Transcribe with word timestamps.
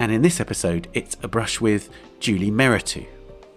And 0.00 0.12
in 0.12 0.20
this 0.20 0.38
episode, 0.38 0.88
it's 0.92 1.16
A 1.22 1.28
Brush 1.28 1.62
With 1.62 1.88
Julie 2.20 2.50
Mehretu. 2.50 3.06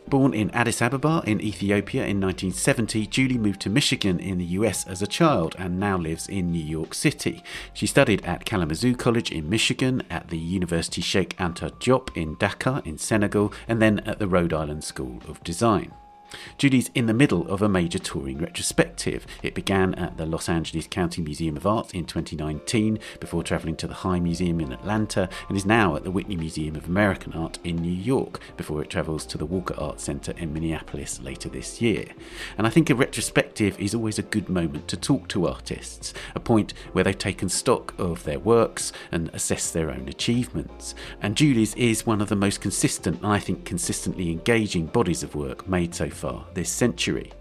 Born 0.09 0.33
in 0.33 0.49
Addis 0.51 0.81
Ababa 0.81 1.21
in 1.27 1.39
Ethiopia 1.39 2.01
in 2.01 2.19
1970, 2.19 3.05
Julie 3.05 3.37
moved 3.37 3.61
to 3.61 3.69
Michigan 3.69 4.19
in 4.19 4.39
the 4.39 4.45
US 4.45 4.87
as 4.87 5.03
a 5.03 5.07
child 5.07 5.55
and 5.59 5.79
now 5.79 5.97
lives 5.99 6.27
in 6.27 6.51
New 6.51 6.63
York 6.63 6.95
City. 6.95 7.43
She 7.73 7.85
studied 7.85 8.25
at 8.25 8.43
Kalamazoo 8.43 8.95
College 8.95 9.31
in 9.31 9.47
Michigan, 9.49 10.01
at 10.09 10.29
the 10.29 10.37
University 10.39 11.01
Sheikh 11.01 11.37
Anta 11.37 11.69
Diop 11.79 12.09
in 12.17 12.37
Dakar 12.39 12.81
in 12.85 12.97
Senegal, 12.97 13.53
and 13.67 13.79
then 13.79 13.99
at 13.99 14.17
the 14.17 14.27
Rhode 14.27 14.51
Island 14.51 14.83
School 14.83 15.21
of 15.27 15.43
Design. 15.43 15.91
Julie's 16.57 16.91
in 16.93 17.05
the 17.05 17.13
middle 17.13 17.47
of 17.47 17.61
a 17.61 17.69
major 17.69 17.99
touring 17.99 18.37
retrospective. 18.37 19.25
It 19.41 19.55
began 19.55 19.95
at 19.95 20.17
the 20.17 20.25
Los 20.25 20.49
Angeles 20.49 20.87
County 20.87 21.21
Museum 21.21 21.57
of 21.57 21.65
Art 21.65 21.93
in 21.93 22.05
2019 22.05 22.99
before 23.19 23.43
travelling 23.43 23.75
to 23.77 23.87
the 23.87 23.95
High 23.95 24.19
Museum 24.19 24.59
in 24.59 24.71
Atlanta 24.71 25.29
and 25.47 25.57
is 25.57 25.65
now 25.65 25.95
at 25.95 26.03
the 26.03 26.11
Whitney 26.11 26.35
Museum 26.35 26.75
of 26.75 26.87
American 26.87 27.33
Art 27.33 27.59
in 27.63 27.77
New 27.77 27.91
York 27.91 28.39
before 28.57 28.81
it 28.81 28.89
travels 28.89 29.25
to 29.27 29.37
the 29.37 29.45
Walker 29.45 29.75
Art 29.77 29.99
Centre 29.99 30.33
in 30.37 30.53
Minneapolis 30.53 31.19
later 31.21 31.49
this 31.49 31.81
year. 31.81 32.05
And 32.57 32.67
I 32.67 32.69
think 32.69 32.89
a 32.89 32.95
retrospective 32.95 33.79
is 33.79 33.95
always 33.95 34.19
a 34.19 34.23
good 34.23 34.49
moment 34.49 34.87
to 34.89 34.97
talk 34.97 35.27
to 35.29 35.47
artists, 35.47 36.13
a 36.35 36.39
point 36.39 36.73
where 36.91 37.03
they've 37.03 37.17
taken 37.17 37.49
stock 37.49 37.93
of 37.97 38.23
their 38.23 38.39
works 38.39 38.91
and 39.11 39.29
assess 39.33 39.71
their 39.71 39.89
own 39.89 40.07
achievements. 40.07 40.93
And 41.21 41.35
Julie's 41.35 41.73
is 41.75 42.05
one 42.05 42.21
of 42.21 42.29
the 42.29 42.35
most 42.35 42.61
consistent 42.61 43.17
and 43.17 43.27
I 43.27 43.39
think 43.39 43.65
consistently 43.65 44.31
engaging 44.31 44.87
bodies 44.87 45.23
of 45.23 45.35
work 45.35 45.67
made 45.67 45.95
so 45.95 46.09
far 46.09 46.18
this 46.53 46.69
century. 46.69 47.31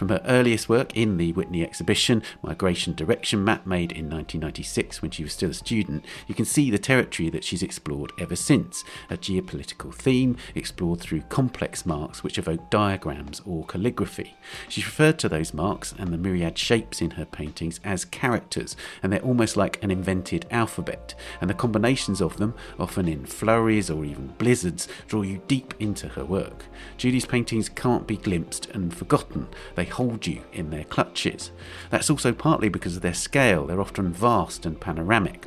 From 0.00 0.08
her 0.08 0.22
earliest 0.24 0.66
work 0.66 0.96
in 0.96 1.18
the 1.18 1.34
Whitney 1.34 1.62
exhibition, 1.62 2.22
Migration 2.42 2.94
Direction 2.94 3.44
Map, 3.44 3.66
made 3.66 3.92
in 3.92 4.08
1996 4.08 5.02
when 5.02 5.10
she 5.10 5.22
was 5.22 5.34
still 5.34 5.50
a 5.50 5.52
student, 5.52 6.06
you 6.26 6.34
can 6.34 6.46
see 6.46 6.70
the 6.70 6.78
territory 6.78 7.28
that 7.28 7.44
she's 7.44 7.62
explored 7.62 8.10
ever 8.18 8.34
since 8.34 8.82
a 9.10 9.18
geopolitical 9.18 9.94
theme 9.94 10.38
explored 10.54 11.00
through 11.00 11.20
complex 11.28 11.84
marks 11.84 12.24
which 12.24 12.38
evoke 12.38 12.70
diagrams 12.70 13.42
or 13.44 13.66
calligraphy. 13.66 14.38
She's 14.70 14.86
referred 14.86 15.18
to 15.18 15.28
those 15.28 15.52
marks 15.52 15.92
and 15.98 16.14
the 16.14 16.16
myriad 16.16 16.56
shapes 16.56 17.02
in 17.02 17.10
her 17.10 17.26
paintings 17.26 17.78
as 17.84 18.06
characters, 18.06 18.76
and 19.02 19.12
they're 19.12 19.20
almost 19.20 19.54
like 19.54 19.84
an 19.84 19.90
invented 19.90 20.46
alphabet, 20.50 21.14
and 21.42 21.50
the 21.50 21.52
combinations 21.52 22.22
of 22.22 22.38
them, 22.38 22.54
often 22.78 23.06
in 23.06 23.26
flurries 23.26 23.90
or 23.90 24.06
even 24.06 24.28
blizzards, 24.38 24.88
draw 25.08 25.20
you 25.20 25.42
deep 25.46 25.74
into 25.78 26.08
her 26.08 26.24
work. 26.24 26.64
Julie's 26.96 27.26
paintings 27.26 27.68
can't 27.68 28.06
be 28.06 28.16
glimpsed 28.16 28.64
and 28.70 28.94
forgotten. 28.94 29.46
They 29.74 29.89
hold 29.90 30.26
you 30.26 30.42
in 30.52 30.70
their 30.70 30.84
clutches. 30.84 31.52
That's 31.90 32.10
also 32.10 32.32
partly 32.32 32.68
because 32.68 32.96
of 32.96 33.02
their 33.02 33.14
scale, 33.14 33.66
they're 33.66 33.80
often 33.80 34.12
vast 34.12 34.64
and 34.64 34.80
panoramic. 34.80 35.46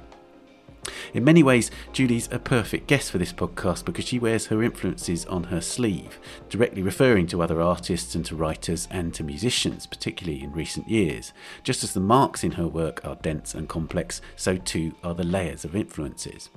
In 1.13 1.23
many 1.23 1.43
ways, 1.43 1.71
Julie's 1.93 2.27
a 2.31 2.39
perfect 2.39 2.87
guest 2.87 3.11
for 3.11 3.17
this 3.17 3.31
podcast 3.31 3.85
because 3.85 4.05
she 4.05 4.19
wears 4.19 4.47
her 4.47 4.61
influences 4.61 5.25
on 5.25 5.45
her 5.45 5.61
sleeve, 5.61 6.19
directly 6.49 6.81
referring 6.81 7.27
to 7.27 7.41
other 7.41 7.61
artists 7.61 8.15
and 8.15 8.25
to 8.25 8.35
writers 8.35 8.87
and 8.91 9.13
to 9.13 9.23
musicians, 9.23 9.87
particularly 9.87 10.43
in 10.43 10.51
recent 10.51 10.89
years. 10.89 11.33
Just 11.63 11.83
as 11.83 11.93
the 11.93 11.99
marks 11.99 12.43
in 12.43 12.51
her 12.53 12.67
work 12.67 12.99
are 13.05 13.15
dense 13.15 13.53
and 13.53 13.69
complex, 13.69 14.21
so 14.35 14.57
too 14.57 14.93
are 15.03 15.13
the 15.13 15.23
layers 15.23 15.63
of 15.63 15.75
influences. 15.75 16.49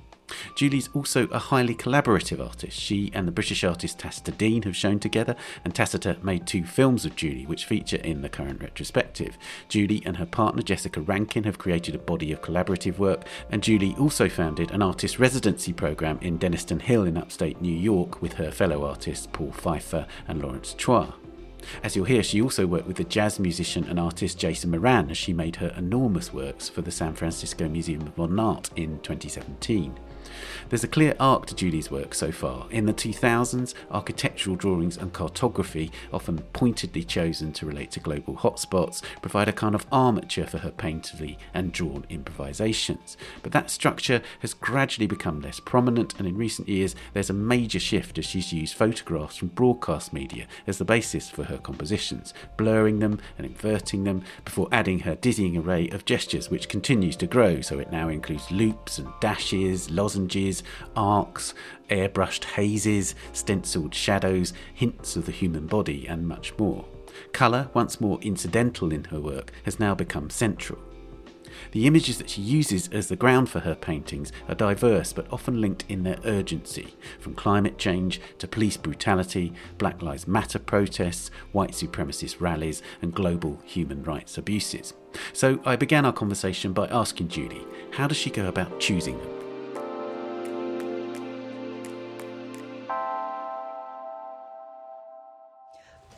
Julie's 0.55 0.89
also 0.93 1.27
a 1.27 1.39
highly 1.39 1.75
collaborative 1.75 2.43
artist. 2.43 2.79
She 2.79 3.11
and 3.13 3.27
the 3.27 3.31
British 3.31 3.63
artist 3.63 3.99
Tacita 3.99 4.31
Dean 4.31 4.63
have 4.63 4.75
shown 4.75 4.99
together, 4.99 5.35
and 5.63 5.73
Tacita 5.73 6.17
made 6.23 6.47
two 6.47 6.65
films 6.65 7.05
of 7.05 7.15
Julie, 7.15 7.45
which 7.45 7.65
feature 7.65 7.97
in 7.97 8.21
the 8.21 8.29
current 8.29 8.61
retrospective. 8.61 9.37
Julie 9.69 10.01
and 10.05 10.17
her 10.17 10.25
partner 10.25 10.61
Jessica 10.61 10.99
Rankin 10.99 11.43
have 11.43 11.57
created 11.57 11.95
a 11.95 11.99
body 11.99 12.31
of 12.31 12.41
collaborative 12.41 12.97
work, 12.97 13.25
and 13.51 13.63
Julie 13.63 13.95
also 13.99 14.27
founded 14.27 14.71
an 14.71 14.81
artist 14.81 15.19
residency 15.19 15.73
program 15.73 16.17
in 16.21 16.39
Denniston 16.39 16.81
Hill 16.81 17.03
in 17.03 17.17
upstate 17.17 17.61
New 17.61 17.75
York 17.75 18.21
with 18.21 18.33
her 18.33 18.51
fellow 18.51 18.83
artists 18.85 19.27
Paul 19.31 19.51
Pfeiffer 19.51 20.07
and 20.27 20.41
Lawrence 20.41 20.73
Chua. 20.73 21.13
As 21.83 21.95
you'll 21.95 22.05
hear, 22.05 22.23
she 22.23 22.41
also 22.41 22.65
worked 22.65 22.87
with 22.87 22.97
the 22.97 23.03
jazz 23.03 23.39
musician 23.39 23.85
and 23.85 23.99
artist 23.99 24.39
Jason 24.39 24.71
Moran 24.71 25.09
as 25.09 25.17
she 25.17 25.33
made 25.33 25.57
her 25.57 25.73
enormous 25.77 26.33
works 26.33 26.69
for 26.69 26.81
the 26.81 26.91
San 26.91 27.13
Francisco 27.13 27.67
Museum 27.67 28.01
of 28.01 28.17
Modern 28.17 28.39
Art 28.39 28.69
in 28.75 28.99
2017. 28.99 29.93
There's 30.69 30.83
a 30.83 30.87
clear 30.87 31.15
arc 31.19 31.45
to 31.47 31.55
Julie's 31.55 31.91
work 31.91 32.13
so 32.13 32.31
far. 32.31 32.67
In 32.71 32.85
the 32.85 32.93
2000s, 32.93 33.73
architectural 33.91 34.55
drawings 34.55 34.97
and 34.97 35.13
cartography, 35.13 35.91
often 36.11 36.39
pointedly 36.53 37.03
chosen 37.03 37.53
to 37.53 37.65
relate 37.65 37.91
to 37.91 37.99
global 37.99 38.35
hotspots, 38.35 39.01
provide 39.21 39.47
a 39.47 39.53
kind 39.53 39.75
of 39.75 39.85
armature 39.91 40.45
for 40.45 40.59
her 40.59 40.71
painterly 40.71 41.37
and 41.53 41.71
drawn 41.71 42.05
improvisations. 42.09 43.17
But 43.43 43.51
that 43.53 43.69
structure 43.69 44.21
has 44.39 44.53
gradually 44.53 45.07
become 45.07 45.41
less 45.41 45.59
prominent, 45.59 46.17
and 46.17 46.27
in 46.27 46.37
recent 46.37 46.67
years, 46.67 46.95
there's 47.13 47.29
a 47.29 47.33
major 47.33 47.79
shift 47.79 48.17
as 48.17 48.25
she's 48.25 48.53
used 48.53 48.75
photographs 48.75 49.37
from 49.37 49.49
broadcast 49.49 50.13
media 50.13 50.47
as 50.65 50.77
the 50.77 50.85
basis 50.85 51.29
for 51.29 51.45
her 51.45 51.57
compositions, 51.57 52.33
blurring 52.57 52.99
them 52.99 53.19
and 53.37 53.45
inverting 53.45 54.03
them 54.03 54.23
before 54.45 54.67
adding 54.71 54.99
her 54.99 55.15
dizzying 55.15 55.57
array 55.57 55.89
of 55.89 56.05
gestures, 56.05 56.49
which 56.49 56.69
continues 56.69 57.15
to 57.15 57.27
grow. 57.27 57.61
So 57.61 57.79
it 57.79 57.91
now 57.91 58.09
includes 58.09 58.51
loops 58.51 58.97
and 58.97 59.07
dashes, 59.19 59.89
lozenges, 59.89 60.26
arcs, 60.95 61.53
airbrushed 61.89 62.43
hazes, 62.43 63.15
stenciled 63.33 63.93
shadows, 63.93 64.53
hints 64.73 65.15
of 65.15 65.25
the 65.25 65.31
human 65.31 65.67
body, 65.67 66.07
and 66.07 66.27
much 66.27 66.57
more. 66.57 66.85
Colour, 67.31 67.69
once 67.73 67.99
more 67.99 68.19
incidental 68.21 68.91
in 68.91 69.05
her 69.05 69.19
work, 69.19 69.51
has 69.65 69.79
now 69.79 69.95
become 69.95 70.29
central. 70.29 70.79
The 71.71 71.87
images 71.87 72.17
that 72.17 72.29
she 72.29 72.41
uses 72.41 72.87
as 72.89 73.07
the 73.07 73.15
ground 73.15 73.49
for 73.49 73.59
her 73.61 73.75
paintings 73.75 74.31
are 74.47 74.55
diverse 74.55 75.13
but 75.13 75.31
often 75.31 75.59
linked 75.59 75.85
in 75.89 76.03
their 76.03 76.19
urgency, 76.25 76.93
from 77.19 77.33
climate 77.33 77.77
change 77.77 78.21
to 78.39 78.47
police 78.47 78.77
brutality, 78.77 79.53
Black 79.77 80.01
Lives 80.01 80.27
Matter 80.27 80.59
protests, 80.59 81.31
white 81.51 81.71
supremacist 81.71 82.39
rallies, 82.39 82.81
and 83.01 83.13
global 83.13 83.59
human 83.63 84.03
rights 84.03 84.37
abuses. 84.37 84.93
So 85.33 85.59
I 85.65 85.75
began 85.75 86.05
our 86.05 86.13
conversation 86.13 86.73
by 86.73 86.87
asking 86.87 87.29
Julie, 87.29 87.65
how 87.91 88.07
does 88.07 88.17
she 88.17 88.29
go 88.29 88.47
about 88.47 88.79
choosing 88.79 89.17
them? 89.17 89.46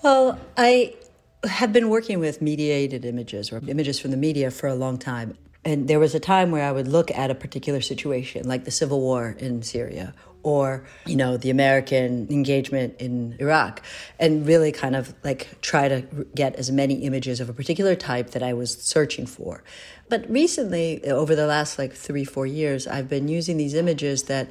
Well, 0.01 0.39
I 0.55 0.95
have 1.43 1.73
been 1.73 1.89
working 1.89 2.19
with 2.19 2.41
mediated 2.41 3.03
images 3.03 3.51
or 3.51 3.61
images 3.67 3.99
from 3.99 4.11
the 4.11 4.17
media 4.17 4.49
for 4.49 4.67
a 4.67 4.75
long 4.75 4.97
time. 4.97 5.37
And 5.65 5.89
there 5.89 5.99
was 5.99 6.15
a 6.15 6.21
time 6.21 6.51
where 6.51 6.63
I 6.63 6.71
would 6.71 6.87
look 6.87 7.11
at 7.11 7.29
a 7.29 7.35
particular 7.35 7.81
situation, 7.81 8.47
like 8.47 8.63
the 8.63 8.71
civil 8.71 9.01
war 9.01 9.35
in 9.39 9.61
Syria 9.61 10.13
or, 10.41 10.85
you 11.05 11.17
know, 11.17 11.35
the 11.35 11.49
American 11.49 12.27
engagement 12.31 12.95
in 12.97 13.35
Iraq, 13.39 13.81
and 14.19 14.47
really 14.47 14.71
kind 14.71 14.95
of 14.95 15.13
like 15.21 15.59
try 15.61 15.89
to 15.89 16.01
get 16.33 16.55
as 16.55 16.71
many 16.71 16.95
images 17.03 17.41
of 17.41 17.49
a 17.49 17.53
particular 17.53 17.93
type 17.93 18.31
that 18.31 18.41
I 18.41 18.53
was 18.53 18.81
searching 18.81 19.25
for. 19.25 19.65
But 20.07 20.29
recently, 20.29 21.03
over 21.09 21.35
the 21.35 21.45
last 21.45 21.77
like 21.77 21.91
three, 21.91 22.23
four 22.23 22.47
years, 22.47 22.87
I've 22.87 23.09
been 23.09 23.27
using 23.27 23.57
these 23.57 23.73
images 23.73 24.23
that 24.23 24.49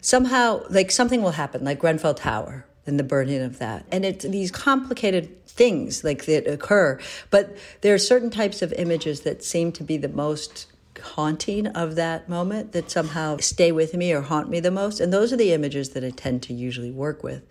somehow, 0.00 0.64
like 0.68 0.90
something 0.90 1.22
will 1.22 1.30
happen, 1.30 1.64
like 1.64 1.78
Grenfell 1.78 2.14
Tower, 2.14 2.66
and 2.86 2.98
the 2.98 3.04
burden 3.04 3.42
of 3.42 3.58
that. 3.58 3.84
And 3.92 4.04
it's 4.04 4.24
these 4.24 4.50
complicated 4.50 5.46
things 5.46 6.04
like 6.04 6.24
that 6.26 6.46
occur. 6.46 6.98
But 7.30 7.56
there 7.82 7.94
are 7.94 7.98
certain 7.98 8.30
types 8.30 8.62
of 8.62 8.72
images 8.74 9.20
that 9.20 9.44
seem 9.44 9.72
to 9.72 9.84
be 9.84 9.96
the 9.96 10.08
most 10.08 10.66
haunting 11.00 11.66
of 11.68 11.94
that 11.96 12.28
moment 12.28 12.72
that 12.72 12.90
somehow 12.90 13.36
stay 13.38 13.72
with 13.72 13.94
me 13.94 14.12
or 14.12 14.20
haunt 14.22 14.48
me 14.48 14.60
the 14.60 14.70
most. 14.70 15.00
And 15.00 15.12
those 15.12 15.32
are 15.32 15.36
the 15.36 15.52
images 15.52 15.90
that 15.90 16.04
I 16.04 16.10
tend 16.10 16.42
to 16.44 16.54
usually 16.54 16.90
work 16.90 17.22
with. 17.22 17.42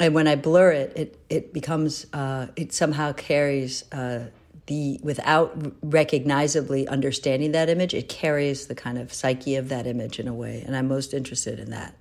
And 0.00 0.14
when 0.14 0.28
I 0.28 0.36
blur 0.36 0.72
it, 0.72 0.92
it, 0.96 1.18
it 1.28 1.52
becomes, 1.52 2.06
uh, 2.12 2.48
it 2.56 2.72
somehow 2.72 3.12
carries 3.12 3.90
uh, 3.92 4.26
the, 4.66 5.00
without 5.02 5.56
recognizably 5.82 6.86
understanding 6.88 7.52
that 7.52 7.68
image, 7.68 7.94
it 7.94 8.08
carries 8.08 8.66
the 8.66 8.74
kind 8.74 8.98
of 8.98 9.12
psyche 9.12 9.56
of 9.56 9.68
that 9.70 9.86
image 9.86 10.20
in 10.20 10.28
a 10.28 10.34
way. 10.34 10.62
And 10.66 10.76
I'm 10.76 10.88
most 10.88 11.14
interested 11.14 11.58
in 11.58 11.70
that. 11.70 11.96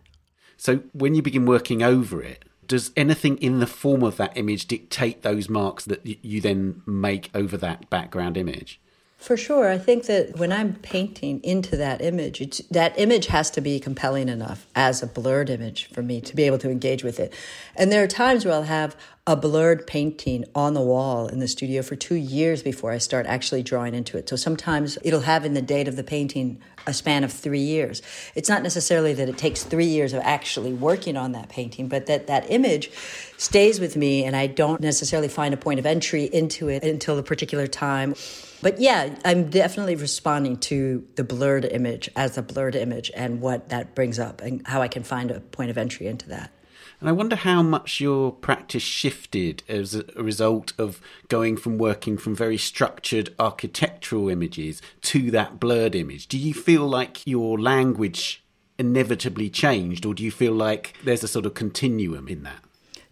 So 0.57 0.81
when 0.93 1.15
you 1.15 1.21
begin 1.21 1.45
working 1.45 1.81
over 1.81 2.21
it, 2.21 2.43
does 2.67 2.91
anything 2.95 3.37
in 3.37 3.59
the 3.59 3.67
form 3.67 4.03
of 4.03 4.17
that 4.17 4.37
image 4.37 4.67
dictate 4.67 5.21
those 5.21 5.49
marks 5.49 5.85
that 5.85 6.05
you 6.23 6.41
then 6.41 6.81
make 6.85 7.29
over 7.33 7.57
that 7.57 7.89
background 7.89 8.37
image? 8.37 8.79
For 9.17 9.35
sure. 9.35 9.67
I 9.67 9.79
think 9.79 10.05
that 10.05 10.37
when 10.37 10.53
I'm 10.53 10.75
painting 10.75 11.41
into 11.43 11.75
that 11.75 12.01
image, 12.01 12.61
that 12.69 12.97
image 12.99 13.27
has 13.27 13.49
to 13.51 13.61
be 13.61 13.79
compelling 13.79 14.29
enough 14.29 14.67
as 14.75 15.01
a 15.01 15.07
blurred 15.07 15.49
image 15.49 15.89
for 15.91 16.03
me 16.03 16.21
to 16.21 16.35
be 16.35 16.43
able 16.43 16.59
to 16.59 16.69
engage 16.69 17.03
with 17.03 17.19
it. 17.19 17.33
And 17.75 17.91
there 17.91 18.03
are 18.03 18.07
times 18.07 18.45
where 18.45 18.53
I'll 18.53 18.63
have 18.63 18.95
a 19.25 19.35
blurred 19.35 19.85
painting 19.85 20.45
on 20.55 20.75
the 20.75 20.81
wall 20.81 21.27
in 21.27 21.39
the 21.39 21.47
studio 21.47 21.81
for 21.81 21.97
two 21.97 22.15
years 22.15 22.63
before 22.63 22.91
I 22.91 22.99
start 22.99 23.25
actually 23.25 23.63
drawing 23.63 23.93
into 23.95 24.17
it. 24.17 24.29
So 24.29 24.37
sometimes 24.37 24.97
it'll 25.03 25.21
have 25.21 25.43
in 25.43 25.55
the 25.55 25.61
date 25.61 25.89
of 25.89 25.97
the 25.97 26.03
painting 26.03 26.61
a 26.85 26.93
span 26.93 27.25
of 27.25 27.33
three 27.33 27.59
years. 27.59 28.01
It's 28.35 28.47
not 28.47 28.63
necessarily 28.63 29.13
that 29.15 29.27
it 29.27 29.37
takes 29.37 29.63
three 29.63 29.87
years 29.87 30.13
of 30.13 30.21
actually 30.23 30.71
working 30.71 31.17
on 31.17 31.33
that 31.33 31.49
painting, 31.49 31.89
but 31.89 32.05
that 32.05 32.27
that 32.27 32.49
image 32.49 32.91
stays 33.37 33.79
with 33.81 33.97
me 33.97 34.23
and 34.23 34.35
I 34.35 34.47
don't 34.47 34.79
necessarily 34.79 35.27
find 35.27 35.53
a 35.53 35.57
point 35.57 35.79
of 35.79 35.85
entry 35.85 36.23
into 36.23 36.69
it 36.69 36.83
until 36.83 37.17
a 37.17 37.23
particular 37.23 37.67
time. 37.67 38.15
But 38.61 38.79
yeah, 38.79 39.15
I'm 39.23 39.49
definitely 39.49 39.95
responding 39.95 40.57
to 40.57 41.07
the 41.15 41.23
blurred 41.23 41.65
image 41.65 42.09
as 42.15 42.37
a 42.37 42.41
blurred 42.41 42.75
image 42.75 43.11
and 43.15 43.39
what 43.39 43.69
that 43.69 43.93
brings 43.93 44.19
up 44.19 44.41
and 44.41 44.65
how 44.67 44.81
I 44.81 44.87
can 44.87 45.03
find 45.03 45.29
a 45.29 45.39
point 45.39 45.69
of 45.69 45.77
entry 45.77 46.07
into 46.07 46.27
that. 46.29 46.51
And 46.99 47.07
I 47.07 47.11
wonder 47.11 47.35
how 47.35 47.61
much 47.61 48.01
your 48.01 48.31
practice 48.31 48.81
shifted 48.81 49.61
as 49.69 49.93
a 49.93 50.03
result 50.15 50.73
of 50.79 50.99
going 51.27 51.55
from 51.55 51.77
working 51.77 52.17
from 52.17 52.35
very 52.35 52.57
structured 52.57 53.35
architectural 53.37 54.29
images 54.29 54.81
to 55.01 55.29
that 55.31 55.59
blurred 55.59 55.93
image. 55.93 56.27
Do 56.27 56.39
you 56.39 56.55
feel 56.55 56.87
like 56.87 57.27
your 57.27 57.59
language 57.59 58.43
inevitably 58.79 59.49
changed, 59.51 60.05
or 60.05 60.15
do 60.15 60.23
you 60.23 60.31
feel 60.31 60.53
like 60.53 60.95
there's 61.03 61.23
a 61.23 61.27
sort 61.27 61.45
of 61.45 61.53
continuum 61.53 62.27
in 62.27 62.41
that? 62.43 62.63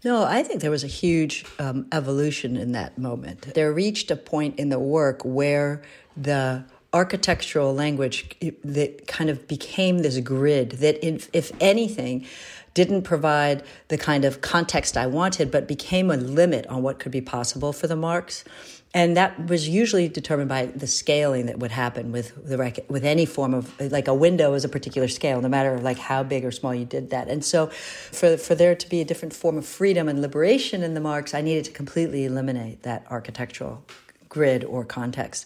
No, 0.04 0.24
I 0.24 0.42
think 0.42 0.60
there 0.60 0.70
was 0.70 0.84
a 0.84 0.88
huge 0.88 1.44
um, 1.58 1.86
evolution 1.90 2.56
in 2.56 2.72
that 2.72 2.98
moment. 2.98 3.54
There 3.54 3.72
reached 3.72 4.10
a 4.10 4.16
point 4.16 4.58
in 4.58 4.68
the 4.68 4.78
work 4.78 5.22
where 5.24 5.82
the 6.16 6.64
architectural 6.92 7.74
language 7.74 8.28
that 8.64 9.06
kind 9.06 9.28
of 9.28 9.48
became 9.48 9.98
this 9.98 10.18
grid 10.20 10.72
that, 10.72 11.04
if, 11.06 11.28
if 11.32 11.52
anything, 11.60 12.26
didn't 12.74 13.02
provide 13.02 13.62
the 13.88 13.98
kind 13.98 14.24
of 14.24 14.40
context 14.42 14.96
I 14.96 15.06
wanted, 15.06 15.50
but 15.50 15.66
became 15.66 16.10
a 16.10 16.16
limit 16.16 16.66
on 16.66 16.82
what 16.82 16.98
could 16.98 17.12
be 17.12 17.22
possible 17.22 17.72
for 17.72 17.86
the 17.86 17.96
marks. 17.96 18.44
And 18.96 19.14
that 19.18 19.48
was 19.48 19.68
usually 19.68 20.08
determined 20.08 20.48
by 20.48 20.66
the 20.66 20.86
scaling 20.86 21.44
that 21.46 21.58
would 21.58 21.70
happen 21.70 22.12
with 22.12 22.32
the 22.48 22.56
rec- 22.56 22.88
with 22.88 23.04
any 23.04 23.26
form 23.26 23.52
of 23.52 23.78
like 23.78 24.08
a 24.08 24.14
window 24.14 24.54
is 24.54 24.64
a 24.64 24.70
particular 24.70 25.06
scale, 25.06 25.42
no 25.42 25.50
matter 25.50 25.78
like 25.78 25.98
how 25.98 26.22
big 26.22 26.46
or 26.46 26.50
small 26.50 26.74
you 26.74 26.86
did 26.86 27.10
that. 27.10 27.28
And 27.28 27.44
so, 27.44 27.66
for 27.66 28.38
for 28.38 28.54
there 28.54 28.74
to 28.74 28.88
be 28.88 29.02
a 29.02 29.04
different 29.04 29.34
form 29.34 29.58
of 29.58 29.66
freedom 29.66 30.08
and 30.08 30.22
liberation 30.22 30.82
in 30.82 30.94
the 30.94 31.00
marks, 31.00 31.34
I 31.34 31.42
needed 31.42 31.66
to 31.66 31.72
completely 31.72 32.24
eliminate 32.24 32.84
that 32.84 33.04
architectural 33.10 33.84
grid 34.30 34.64
or 34.64 34.82
context. 34.82 35.44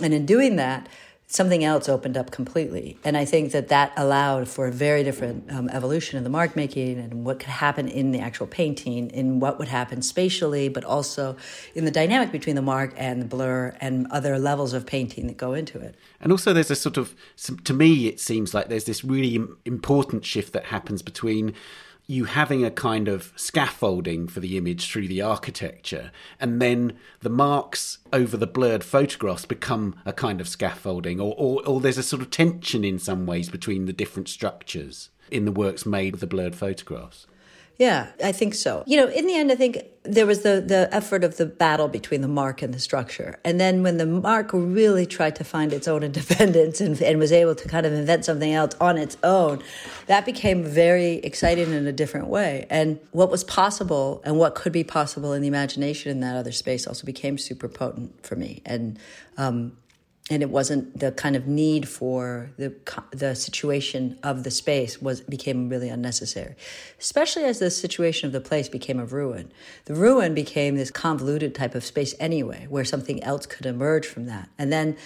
And 0.00 0.14
in 0.14 0.24
doing 0.24 0.54
that, 0.54 0.88
something 1.28 1.64
else 1.64 1.88
opened 1.88 2.16
up 2.16 2.30
completely. 2.30 2.98
And 3.04 3.16
I 3.16 3.24
think 3.24 3.50
that 3.50 3.68
that 3.68 3.92
allowed 3.96 4.48
for 4.48 4.68
a 4.68 4.70
very 4.70 5.02
different 5.02 5.50
um, 5.50 5.68
evolution 5.70 6.16
in 6.16 6.24
the 6.24 6.30
mark 6.30 6.54
making 6.54 6.98
and 6.98 7.24
what 7.24 7.40
could 7.40 7.48
happen 7.48 7.88
in 7.88 8.12
the 8.12 8.20
actual 8.20 8.46
painting, 8.46 9.10
in 9.10 9.40
what 9.40 9.58
would 9.58 9.66
happen 9.68 10.02
spatially, 10.02 10.68
but 10.68 10.84
also 10.84 11.36
in 11.74 11.84
the 11.84 11.90
dynamic 11.90 12.30
between 12.30 12.54
the 12.54 12.62
mark 12.62 12.94
and 12.96 13.20
the 13.20 13.26
blur 13.26 13.76
and 13.80 14.06
other 14.12 14.38
levels 14.38 14.72
of 14.72 14.86
painting 14.86 15.26
that 15.26 15.36
go 15.36 15.52
into 15.52 15.80
it. 15.80 15.96
And 16.20 16.30
also, 16.30 16.52
there's 16.52 16.70
a 16.70 16.76
sort 16.76 16.96
of, 16.96 17.14
to 17.64 17.74
me, 17.74 18.06
it 18.06 18.20
seems 18.20 18.54
like 18.54 18.68
there's 18.68 18.84
this 18.84 19.04
really 19.04 19.44
important 19.64 20.24
shift 20.24 20.52
that 20.52 20.66
happens 20.66 21.02
between 21.02 21.54
you 22.06 22.24
having 22.24 22.64
a 22.64 22.70
kind 22.70 23.08
of 23.08 23.32
scaffolding 23.36 24.28
for 24.28 24.40
the 24.40 24.56
image 24.56 24.90
through 24.90 25.08
the 25.08 25.20
architecture, 25.20 26.12
and 26.38 26.62
then 26.62 26.96
the 27.20 27.30
marks 27.30 27.98
over 28.12 28.36
the 28.36 28.46
blurred 28.46 28.84
photographs 28.84 29.44
become 29.44 29.96
a 30.04 30.12
kind 30.12 30.40
of 30.40 30.48
scaffolding, 30.48 31.20
or, 31.20 31.34
or, 31.36 31.66
or 31.66 31.80
there's 31.80 31.98
a 31.98 32.02
sort 32.02 32.22
of 32.22 32.30
tension 32.30 32.84
in 32.84 32.98
some 32.98 33.26
ways 33.26 33.48
between 33.48 33.86
the 33.86 33.92
different 33.92 34.28
structures 34.28 35.10
in 35.30 35.44
the 35.44 35.52
works 35.52 35.84
made 35.84 36.12
with 36.12 36.20
the 36.20 36.26
blurred 36.26 36.54
photographs. 36.54 37.26
Yeah, 37.78 38.08
I 38.24 38.32
think 38.32 38.54
so. 38.54 38.84
You 38.86 38.96
know, 38.96 39.08
in 39.08 39.26
the 39.26 39.34
end, 39.34 39.52
I 39.52 39.54
think 39.54 39.84
there 40.02 40.24
was 40.24 40.42
the, 40.42 40.62
the 40.66 40.88
effort 40.92 41.24
of 41.24 41.36
the 41.36 41.44
battle 41.44 41.88
between 41.88 42.22
the 42.22 42.28
mark 42.28 42.62
and 42.62 42.72
the 42.72 42.78
structure. 42.78 43.38
And 43.44 43.60
then 43.60 43.82
when 43.82 43.98
the 43.98 44.06
mark 44.06 44.50
really 44.52 45.04
tried 45.04 45.36
to 45.36 45.44
find 45.44 45.72
its 45.72 45.86
own 45.86 46.02
independence 46.10 46.80
and, 46.80 47.00
and 47.02 47.18
was 47.18 47.32
able 47.32 47.54
to 47.54 47.68
kind 47.68 47.84
of 47.84 47.92
invent 47.92 48.24
something 48.24 48.52
else 48.52 48.74
on 48.80 48.96
its 48.96 49.18
own, 49.22 49.62
that 50.06 50.24
became 50.24 50.64
very 50.64 51.14
exciting 51.16 51.72
in 51.72 51.86
a 51.86 51.92
different 51.92 52.28
way. 52.28 52.66
And 52.70 52.98
what 53.10 53.30
was 53.30 53.44
possible 53.44 54.22
and 54.24 54.38
what 54.38 54.54
could 54.54 54.72
be 54.72 54.84
possible 54.84 55.34
in 55.34 55.42
the 55.42 55.48
imagination 55.48 56.10
in 56.10 56.20
that 56.20 56.36
other 56.36 56.52
space 56.52 56.86
also 56.86 57.04
became 57.04 57.36
super 57.36 57.68
potent 57.68 58.24
for 58.24 58.36
me. 58.36 58.62
And 58.64 58.98
um, 59.36 59.76
and 60.28 60.42
it 60.42 60.50
wasn't 60.50 60.98
the 60.98 61.12
kind 61.12 61.36
of 61.36 61.46
need 61.46 61.88
for 61.88 62.50
the 62.56 62.74
the 63.12 63.34
situation 63.34 64.18
of 64.24 64.42
the 64.42 64.50
space 64.50 65.00
was 65.00 65.20
became 65.20 65.68
really 65.68 65.88
unnecessary. 65.88 66.56
Especially 66.98 67.44
as 67.44 67.60
the 67.60 67.70
situation 67.70 68.26
of 68.26 68.32
the 68.32 68.40
place 68.40 68.68
became 68.68 68.98
a 68.98 69.04
ruin. 69.04 69.52
The 69.84 69.94
ruin 69.94 70.34
became 70.34 70.76
this 70.76 70.90
convoluted 70.90 71.54
type 71.54 71.74
of 71.76 71.84
space 71.84 72.14
anyway 72.18 72.66
where 72.68 72.84
something 72.84 73.22
else 73.22 73.46
could 73.46 73.66
emerge 73.66 74.06
from 74.06 74.26
that. 74.26 74.48
And 74.58 74.72
then 74.72 74.96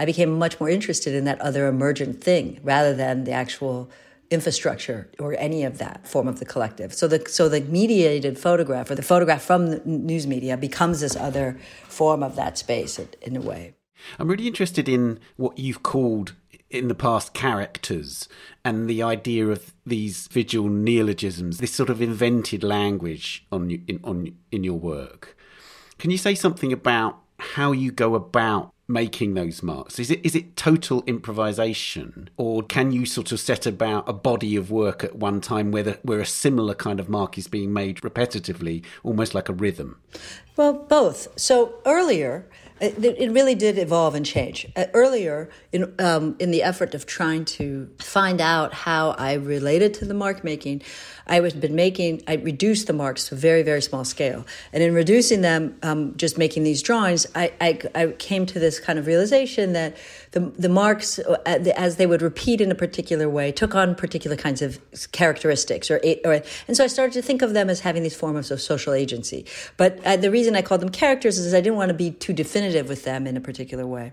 i 0.00 0.04
became 0.04 0.38
much 0.38 0.60
more 0.60 0.68
interested 0.68 1.12
in 1.12 1.24
that 1.24 1.40
other 1.40 1.66
emergent 1.66 2.22
thing 2.22 2.60
rather 2.62 2.94
than 2.94 3.24
the 3.24 3.32
actual 3.32 3.90
infrastructure 4.30 5.10
or 5.18 5.34
any 5.38 5.64
of 5.64 5.78
that 5.78 6.06
form 6.06 6.28
of 6.28 6.38
the 6.38 6.44
collective. 6.44 6.94
So 6.94 7.08
the 7.08 7.28
so 7.28 7.48
the 7.48 7.62
mediated 7.62 8.38
photograph 8.38 8.92
or 8.92 8.94
the 8.94 9.02
photograph 9.02 9.42
from 9.42 9.70
the 9.70 9.82
news 9.84 10.28
media 10.28 10.56
becomes 10.56 11.00
this 11.00 11.16
other 11.16 11.58
form 11.88 12.22
of 12.22 12.36
that 12.36 12.58
space 12.58 13.00
in 13.22 13.34
a 13.36 13.40
way 13.40 13.74
I'm 14.18 14.28
really 14.28 14.46
interested 14.46 14.88
in 14.88 15.20
what 15.36 15.58
you've 15.58 15.82
called 15.82 16.34
in 16.70 16.88
the 16.88 16.94
past 16.94 17.32
characters 17.32 18.28
and 18.64 18.88
the 18.88 19.02
idea 19.02 19.46
of 19.46 19.72
these 19.86 20.26
visual 20.28 20.68
neologisms, 20.68 21.58
this 21.58 21.72
sort 21.72 21.88
of 21.88 22.02
invented 22.02 22.62
language 22.62 23.46
on 23.50 23.70
in 23.70 24.00
on 24.04 24.34
in 24.52 24.64
your 24.64 24.78
work. 24.78 25.36
Can 25.98 26.10
you 26.10 26.18
say 26.18 26.34
something 26.34 26.72
about 26.72 27.18
how 27.38 27.72
you 27.72 27.90
go 27.90 28.14
about 28.14 28.72
making 28.86 29.34
those 29.34 29.62
marks? 29.62 29.98
Is 29.98 30.10
it 30.10 30.24
is 30.24 30.34
it 30.34 30.56
total 30.56 31.04
improvisation, 31.06 32.30
or 32.36 32.62
can 32.62 32.92
you 32.92 33.06
sort 33.06 33.32
of 33.32 33.40
set 33.40 33.66
about 33.66 34.08
a 34.08 34.12
body 34.12 34.56
of 34.56 34.70
work 34.70 35.04
at 35.04 35.16
one 35.16 35.40
time 35.40 35.70
where 35.70 35.82
the, 35.82 35.98
where 36.02 36.20
a 36.20 36.26
similar 36.26 36.74
kind 36.74 36.98
of 36.98 37.08
mark 37.08 37.38
is 37.38 37.48
being 37.48 37.72
made 37.72 37.98
repetitively, 37.98 38.84
almost 39.02 39.34
like 39.34 39.48
a 39.48 39.54
rhythm? 39.54 40.00
Well, 40.56 40.72
both. 40.72 41.28
So 41.38 41.80
earlier, 41.86 42.48
it, 42.80 43.04
it 43.04 43.30
really 43.30 43.54
did 43.54 43.78
evolve 43.78 44.14
and 44.14 44.24
change. 44.24 44.66
Uh, 44.76 44.86
earlier, 44.94 45.50
in 45.72 45.94
um, 45.98 46.36
in 46.38 46.50
the 46.50 46.62
effort 46.62 46.94
of 46.94 47.06
trying 47.06 47.44
to 47.44 47.90
find 47.98 48.40
out 48.40 48.72
how 48.72 49.10
I 49.10 49.34
related 49.34 49.94
to 49.94 50.04
the 50.04 50.14
mark 50.14 50.44
making, 50.44 50.82
I 51.26 51.40
had 51.40 51.60
been 51.60 51.74
making. 51.74 52.22
I 52.26 52.34
reduced 52.34 52.86
the 52.86 52.92
marks 52.92 53.28
to 53.28 53.34
very 53.34 53.62
very 53.62 53.82
small 53.82 54.04
scale, 54.04 54.46
and 54.72 54.82
in 54.82 54.94
reducing 54.94 55.40
them, 55.40 55.76
um, 55.82 56.16
just 56.16 56.38
making 56.38 56.64
these 56.64 56.82
drawings, 56.82 57.26
I, 57.34 57.52
I, 57.60 57.78
I 57.94 58.06
came 58.12 58.46
to 58.46 58.58
this 58.58 58.80
kind 58.80 58.98
of 58.98 59.06
realization 59.06 59.72
that 59.72 59.96
the 60.32 60.40
the 60.58 60.68
marks, 60.68 61.18
uh, 61.18 61.38
as 61.76 61.96
they 61.96 62.06
would 62.06 62.22
repeat 62.22 62.60
in 62.60 62.70
a 62.70 62.74
particular 62.74 63.28
way, 63.28 63.52
took 63.52 63.74
on 63.74 63.94
particular 63.94 64.36
kinds 64.36 64.62
of 64.62 64.78
characteristics, 65.12 65.90
or, 65.90 66.00
or 66.24 66.42
and 66.66 66.76
so 66.76 66.84
I 66.84 66.86
started 66.86 67.12
to 67.14 67.22
think 67.22 67.42
of 67.42 67.54
them 67.54 67.70
as 67.70 67.80
having 67.80 68.02
these 68.02 68.16
forms 68.16 68.50
of 68.50 68.60
social 68.60 68.92
agency. 68.92 69.46
But 69.76 70.04
uh, 70.04 70.16
the 70.16 70.30
reason 70.30 70.56
I 70.56 70.62
called 70.62 70.80
them 70.80 70.90
characters 70.90 71.38
is 71.38 71.54
I 71.54 71.60
didn't 71.60 71.76
want 71.76 71.88
to 71.88 71.94
be 71.94 72.10
too 72.10 72.32
definitive 72.32 72.88
with 72.88 73.04
them 73.04 73.26
in 73.26 73.36
a 73.36 73.40
particular 73.40 73.86
way. 73.86 74.12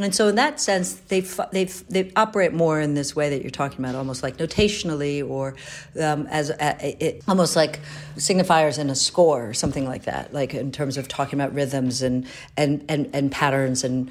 And 0.00 0.14
so, 0.14 0.28
in 0.28 0.36
that 0.36 0.60
sense, 0.60 0.92
they 0.92 1.20
they 1.50 1.64
they 1.64 2.12
operate 2.14 2.52
more 2.52 2.80
in 2.80 2.94
this 2.94 3.16
way 3.16 3.30
that 3.30 3.42
you're 3.42 3.50
talking 3.50 3.80
about, 3.80 3.96
almost 3.96 4.22
like 4.22 4.36
notationally, 4.36 5.28
or 5.28 5.56
um, 6.00 6.28
as 6.28 6.50
a, 6.50 7.04
it, 7.04 7.22
almost 7.26 7.56
like 7.56 7.80
signifiers 8.16 8.78
in 8.78 8.90
a 8.90 8.94
score 8.94 9.48
or 9.48 9.54
something 9.54 9.86
like 9.86 10.04
that. 10.04 10.32
Like 10.32 10.54
in 10.54 10.70
terms 10.70 10.98
of 10.98 11.08
talking 11.08 11.40
about 11.40 11.52
rhythms 11.52 12.02
and 12.02 12.26
and 12.56 12.84
and, 12.88 13.10
and 13.12 13.32
patterns 13.32 13.82
and 13.82 14.10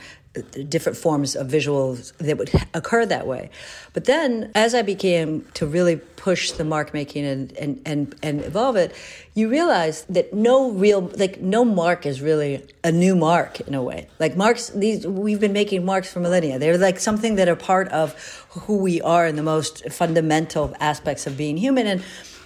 different 0.70 0.98
forms 0.98 1.36
of 1.36 1.48
visuals 1.48 2.16
that 2.18 2.38
would 2.38 2.52
occur 2.74 3.06
that 3.06 3.26
way. 3.26 3.50
But 3.94 4.06
then, 4.06 4.52
as 4.54 4.76
I 4.76 4.82
began 4.82 5.46
to 5.56 5.66
really 5.66 5.96
push 5.96 6.52
the 6.52 6.64
mark 6.64 6.94
making 6.94 7.26
and, 7.26 7.52
and, 7.58 7.82
and, 7.86 8.16
and 8.22 8.42
evolve 8.42 8.76
it, 8.76 8.94
you 9.34 9.50
realize 9.50 10.04
that 10.10 10.34
no 10.34 10.72
real, 10.72 11.02
like, 11.16 11.42
no 11.42 11.66
mark 11.66 12.06
is 12.06 12.22
really 12.22 12.66
a 12.84 12.92
new 12.92 13.16
mark 13.16 13.62
in 13.62 13.74
a 13.74 13.82
way. 13.82 14.08
Like, 14.20 14.36
marks, 14.38 14.70
these, 14.70 15.08
we've 15.08 15.40
been 15.40 15.54
making 15.54 15.86
marks 15.86 16.12
for 16.12 16.20
millennia. 16.20 16.60
They're 16.60 16.78
like 16.78 17.00
something 17.00 17.36
that 17.36 17.48
are 17.48 17.56
part 17.56 17.88
of 17.90 18.14
who 18.50 18.78
we 18.78 19.02
are 19.02 19.26
in 19.26 19.36
the 19.36 19.44
most 19.44 19.90
fundamental 19.90 20.76
aspects 20.80 21.26
of 21.28 21.38
being 21.38 21.58
human. 21.58 21.88
And 21.88 22.04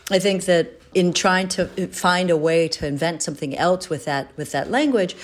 I 0.10 0.20
think 0.20 0.46
that 0.46 0.82
in 0.94 1.14
trying 1.14 1.48
to 1.48 1.64
uh, 1.64 1.88
find 1.88 2.30
a 2.30 2.38
way 2.38 2.68
to 2.68 2.86
invent 2.86 3.24
something 3.24 3.58
else 3.58 3.90
with 3.90 4.06
that, 4.06 4.36
with 4.38 4.52
that 4.52 4.70
language, 4.70 5.16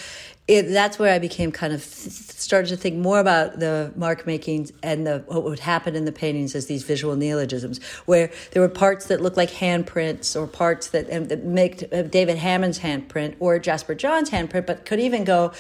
it, 0.48 0.64
that's 0.70 0.98
where 0.98 1.14
I 1.14 1.20
became 1.20 1.52
kind 1.52 1.74
of 1.74 1.84
started 1.84 2.70
to 2.70 2.78
think 2.78 2.96
more 2.96 3.20
about 3.20 3.60
the 3.60 3.92
mark 3.96 4.26
making 4.26 4.72
and 4.82 5.06
the, 5.06 5.24
what 5.28 5.44
would 5.44 5.60
happen 5.60 5.96
in 5.96 6.06
the 6.06 6.12
paintings 6.12 6.56
as 6.56 6.68
these 6.68 6.84
visual 6.84 7.16
neologisms, 7.16 7.84
where 8.06 8.32
there 8.52 8.62
were 8.62 8.70
parts 8.70 9.08
that 9.08 9.20
looked 9.22 9.36
like 9.36 9.50
handprints 9.50 10.40
or 10.40 10.48
parts 10.48 10.88
that, 10.90 11.10
that 11.30 11.44
make 11.44 11.84
uh, 11.92 12.04
David 12.04 12.38
Hammons' 12.38 12.80
handprint 12.80 13.36
or 13.40 13.60
Jasper 13.60 13.94
Johns' 13.94 14.30
handprint, 14.30 14.66
but 14.66 14.86
could 14.86 15.00
even 15.00 15.26
go 15.26 15.52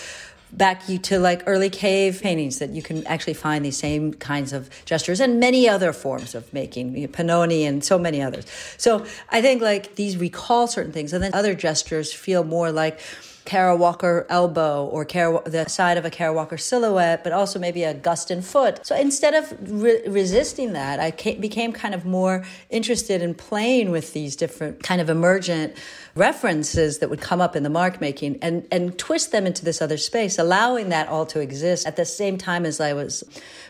back 0.54 0.88
you 0.88 0.98
to 0.98 1.20
like 1.20 1.44
early 1.46 1.70
cave 1.70 2.22
paintings 2.22 2.60
that 2.60 2.70
you 2.70 2.82
can 2.82 3.06
actually 3.08 3.34
find 3.34 3.66
these 3.66 3.78
same 3.78 4.14
kinds 4.14 4.54
of 4.54 4.70
gestures 4.86 5.20
and 5.20 5.42
many 5.42 5.68
other 5.68 5.92
forms 5.92 6.34
of 6.34 6.52
making, 6.54 6.96
you 6.96 7.10
know, 7.20 7.42
and 7.42 7.84
so 7.84 8.00
many 8.00 8.22
others. 8.22 8.46
So 8.78 9.06
I 9.30 9.42
think 9.42 9.62
like 9.62 9.96
these 9.96 10.16
recall 10.16 10.68
certain 10.68 10.94
things, 10.94 11.12
and 11.12 11.22
then 11.22 11.34
other 11.34 11.54
gestures 11.54 12.14
feel 12.14 12.46
more 12.46 12.72
like 12.72 13.02
Kara 13.48 13.78
Walker 13.78 14.26
elbow 14.30 14.86
or 14.88 15.06
the 15.06 15.66
side 15.70 15.98
of 15.98 16.04
a 16.04 16.10
Kara 16.10 16.34
Walker 16.34 16.58
silhouette, 16.58 17.24
but 17.24 17.32
also 17.32 17.58
maybe 17.58 17.86
a 17.86 17.94
Guston 17.94 18.44
foot. 18.44 18.86
So 18.86 18.94
instead 18.94 19.34
of 19.34 19.56
re- 19.72 20.06
resisting 20.06 20.74
that, 20.74 21.00
I 21.00 21.12
came, 21.12 21.40
became 21.40 21.72
kind 21.72 21.96
of 21.96 22.04
more 22.04 22.44
interested 22.70 23.22
in 23.22 23.34
playing 23.34 23.90
with 23.90 24.12
these 24.12 24.36
different 24.36 24.84
kind 24.84 25.00
of 25.00 25.10
emergent 25.10 25.78
references 26.14 27.00
that 27.00 27.10
would 27.10 27.22
come 27.22 27.40
up 27.40 27.56
in 27.56 27.64
the 27.64 27.70
mark 27.70 28.02
making 28.02 28.38
and, 28.42 28.68
and 28.70 29.00
twist 29.00 29.32
them 29.32 29.48
into 29.48 29.64
this 29.64 29.82
other 29.82 29.98
space, 29.98 30.38
allowing 30.38 30.90
that 30.90 31.08
all 31.08 31.26
to 31.28 31.40
exist 31.40 31.88
at 31.88 31.96
the 31.96 32.04
same 32.04 32.38
time 32.38 32.66
as 32.66 32.82
I 32.82 32.92
was 32.92 33.24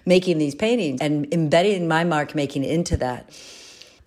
making 0.08 0.40
these 0.40 0.56
paintings 0.56 1.02
and 1.02 1.32
embedding 1.32 1.88
my 1.88 2.04
mark 2.04 2.34
making 2.34 2.64
into 2.64 2.98
that. 2.98 3.30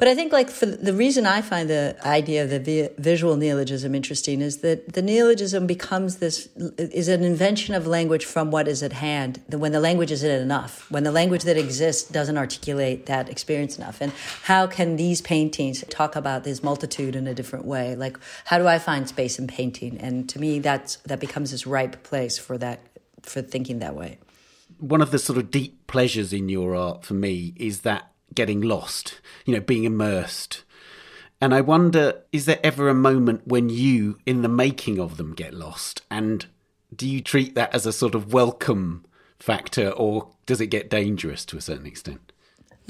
But 0.01 0.09
I 0.09 0.15
think, 0.15 0.33
like, 0.33 0.49
for 0.49 0.65
the 0.65 0.95
reason 0.95 1.27
I 1.27 1.43
find 1.43 1.69
the 1.69 1.95
idea 2.07 2.45
of 2.45 2.65
the 2.65 2.91
visual 2.97 3.37
neologism 3.37 3.95
interesting 3.95 4.41
is 4.41 4.63
that 4.63 4.95
the 4.95 5.03
neologism 5.03 5.67
becomes 5.67 6.17
this 6.17 6.49
is 6.79 7.09
an 7.09 7.23
invention 7.23 7.75
of 7.75 7.87
language 7.87 8.25
from 8.25 8.51
what 8.51 8.67
is 8.67 8.83
at 8.83 8.95
hand. 8.95 9.43
When 9.51 9.73
the 9.73 9.79
language 9.79 10.11
isn't 10.11 10.31
enough, 10.31 10.91
when 10.91 11.05
the 11.05 11.13
language 11.13 11.43
that 11.43 11.59
exists 11.59 12.11
doesn't 12.11 12.39
articulate 12.39 13.05
that 13.07 13.29
experience 13.29 13.77
enough, 13.77 14.01
and 14.01 14.11
how 14.45 14.67
can 14.67 14.97
these 14.97 15.21
paintings 15.21 15.85
talk 15.91 16.17
about 16.17 16.45
this 16.45 16.63
multitude 16.63 17.15
in 17.15 17.27
a 17.27 17.35
different 17.35 17.67
way? 17.67 17.95
Like, 17.95 18.17
how 18.47 18.57
do 18.57 18.67
I 18.67 18.79
find 18.79 19.07
space 19.07 19.39
in 19.39 19.49
painting? 19.49 19.99
And 19.99 20.27
to 20.31 20.41
me, 20.41 20.61
that's 20.61 20.97
that 21.05 21.21
becomes 21.21 21.51
this 21.51 21.67
ripe 21.67 22.05
place 22.05 22.39
for 22.39 22.57
that 22.57 22.81
for 23.21 23.43
thinking 23.43 23.81
that 23.81 23.95
way. 23.95 24.17
One 24.79 25.03
of 25.03 25.11
the 25.11 25.19
sort 25.19 25.39
of 25.39 25.51
deep 25.51 25.87
pleasures 25.89 26.33
in 26.33 26.49
your 26.49 26.75
art 26.75 27.05
for 27.05 27.13
me 27.13 27.53
is 27.57 27.83
that 27.83 28.10
getting 28.35 28.61
lost, 28.61 29.21
you 29.45 29.55
know, 29.55 29.61
being 29.61 29.85
immersed. 29.85 30.65
And 31.41 31.55
I 31.55 31.61
wonder, 31.63 32.23
is 32.33 32.45
there 32.47 32.61
ever 32.63 32.89
a 32.89 32.95
moment 32.95 33.47
when 33.47 33.71
you, 33.71 34.19
in 34.27 34.43
the 34.43 34.49
making 34.49 34.99
of 35.01 35.17
them, 35.17 35.35
get 35.35 35.55
lost? 35.55 36.03
And 36.11 36.47
do 36.95 37.09
you 37.09 37.21
treat 37.21 37.55
that 37.55 37.75
as 37.75 37.87
a 37.87 37.93
sort 37.93 38.15
of 38.15 38.33
welcome 38.33 39.07
factor, 39.39 39.91
or 39.91 40.31
does 40.45 40.61
it 40.61 40.67
get 40.67 40.91
dangerous 40.91 41.45
to 41.47 41.57
a 41.57 41.63
certain 41.63 41.87
extent? 41.87 42.30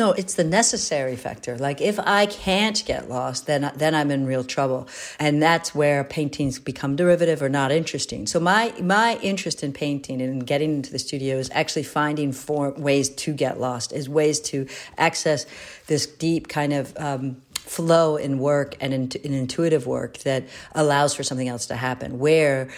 No, 0.01 0.13
it's 0.13 0.33
the 0.33 0.45
necessary 0.45 1.15
factor. 1.15 1.59
Like 1.59 1.83
if 1.83 2.01
I 2.01 2.25
can't 2.25 2.83
get 2.87 3.11
lost, 3.11 3.47
then 3.47 3.71
then 3.77 3.95
I'm 3.95 4.11
in 4.11 4.25
real 4.25 4.45
trouble, 4.45 4.89
and 5.19 5.43
that's 5.43 5.75
where 5.75 6.05
paintings 6.05 6.59
become 6.59 6.97
derivative 6.97 7.43
or 7.43 7.51
not 7.51 7.71
interesting. 7.71 8.27
So 8.27 8.41
my 8.41 8.73
my 8.81 9.19
interest 9.21 9.63
in 9.63 9.75
painting 9.75 10.23
and 10.23 10.47
getting 10.47 10.77
into 10.77 10.91
the 10.91 10.99
studio 10.99 11.37
is 11.37 11.51
actually 11.53 11.83
finding 11.83 12.35
ways 12.79 13.11
to 13.11 13.35
get 13.35 13.61
lost, 13.61 13.93
is 13.93 14.09
ways 14.09 14.41
to 14.53 14.67
access 14.97 15.45
this 15.87 16.07
deep 16.07 16.49
kind 16.49 16.73
of. 16.73 16.97
Um, 16.97 17.43
flow 17.55 18.17
in 18.17 18.41
work 18.41 18.75
and 18.81 18.93
in, 18.93 19.09
in 19.23 19.33
intuitive 19.33 19.87
work 19.87 20.19
that 20.19 20.43
allows 20.75 21.15
for 21.15 21.23
something 21.23 21.47
else 21.47 21.67
to 21.67 21.77
happen 21.77 22.19
where 22.19 22.69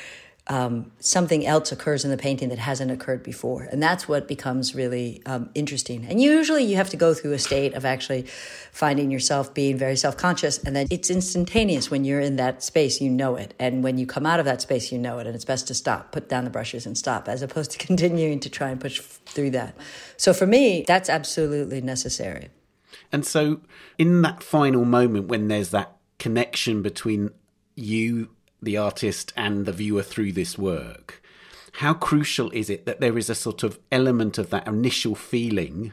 um, 0.48 0.90
something 0.98 1.46
else 1.46 1.70
occurs 1.70 2.04
in 2.04 2.10
the 2.10 2.16
painting 2.16 2.48
that 2.48 2.58
hasn't 2.58 2.90
occurred 2.90 3.22
before. 3.22 3.62
And 3.62 3.80
that's 3.80 4.08
what 4.08 4.26
becomes 4.26 4.74
really 4.74 5.22
um, 5.24 5.50
interesting. 5.54 6.04
And 6.04 6.20
usually 6.20 6.64
you 6.64 6.76
have 6.76 6.90
to 6.90 6.96
go 6.96 7.14
through 7.14 7.32
a 7.32 7.38
state 7.38 7.74
of 7.74 7.84
actually 7.84 8.22
finding 8.72 9.12
yourself 9.12 9.54
being 9.54 9.78
very 9.78 9.94
self 9.94 10.16
conscious. 10.16 10.58
And 10.58 10.74
then 10.74 10.88
it's 10.90 11.10
instantaneous 11.10 11.92
when 11.92 12.04
you're 12.04 12.20
in 12.20 12.36
that 12.36 12.62
space, 12.64 13.00
you 13.00 13.08
know 13.08 13.36
it. 13.36 13.54
And 13.60 13.84
when 13.84 13.98
you 13.98 14.06
come 14.06 14.26
out 14.26 14.40
of 14.40 14.46
that 14.46 14.60
space, 14.60 14.90
you 14.90 14.98
know 14.98 15.20
it. 15.20 15.28
And 15.28 15.36
it's 15.36 15.44
best 15.44 15.68
to 15.68 15.74
stop, 15.74 16.10
put 16.10 16.28
down 16.28 16.42
the 16.42 16.50
brushes 16.50 16.86
and 16.86 16.98
stop, 16.98 17.28
as 17.28 17.42
opposed 17.42 17.70
to 17.72 17.78
continuing 17.86 18.40
to 18.40 18.50
try 18.50 18.70
and 18.70 18.80
push 18.80 19.00
through 19.00 19.50
that. 19.50 19.76
So 20.16 20.34
for 20.34 20.46
me, 20.46 20.84
that's 20.86 21.08
absolutely 21.08 21.80
necessary. 21.80 22.48
And 23.12 23.24
so 23.24 23.60
in 23.96 24.22
that 24.22 24.42
final 24.42 24.84
moment 24.84 25.28
when 25.28 25.48
there's 25.48 25.70
that 25.70 25.96
connection 26.18 26.82
between 26.82 27.30
you 27.76 28.28
the 28.62 28.76
artist 28.76 29.32
and 29.36 29.66
the 29.66 29.72
viewer 29.72 30.02
through 30.02 30.32
this 30.32 30.56
work, 30.56 31.22
how 31.76 31.94
crucial 31.94 32.50
is 32.50 32.68
it 32.68 32.84
that 32.86 33.00
there 33.00 33.16
is 33.16 33.30
a 33.30 33.34
sort 33.34 33.62
of 33.62 33.78
element 33.90 34.38
of 34.38 34.50
that 34.50 34.68
initial 34.68 35.14
feeling 35.14 35.92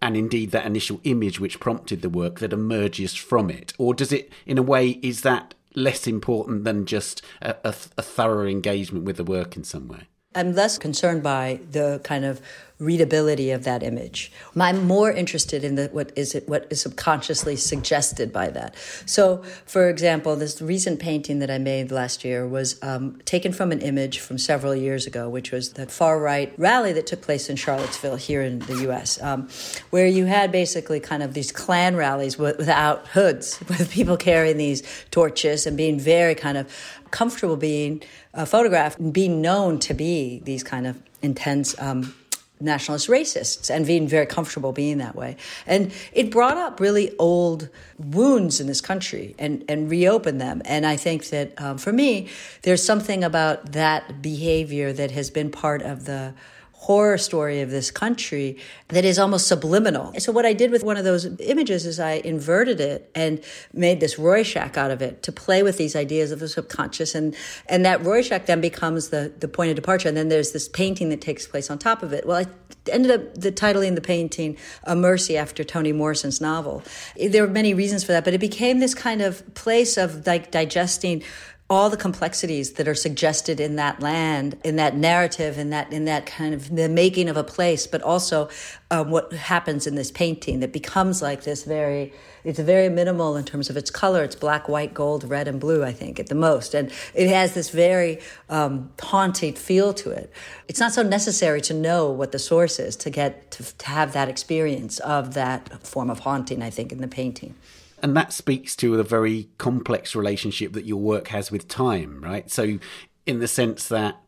and 0.00 0.16
indeed 0.16 0.52
that 0.52 0.66
initial 0.66 1.00
image 1.04 1.40
which 1.40 1.60
prompted 1.60 2.00
the 2.00 2.08
work 2.08 2.38
that 2.38 2.52
emerges 2.52 3.14
from 3.14 3.50
it? 3.50 3.72
Or 3.76 3.92
does 3.92 4.12
it, 4.12 4.32
in 4.46 4.56
a 4.56 4.62
way, 4.62 5.00
is 5.02 5.22
that 5.22 5.54
less 5.74 6.06
important 6.06 6.64
than 6.64 6.86
just 6.86 7.22
a, 7.42 7.56
a, 7.64 7.74
a 7.98 8.02
thorough 8.02 8.46
engagement 8.46 9.04
with 9.04 9.16
the 9.16 9.24
work 9.24 9.56
in 9.56 9.64
some 9.64 9.88
way? 9.88 10.08
I'm 10.34 10.52
less 10.52 10.78
concerned 10.78 11.22
by 11.22 11.60
the 11.70 12.00
kind 12.04 12.24
of 12.24 12.40
readability 12.78 13.50
of 13.50 13.64
that 13.64 13.82
image. 13.82 14.30
I'm 14.54 14.86
more 14.86 15.10
interested 15.10 15.64
in 15.64 15.76
the, 15.76 15.88
what 15.88 16.12
is 16.14 16.34
it, 16.34 16.46
what 16.46 16.66
is 16.68 16.82
subconsciously 16.82 17.56
suggested 17.56 18.32
by 18.32 18.50
that. 18.50 18.74
So, 19.06 19.42
for 19.64 19.88
example, 19.88 20.36
this 20.36 20.60
recent 20.60 21.00
painting 21.00 21.38
that 21.38 21.50
I 21.50 21.56
made 21.56 21.90
last 21.90 22.24
year 22.24 22.46
was 22.46 22.82
um, 22.82 23.18
taken 23.24 23.52
from 23.52 23.72
an 23.72 23.80
image 23.80 24.18
from 24.18 24.36
several 24.36 24.74
years 24.74 25.06
ago, 25.06 25.28
which 25.28 25.52
was 25.52 25.72
the 25.72 25.86
far 25.86 26.20
right 26.20 26.52
rally 26.58 26.92
that 26.92 27.06
took 27.06 27.22
place 27.22 27.48
in 27.48 27.56
Charlottesville 27.56 28.16
here 28.16 28.42
in 28.42 28.58
the 28.60 28.82
U.S., 28.82 29.22
um, 29.22 29.48
where 29.90 30.06
you 30.06 30.26
had 30.26 30.52
basically 30.52 31.00
kind 31.00 31.22
of 31.22 31.32
these 31.32 31.52
Klan 31.52 31.96
rallies 31.96 32.36
without 32.36 33.06
hoods, 33.08 33.58
with 33.68 33.90
people 33.90 34.18
carrying 34.18 34.58
these 34.58 34.82
torches 35.10 35.66
and 35.66 35.76
being 35.78 35.98
very 35.98 36.34
kind 36.34 36.58
of 36.58 36.70
comfortable 37.10 37.56
being 37.56 38.02
uh, 38.34 38.44
photographed 38.44 38.98
and 38.98 39.14
being 39.14 39.40
known 39.40 39.78
to 39.78 39.94
be 39.94 40.40
these 40.44 40.62
kind 40.62 40.86
of 40.86 41.02
intense. 41.22 41.78
Um, 41.80 42.14
nationalist 42.60 43.08
racists 43.08 43.70
and 43.70 43.86
being 43.86 44.08
very 44.08 44.26
comfortable 44.26 44.72
being 44.72 44.98
that 44.98 45.14
way. 45.14 45.36
And 45.66 45.92
it 46.12 46.30
brought 46.30 46.56
up 46.56 46.80
really 46.80 47.16
old 47.18 47.68
wounds 47.98 48.60
in 48.60 48.66
this 48.66 48.80
country 48.80 49.34
and, 49.38 49.64
and 49.68 49.90
reopened 49.90 50.40
them. 50.40 50.62
And 50.64 50.86
I 50.86 50.96
think 50.96 51.26
that 51.28 51.60
um, 51.60 51.78
for 51.78 51.92
me, 51.92 52.28
there's 52.62 52.82
something 52.82 53.22
about 53.24 53.72
that 53.72 54.22
behavior 54.22 54.92
that 54.92 55.10
has 55.10 55.30
been 55.30 55.50
part 55.50 55.82
of 55.82 56.06
the 56.06 56.34
horror 56.78 57.18
story 57.18 57.62
of 57.62 57.70
this 57.70 57.90
country 57.90 58.56
that 58.88 59.04
is 59.04 59.18
almost 59.18 59.48
subliminal. 59.48 60.12
So 60.18 60.30
what 60.30 60.46
I 60.46 60.52
did 60.52 60.70
with 60.70 60.84
one 60.84 60.96
of 60.96 61.04
those 61.04 61.24
images 61.40 61.84
is 61.84 61.98
I 61.98 62.22
inverted 62.24 62.80
it 62.80 63.10
and 63.14 63.42
made 63.72 63.98
this 63.98 64.18
Rorschach 64.18 64.76
out 64.76 64.92
of 64.92 65.02
it 65.02 65.22
to 65.24 65.32
play 65.32 65.64
with 65.64 65.78
these 65.78 65.96
ideas 65.96 66.30
of 66.30 66.38
the 66.38 66.48
subconscious 66.48 67.14
and 67.14 67.34
and 67.68 67.84
that 67.84 68.04
Rorschach 68.04 68.46
then 68.46 68.60
becomes 68.60 69.08
the 69.08 69.32
the 69.40 69.48
point 69.48 69.70
of 69.70 69.76
departure 69.76 70.06
and 70.08 70.16
then 70.16 70.28
there's 70.28 70.52
this 70.52 70.68
painting 70.68 71.08
that 71.08 71.20
takes 71.20 71.46
place 71.46 71.70
on 71.70 71.78
top 71.78 72.04
of 72.04 72.12
it. 72.12 72.24
Well, 72.24 72.36
I 72.36 72.46
ended 72.92 73.10
up 73.10 73.34
the 73.34 73.50
titling 73.50 73.96
the 73.96 74.00
painting 74.00 74.56
"A 74.84 74.94
Mercy" 74.94 75.36
after 75.36 75.64
Toni 75.64 75.92
Morrison's 75.92 76.40
novel. 76.40 76.84
There 77.16 77.42
were 77.44 77.52
many 77.52 77.74
reasons 77.74 78.04
for 78.04 78.12
that, 78.12 78.24
but 78.24 78.34
it 78.34 78.40
became 78.40 78.78
this 78.78 78.94
kind 78.94 79.22
of 79.22 79.42
place 79.54 79.96
of 79.96 80.24
like 80.26 80.52
digesting 80.52 81.24
all 81.68 81.90
the 81.90 81.96
complexities 81.96 82.74
that 82.74 82.86
are 82.86 82.94
suggested 82.94 83.58
in 83.58 83.74
that 83.74 84.00
land, 84.00 84.56
in 84.62 84.76
that 84.76 84.96
narrative, 84.96 85.58
in 85.58 85.70
that 85.70 85.92
in 85.92 86.04
that 86.04 86.24
kind 86.24 86.54
of 86.54 86.74
the 86.74 86.88
making 86.88 87.28
of 87.28 87.36
a 87.36 87.42
place, 87.42 87.88
but 87.88 88.00
also 88.02 88.48
um, 88.92 89.10
what 89.10 89.32
happens 89.32 89.84
in 89.84 89.96
this 89.96 90.12
painting 90.12 90.60
that 90.60 90.72
becomes 90.72 91.20
like 91.20 91.42
this 91.42 91.64
very. 91.64 92.12
It's 92.44 92.60
very 92.60 92.88
minimal 92.88 93.34
in 93.34 93.44
terms 93.44 93.70
of 93.70 93.76
its 93.76 93.90
color. 93.90 94.22
It's 94.22 94.36
black, 94.36 94.68
white, 94.68 94.94
gold, 94.94 95.24
red, 95.24 95.48
and 95.48 95.58
blue. 95.58 95.82
I 95.82 95.92
think 95.92 96.20
at 96.20 96.28
the 96.28 96.36
most, 96.36 96.74
and 96.74 96.92
it 97.12 97.28
has 97.28 97.54
this 97.54 97.70
very 97.70 98.20
um, 98.48 98.92
haunted 99.02 99.58
feel 99.58 99.92
to 99.94 100.10
it. 100.10 100.32
It's 100.68 100.78
not 100.78 100.92
so 100.92 101.02
necessary 101.02 101.60
to 101.62 101.74
know 101.74 102.08
what 102.08 102.30
the 102.30 102.38
source 102.38 102.78
is 102.78 102.94
to 102.96 103.10
get 103.10 103.50
to, 103.52 103.76
to 103.78 103.86
have 103.88 104.12
that 104.12 104.28
experience 104.28 105.00
of 105.00 105.34
that 105.34 105.84
form 105.84 106.10
of 106.10 106.20
haunting. 106.20 106.62
I 106.62 106.70
think 106.70 106.92
in 106.92 107.00
the 107.00 107.08
painting. 107.08 107.56
And 108.02 108.16
that 108.16 108.32
speaks 108.32 108.76
to 108.76 108.96
the 108.96 109.02
very 109.02 109.48
complex 109.58 110.14
relationship 110.14 110.72
that 110.74 110.84
your 110.84 111.00
work 111.00 111.28
has 111.28 111.50
with 111.50 111.68
time, 111.68 112.20
right? 112.22 112.50
So, 112.50 112.78
in 113.24 113.40
the 113.40 113.48
sense 113.48 113.88
that, 113.88 114.20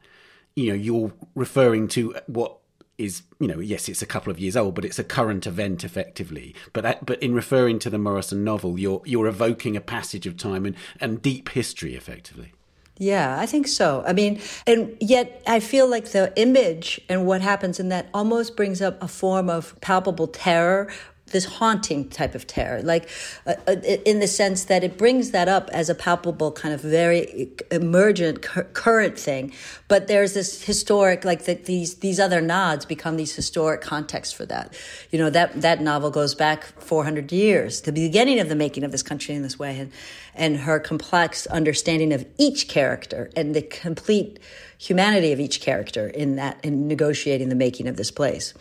you 0.57 0.69
know, 0.69 0.75
you're 0.75 1.13
referring 1.35 1.89
to 1.89 2.17
what 2.27 2.59
is, 2.97 3.23
you 3.39 3.47
know, 3.47 3.61
yes, 3.61 3.89
it's 3.89 4.03
a 4.03 4.07
couple 4.07 4.31
of 4.31 4.41
years 4.41 4.57
old, 4.57 4.75
but 4.75 4.85
it's 4.85 4.99
a 4.99 5.05
current 5.05 5.47
event 5.47 5.85
effectively. 5.85 6.55
But 6.73 7.07
but 7.07 7.23
in 7.23 7.35
referring 7.35 7.79
to 7.81 7.91
the 7.91 7.99
Morrison 7.99 8.43
novel, 8.43 8.79
you're 8.79 9.03
you're 9.05 9.29
evoking 9.29 9.77
a 9.77 9.81
passage 9.81 10.27
of 10.27 10.37
time 10.37 10.67
and, 10.67 10.77
and 11.01 11.23
deep 11.23 11.51
history 11.51 11.95
effectively. 11.95 12.53
Yeah, 12.99 13.39
I 13.39 13.47
think 13.47 13.69
so. 13.69 14.03
I 14.05 14.13
mean, 14.13 14.41
and 14.67 14.97
yet 15.01 15.41
I 15.47 15.61
feel 15.61 15.89
like 15.89 16.11
the 16.11 16.33
image 16.35 17.01
and 17.09 17.27
what 17.27 17.41
happens 17.41 17.79
in 17.79 17.91
that 17.91 18.09
almost 18.13 18.57
brings 18.57 18.83
up 18.83 19.01
a 19.01 19.07
form 19.07 19.49
of 19.49 19.81
palpable 19.81 20.27
terror 20.27 20.91
this 21.29 21.45
haunting 21.45 22.09
type 22.09 22.35
of 22.35 22.47
terror, 22.47 22.83
like 22.83 23.09
uh, 23.47 23.55
uh 23.67 23.73
in 24.05 24.21
the 24.21 24.27
sense 24.27 24.65
that 24.65 24.85
it 24.85 24.99
brings 24.99 25.31
that 25.31 25.49
up 25.49 25.69
as 25.73 25.89
a 25.89 25.95
palpable 25.95 26.53
kind 26.53 26.75
of 26.75 26.81
very 26.81 27.51
emergent 27.71 28.43
current 28.43 29.19
thing. 29.19 29.53
But 29.89 30.09
there's 30.09 30.35
this 30.35 30.63
historic, 30.63 31.25
like 31.25 31.45
the, 31.45 31.55
these 31.55 31.97
these 31.97 32.21
other 32.21 32.41
nods 32.41 32.85
become 32.85 33.17
these 33.17 33.35
historic 33.35 33.81
contexts 33.81 34.35
for 34.35 34.47
that. 34.47 34.75
You 35.11 35.19
know 35.19 35.31
that 35.31 35.61
that 35.61 35.81
novel 35.81 36.11
goes 36.11 36.35
back 36.35 36.65
400 36.81 37.33
years 37.33 37.83
the 37.83 37.93
beginning 37.93 38.41
of 38.41 38.49
the 38.49 38.55
making 38.55 38.85
of 38.85 38.93
this 38.93 39.03
country 39.03 39.35
in 39.35 39.43
this 39.43 39.59
way, 39.59 39.79
and 39.79 39.93
and 40.35 40.59
her 40.59 40.79
complex 40.79 41.47
understanding 41.49 42.13
of 42.13 42.27
each 42.39 42.69
character 42.69 43.31
and 43.37 43.55
the 43.55 43.63
complete 43.63 44.39
humanity 44.79 45.33
of 45.33 45.41
each 45.41 45.61
character 45.61 46.09
in 46.09 46.37
that 46.37 46.65
in 46.65 46.87
negotiating 46.87 47.49
the 47.49 47.55
making 47.55 47.89
of 47.89 47.97
this 47.97 48.11
place. 48.11 48.55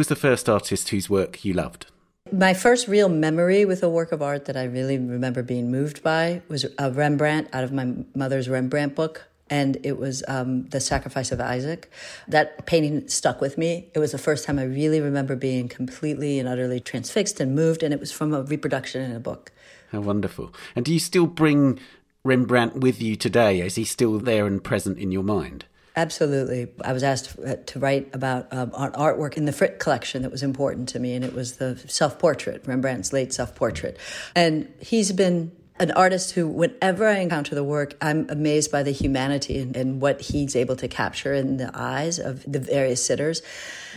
Was 0.00 0.08
the 0.08 0.16
first 0.16 0.48
artist 0.48 0.88
whose 0.88 1.10
work 1.10 1.44
you 1.44 1.52
loved? 1.52 1.84
My 2.32 2.54
first 2.54 2.88
real 2.88 3.10
memory 3.10 3.66
with 3.66 3.82
a 3.82 3.90
work 3.90 4.12
of 4.12 4.22
art 4.22 4.46
that 4.46 4.56
I 4.56 4.64
really 4.64 4.96
remember 4.96 5.42
being 5.42 5.70
moved 5.70 6.02
by 6.02 6.40
was 6.48 6.64
a 6.78 6.90
Rembrandt 6.90 7.50
out 7.52 7.64
of 7.64 7.70
my 7.70 7.92
mother's 8.14 8.48
Rembrandt 8.48 8.94
book. 8.94 9.26
And 9.50 9.76
it 9.82 9.98
was 9.98 10.24
um, 10.26 10.66
The 10.70 10.80
Sacrifice 10.80 11.32
of 11.32 11.40
Isaac. 11.42 11.92
That 12.26 12.64
painting 12.64 13.08
stuck 13.08 13.42
with 13.42 13.58
me. 13.58 13.90
It 13.94 13.98
was 13.98 14.12
the 14.12 14.16
first 14.16 14.46
time 14.46 14.58
I 14.58 14.62
really 14.62 15.02
remember 15.02 15.36
being 15.36 15.68
completely 15.68 16.38
and 16.38 16.48
utterly 16.48 16.80
transfixed 16.80 17.38
and 17.38 17.54
moved. 17.54 17.82
And 17.82 17.92
it 17.92 18.00
was 18.00 18.10
from 18.10 18.32
a 18.32 18.40
reproduction 18.40 19.02
in 19.02 19.14
a 19.14 19.20
book. 19.20 19.52
How 19.92 20.00
wonderful. 20.00 20.54
And 20.74 20.82
do 20.82 20.94
you 20.94 20.98
still 20.98 21.26
bring 21.26 21.78
Rembrandt 22.24 22.76
with 22.76 23.02
you 23.02 23.16
today? 23.16 23.60
Is 23.60 23.74
he 23.74 23.84
still 23.84 24.18
there 24.18 24.46
and 24.46 24.64
present 24.64 24.98
in 24.98 25.12
your 25.12 25.24
mind? 25.24 25.66
Absolutely. 25.96 26.68
I 26.84 26.92
was 26.92 27.02
asked 27.02 27.38
uh, 27.38 27.56
to 27.66 27.78
write 27.78 28.14
about 28.14 28.52
um, 28.52 28.70
artwork 28.70 29.36
in 29.36 29.44
the 29.44 29.52
Frick 29.52 29.78
collection 29.80 30.22
that 30.22 30.30
was 30.30 30.42
important 30.42 30.88
to 30.90 31.00
me, 31.00 31.14
and 31.14 31.24
it 31.24 31.34
was 31.34 31.56
the 31.56 31.76
self 31.88 32.18
portrait, 32.18 32.62
Rembrandt's 32.66 33.12
late 33.12 33.32
self 33.32 33.54
portrait. 33.54 33.98
And 34.36 34.72
he's 34.80 35.12
been 35.12 35.52
an 35.80 35.90
artist 35.92 36.32
who, 36.32 36.46
whenever 36.46 37.08
I 37.08 37.18
encounter 37.18 37.54
the 37.54 37.64
work, 37.64 37.94
I'm 38.02 38.28
amazed 38.28 38.70
by 38.70 38.82
the 38.82 38.90
humanity 38.90 39.58
and, 39.58 39.74
and, 39.74 40.00
what 40.00 40.20
he's 40.20 40.54
able 40.54 40.76
to 40.76 40.86
capture 40.86 41.32
in 41.32 41.56
the 41.56 41.70
eyes 41.74 42.18
of 42.18 42.44
the 42.50 42.58
various 42.58 43.04
sitters 43.04 43.40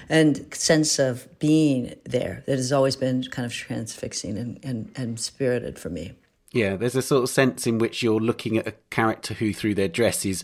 and 0.08 0.54
sense 0.56 0.98
of 0.98 1.28
being 1.40 1.94
there 2.06 2.44
that 2.48 2.56
has 2.56 2.72
always 2.72 2.96
been 2.96 3.24
kind 3.24 3.46
of 3.46 3.52
transfixing 3.52 4.38
and, 4.38 4.60
and, 4.64 4.92
and 4.96 5.20
spirited 5.20 5.78
for 5.78 5.90
me. 5.90 6.14
Yeah, 6.54 6.78
there's 6.78 6.96
a 6.96 7.02
sort 7.02 7.24
of 7.24 7.30
sense 7.30 7.68
in 7.68 7.80
which 7.80 8.02
you're 8.02 8.20
looking 8.20 8.58
at 8.58 8.68
a 8.68 8.76
character 8.90 9.34
who, 9.34 9.54
through 9.54 9.76
their 9.76 9.88
dress, 9.90 10.26
is 10.26 10.44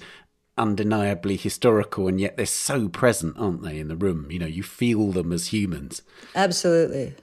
undeniably 0.60 1.38
historical 1.38 2.08
and 2.08 2.20
yet 2.20 2.38
they're 2.38 2.46
so 2.46 2.90
present 2.90 3.36
aren't 3.38 3.64
they 3.64 3.80
in 3.80 3.88
the 3.88 3.96
room? 3.96 4.28
You 4.30 4.40
know 4.40 4.46
you 4.46 4.62
feel 4.62 5.12
them 5.12 5.32
as 5.32 5.48
humans. 5.48 6.04
Absolutely. 6.36 7.16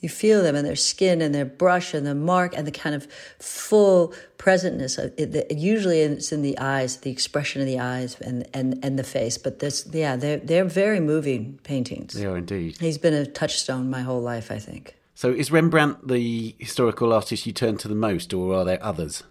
You 0.00 0.08
feel 0.08 0.42
them 0.42 0.56
in 0.56 0.64
their 0.64 0.74
skin 0.74 1.20
and 1.20 1.32
their 1.32 1.44
brush 1.44 1.94
and 1.94 2.04
the 2.04 2.14
mark 2.14 2.56
and 2.56 2.66
the 2.66 2.72
kind 2.72 2.94
of 2.94 3.06
full 3.38 4.12
presentness 4.36 4.98
of 4.98 5.12
it, 5.16 5.56
usually 5.56 6.00
it's 6.00 6.32
in 6.32 6.42
the 6.42 6.58
eyes 6.58 6.96
the 6.98 7.10
expression 7.10 7.60
of 7.60 7.68
the 7.68 7.78
eyes 7.78 8.20
and, 8.20 8.48
and, 8.52 8.84
and 8.84 8.98
the 8.98 9.04
face 9.04 9.38
but 9.38 9.60
this 9.60 9.88
yeah 9.92 10.16
they're, 10.16 10.38
they're 10.38 10.64
very 10.64 11.00
moving 11.00 11.58
paintings. 11.62 12.14
They 12.14 12.26
are 12.26 12.36
indeed. 12.36 12.78
He's 12.78 12.98
been 12.98 13.14
a 13.14 13.26
touchstone 13.26 13.90
my 13.90 14.00
whole 14.00 14.22
life 14.22 14.50
i 14.50 14.58
think. 14.58 14.96
So 15.14 15.30
is 15.30 15.52
rembrandt 15.52 16.08
the 16.08 16.56
historical 16.58 17.12
artist 17.12 17.46
you 17.46 17.52
turn 17.52 17.76
to 17.78 17.88
the 17.88 17.94
most 17.94 18.32
or 18.32 18.54
are 18.54 18.64
there 18.64 18.82
others 18.82 19.22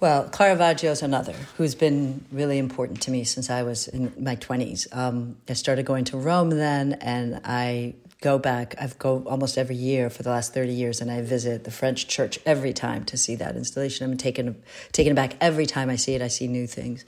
well, 0.00 0.28
Caravaggio's 0.30 1.02
another 1.02 1.34
who's 1.56 1.74
been 1.74 2.24
really 2.32 2.58
important 2.58 3.02
to 3.02 3.10
me 3.10 3.24
since 3.24 3.50
I 3.50 3.62
was 3.62 3.86
in 3.86 4.12
my 4.18 4.34
20s. 4.34 4.94
Um, 4.96 5.36
I 5.48 5.52
started 5.52 5.84
going 5.84 6.04
to 6.06 6.16
Rome 6.16 6.50
then, 6.50 6.94
and 6.94 7.40
I 7.44 7.94
go 8.22 8.38
back. 8.38 8.74
I've 8.80 8.98
go 8.98 9.22
almost 9.26 9.58
every 9.58 9.76
year 9.76 10.08
for 10.08 10.22
the 10.22 10.30
last 10.30 10.54
30 10.54 10.72
years, 10.72 11.02
and 11.02 11.10
I 11.10 11.20
visit 11.20 11.64
the 11.64 11.70
French 11.70 12.08
church 12.08 12.38
every 12.46 12.72
time 12.72 13.04
to 13.06 13.18
see 13.18 13.34
that 13.36 13.56
installation. 13.56 14.10
I'm 14.10 14.16
taken, 14.16 14.62
taken 14.92 15.12
aback 15.12 15.36
every 15.38 15.66
time 15.66 15.90
I 15.90 15.96
see 15.96 16.14
it. 16.14 16.22
I 16.22 16.28
see 16.28 16.46
new 16.46 16.66
things. 16.66 17.04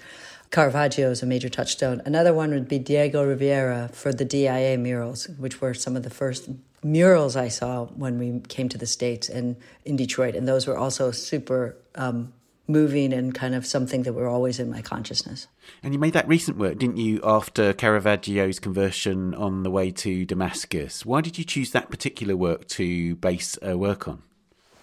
Caravaggio 0.51 1.11
is 1.11 1.23
a 1.23 1.27
major 1.27 1.49
touchstone. 1.49 2.03
Another 2.05 2.35
one 2.35 2.51
would 2.51 2.69
be 2.69 2.79
Diego 2.79 3.25
Rivera 3.25 3.89
for 3.95 4.13
the 4.13 4.27
DIA 4.27 4.77
murals, 4.77 5.31
which 5.39 5.63
were 5.63 5.73
some 5.73 5.97
of 5.97 6.03
the 6.03 6.11
first 6.11 6.51
murals 6.83 7.37
I 7.37 7.49
saw 7.49 7.87
when 7.87 8.19
we 8.19 8.41
came 8.49 8.69
to 8.69 8.77
the 8.77 8.87
States 8.87 9.31
and 9.31 9.57
in 9.87 9.97
Detroit. 9.97 10.35
And 10.35 10.47
those 10.47 10.67
were 10.67 10.77
also 10.77 11.11
super 11.11 11.77
um, 11.95 12.35
moving 12.73 13.13
and 13.13 13.35
kind 13.35 13.55
of 13.55 13.67
something 13.67 14.03
that 14.03 14.15
were 14.15 14.27
always 14.27 14.59
in 14.59 14.71
my 14.71 14.83
consciousness. 14.83 15.47
And 15.83 15.93
you 15.93 16.01
made 16.01 16.15
that 16.15 16.27
recent 16.27 16.57
work, 16.57 16.79
didn't 16.79 16.97
you, 16.97 17.21
after 17.23 17.73
Caravaggio's 17.73 18.59
conversion 18.59 19.35
on 19.35 19.63
the 19.63 19.71
way 19.71 19.91
to 19.93 20.25
Damascus? 20.25 21.07
Why 21.07 21.21
did 21.21 21.39
you 21.39 21.45
choose 21.45 21.71
that 21.73 21.91
particular 21.91 22.37
work 22.37 22.67
to 22.69 23.15
base 23.17 23.59
a 23.63 23.77
work 23.77 24.09
on? 24.09 24.23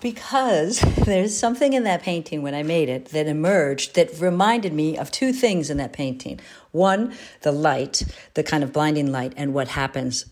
Because 0.01 0.79
there's 1.05 1.37
something 1.37 1.73
in 1.73 1.83
that 1.83 2.01
painting 2.01 2.41
when 2.41 2.55
I 2.55 2.63
made 2.63 2.87
it 2.87 3.05
that 3.05 3.27
emerged 3.27 3.95
that 3.95 4.17
reminded 4.19 4.71
me 4.71 4.97
of 4.97 5.11
two 5.11 5.33
things 5.33 5.69
in 5.69 5.77
that 5.77 5.91
painting. 5.91 6.39
One, 6.71 7.13
the 7.41 7.51
light, 7.51 8.03
the 8.35 8.43
kind 8.43 8.63
of 8.63 8.71
blinding 8.71 9.11
light, 9.11 9.33
and 9.35 9.53
what 9.53 9.67
happens. 9.69 10.25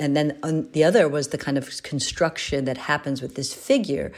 And 0.00 0.16
then 0.16 0.68
the 0.72 0.84
other 0.84 1.08
was 1.08 1.28
the 1.28 1.38
kind 1.38 1.58
of 1.58 1.82
construction 1.82 2.64
that 2.64 2.78
happens 2.78 3.20
with 3.20 3.34
this 3.34 3.52
figure 3.52 4.12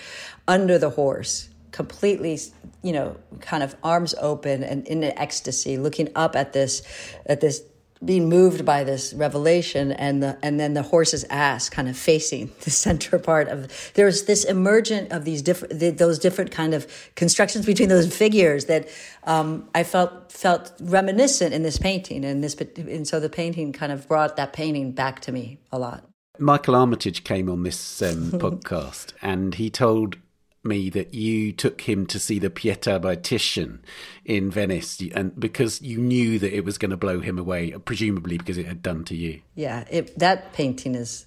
under 0.47 0.79
the 0.79 0.91
horse 0.91 1.49
completely, 1.75 2.39
you 2.83 2.93
know, 2.93 3.17
kind 3.41 3.65
of 3.65 3.75
arms 3.83 4.15
open 4.21 4.63
and 4.63 4.87
in 4.87 5.03
an 5.03 5.13
ecstasy, 5.19 5.77
looking 5.77 6.09
up 6.15 6.37
at 6.37 6.53
this, 6.53 6.83
at 7.27 7.41
this, 7.41 7.63
being 8.05 8.29
moved 8.29 8.65
by 8.65 8.85
this 8.85 9.13
revelation, 9.15 9.91
and 9.91 10.23
the 10.23 10.39
and 10.41 10.61
then 10.61 10.75
the 10.75 10.83
horse's 10.83 11.25
ass 11.31 11.69
kind 11.69 11.89
of 11.89 11.97
facing 11.97 12.53
the 12.61 12.71
center 12.71 13.19
part 13.19 13.49
of. 13.49 13.93
There's 13.95 14.25
this 14.25 14.45
emergent 14.45 15.11
of 15.11 15.25
these 15.25 15.43
different, 15.43 15.81
the, 15.81 15.91
those 15.91 16.21
different 16.21 16.53
kind 16.53 16.75
of 16.75 16.87
constructions 17.17 17.67
between 17.67 17.89
those 17.89 18.15
figures 18.15 18.67
that 18.67 18.89
um, 19.25 19.69
I 19.75 19.83
felt 19.83 20.31
felt 20.31 20.73
reminiscent 20.81 21.53
in 21.53 21.65
this 21.65 21.79
painting, 21.79 22.25
and 22.25 22.45
this, 22.45 22.55
and 22.55 23.09
so 23.09 23.19
the 23.19 23.31
painting 23.31 23.73
kind 23.73 23.91
of 23.91 24.07
brought 24.07 24.37
that 24.37 24.53
painting 24.53 24.93
back 24.93 25.21
to 25.21 25.33
me 25.33 25.59
a 25.73 25.79
lot. 25.79 26.05
Michael 26.39 26.77
Armitage 26.77 27.25
came 27.25 27.51
on 27.51 27.65
this 27.65 28.01
um, 28.01 28.31
podcast, 28.33 29.13
and 29.23 29.57
he 29.57 29.71
told 29.71 30.19
me 30.65 30.91
that 30.91 31.15
you 31.15 31.53
took 31.53 31.83
him 31.83 32.07
to 32.07 32.19
see 32.19 32.39
the 32.39 32.51
Pietà 32.51 33.01
by 33.01 33.17
Titian 33.17 33.83
in 34.25 34.51
Venice, 34.51 35.03
and 35.15 35.39
because 35.39 35.83
you 35.83 35.99
knew 35.99 36.39
that 36.39 36.55
it 36.55 36.65
was 36.65 36.79
going 36.79 36.91
to 36.91 36.97
blow 36.97 37.21
him 37.21 37.39
away, 37.39 37.73
presumably 37.85 38.39
because 38.39 38.59
it 38.59 38.67
had 38.67 38.83
done 38.83 39.05
to 39.05 39.17
you. 39.17 39.41
Yeah, 39.55 39.85
it, 39.91 40.19
that 40.19 40.53
painting 40.53 40.95
is 40.95 41.27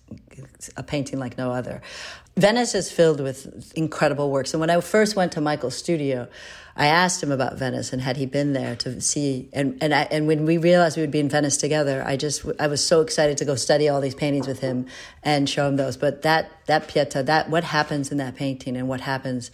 a 0.75 0.83
painting 0.83 1.19
like 1.19 1.37
no 1.37 1.51
other. 1.51 1.81
Venice 2.37 2.75
is 2.75 2.91
filled 2.91 3.19
with 3.19 3.73
incredible 3.75 4.29
works, 4.29 4.53
and 4.53 4.61
when 4.61 4.69
I 4.69 4.79
first 4.79 5.15
went 5.15 5.31
to 5.31 5.41
Michael's 5.41 5.75
studio, 5.75 6.27
I 6.75 6.85
asked 6.85 7.23
him 7.23 7.31
about 7.31 7.57
Venice 7.57 7.91
and 7.91 7.99
had 7.99 8.17
he 8.17 8.27
been 8.27 8.53
there 8.53 8.75
to 8.77 9.01
see. 9.01 9.49
And 9.51 9.79
and 9.81 9.91
I, 9.91 10.03
and 10.11 10.27
when 10.27 10.45
we 10.45 10.59
realized 10.59 10.97
we 10.97 11.01
would 11.01 11.09
be 11.09 11.19
in 11.19 11.29
Venice 11.29 11.57
together, 11.57 12.03
I 12.05 12.15
just 12.15 12.45
I 12.59 12.67
was 12.67 12.85
so 12.85 13.01
excited 13.01 13.37
to 13.39 13.45
go 13.45 13.55
study 13.55 13.89
all 13.89 13.99
these 13.99 14.13
paintings 14.13 14.47
with 14.47 14.59
him 14.59 14.85
and 15.23 15.49
show 15.49 15.67
him 15.67 15.77
those. 15.77 15.97
But 15.97 16.21
that 16.21 16.51
that 16.67 16.87
Pietà, 16.87 17.25
that 17.25 17.49
what 17.49 17.63
happens 17.63 18.11
in 18.11 18.17
that 18.19 18.35
painting 18.35 18.77
and 18.77 18.87
what 18.87 19.01
happens, 19.01 19.49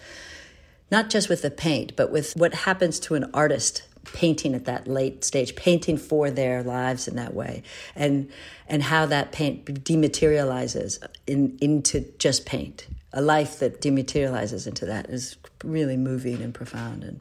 not 0.92 1.10
just 1.10 1.30
with 1.30 1.42
the 1.42 1.52
paint, 1.52 1.96
but 1.96 2.12
with 2.12 2.36
what 2.36 2.54
happens 2.54 3.00
to 3.02 3.16
an 3.16 3.32
artist 3.34 3.84
painting 4.12 4.54
at 4.54 4.66
that 4.66 4.88
late 4.88 5.24
stage, 5.24 5.56
painting 5.56 5.98
for 5.98 6.30
their 6.30 6.64
lives 6.64 7.08
in 7.08 7.16
that 7.16 7.34
way, 7.34 7.64
and 7.96 8.30
and 8.68 8.84
how 8.84 9.06
that 9.06 9.32
paint 9.32 9.66
dematerializes 9.84 11.06
in, 11.28 11.58
into 11.62 12.02
just 12.18 12.46
paint 12.46 12.88
a 13.14 13.22
life 13.22 13.60
that 13.60 13.80
dematerializes 13.80 14.66
into 14.68 14.86
that 14.86 15.10
is 15.10 15.38
really 15.64 15.96
moving 15.96 16.42
and 16.42 16.54
profound. 16.54 17.04
And 17.04 17.20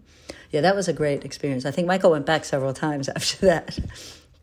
yeah, 0.51 0.63
that 0.63 0.75
was 0.75 0.89
a 0.89 0.93
great 0.93 1.25
experience. 1.25 1.67
I 1.67 1.71
think 1.71 1.87
Michael 1.87 2.11
went 2.11 2.27
back 2.27 2.45
several 2.45 2.73
times 2.73 3.09
after 3.17 3.47
that 3.47 3.79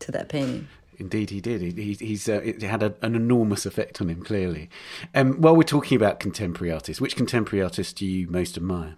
to 0.00 0.12
that 0.12 0.28
painting. 0.28 0.68
Indeed, 0.98 1.30
he 1.30 1.40
did. 1.40 1.62
He, 1.62 1.94
he's 1.94 2.28
uh, 2.28 2.42
it 2.44 2.60
had 2.62 2.82
a, 2.82 2.94
an 3.00 3.14
enormous 3.14 3.64
effect 3.64 4.00
on 4.02 4.10
him. 4.10 4.22
Clearly. 4.22 4.68
Um, 5.14 5.40
while 5.40 5.56
we're 5.56 5.62
talking 5.62 5.96
about 5.96 6.20
contemporary 6.20 6.72
artists, 6.72 7.00
which 7.00 7.16
contemporary 7.16 7.62
artists 7.62 7.94
do 7.94 8.06
you 8.06 8.28
most 8.28 8.56
admire? 8.58 8.96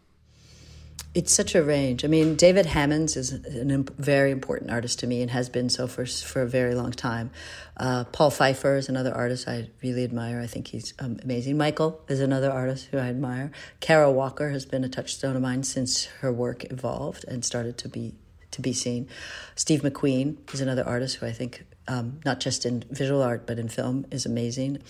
It's 1.14 1.30
such 1.30 1.54
a 1.54 1.62
range. 1.62 2.06
I 2.06 2.08
mean, 2.08 2.36
David 2.36 2.64
Hammons 2.64 3.18
is 3.18 3.34
a 3.34 3.60
imp- 3.60 3.94
very 3.98 4.30
important 4.30 4.70
artist 4.70 4.98
to 5.00 5.06
me 5.06 5.20
and 5.20 5.30
has 5.30 5.50
been 5.50 5.68
so 5.68 5.86
for 5.86 6.06
for 6.06 6.40
a 6.40 6.46
very 6.46 6.74
long 6.74 6.90
time. 6.90 7.30
Uh, 7.76 8.04
Paul 8.04 8.30
Pfeiffer 8.30 8.76
is 8.76 8.88
another 8.88 9.12
artist 9.14 9.46
I 9.46 9.68
really 9.82 10.04
admire. 10.04 10.40
I 10.40 10.46
think 10.46 10.68
he's 10.68 10.94
um, 10.98 11.18
amazing. 11.22 11.58
Michael 11.58 12.00
is 12.08 12.20
another 12.20 12.50
artist 12.50 12.86
who 12.90 12.96
I 12.96 13.08
admire. 13.08 13.50
Kara 13.80 14.10
Walker 14.10 14.50
has 14.50 14.64
been 14.64 14.84
a 14.84 14.88
touchstone 14.88 15.36
of 15.36 15.42
mine 15.42 15.64
since 15.64 16.06
her 16.20 16.32
work 16.32 16.64
evolved 16.72 17.26
and 17.28 17.44
started 17.44 17.76
to 17.78 17.90
be 17.90 18.14
to 18.52 18.62
be 18.62 18.72
seen. 18.72 19.06
Steve 19.54 19.82
McQueen 19.82 20.36
is 20.54 20.62
another 20.62 20.86
artist 20.86 21.16
who 21.16 21.26
I 21.26 21.32
think, 21.32 21.64
um, 21.88 22.20
not 22.24 22.40
just 22.40 22.64
in 22.64 22.84
visual 22.90 23.20
art 23.20 23.46
but 23.46 23.58
in 23.58 23.68
film, 23.68 24.06
is 24.10 24.24
amazing. 24.24 24.82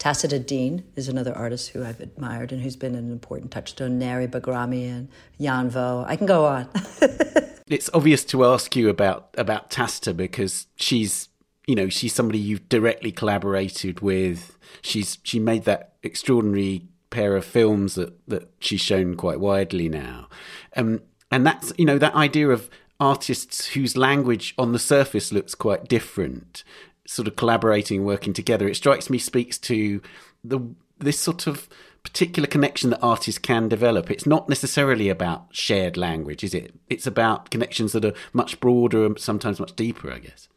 Tacita 0.00 0.38
Dean 0.38 0.82
is 0.96 1.08
another 1.10 1.36
artist 1.36 1.68
who 1.68 1.84
I've 1.84 2.00
admired 2.00 2.52
and 2.52 2.62
who's 2.62 2.74
been 2.74 2.94
an 2.94 3.12
important 3.12 3.50
touchstone. 3.50 3.98
Nairy 3.98 4.26
Baghramian, 4.26 5.08
Danh 5.38 5.68
Vo. 5.68 6.06
I 6.08 6.16
can 6.16 6.26
go 6.26 6.46
on. 6.46 6.70
it's 7.68 7.90
obvious 7.92 8.24
to 8.24 8.46
ask 8.46 8.74
you 8.74 8.88
about 8.88 9.28
about 9.36 9.70
Tacita 9.70 10.14
because 10.14 10.66
she's 10.76 11.28
you 11.66 11.74
know 11.74 11.90
she's 11.90 12.14
somebody 12.14 12.38
you've 12.38 12.66
directly 12.70 13.12
collaborated 13.12 14.00
with. 14.00 14.56
She's 14.80 15.18
she 15.22 15.38
made 15.38 15.64
that 15.64 15.92
extraordinary 16.02 16.88
pair 17.10 17.36
of 17.36 17.44
films 17.44 17.94
that 17.96 18.26
that 18.26 18.48
she's 18.58 18.80
shown 18.80 19.16
quite 19.16 19.38
widely 19.38 19.90
now, 19.90 20.28
um, 20.76 21.02
and 21.30 21.46
that's 21.46 21.74
you 21.76 21.84
know 21.84 21.98
that 21.98 22.14
idea 22.14 22.48
of 22.48 22.70
artists 22.98 23.68
whose 23.68 23.98
language 23.98 24.54
on 24.56 24.72
the 24.72 24.78
surface 24.78 25.30
looks 25.30 25.54
quite 25.54 25.88
different, 25.88 26.64
sort 27.06 27.28
of 27.28 27.36
collaborating, 27.36 28.04
working 28.04 28.32
together. 28.32 28.68
It 28.68 28.76
strikes 28.76 29.10
me 29.10 29.18
speaks 29.18 29.58
to 29.58 30.00
the 30.44 30.60
this 30.98 31.18
sort 31.18 31.46
of 31.46 31.68
particular 32.02 32.46
connection 32.46 32.90
that 32.90 33.00
artists 33.02 33.38
can 33.38 33.68
develop. 33.68 34.10
It's 34.10 34.26
not 34.26 34.48
necessarily 34.48 35.08
about 35.08 35.46
shared 35.50 35.96
language, 35.96 36.42
is 36.44 36.54
it? 36.54 36.74
It's 36.88 37.06
about 37.06 37.50
connections 37.50 37.92
that 37.92 38.04
are 38.04 38.14
much 38.32 38.60
broader 38.60 39.04
and 39.04 39.18
sometimes 39.18 39.60
much 39.60 39.76
deeper, 39.76 40.10
I 40.10 40.18
guess. 40.18 40.48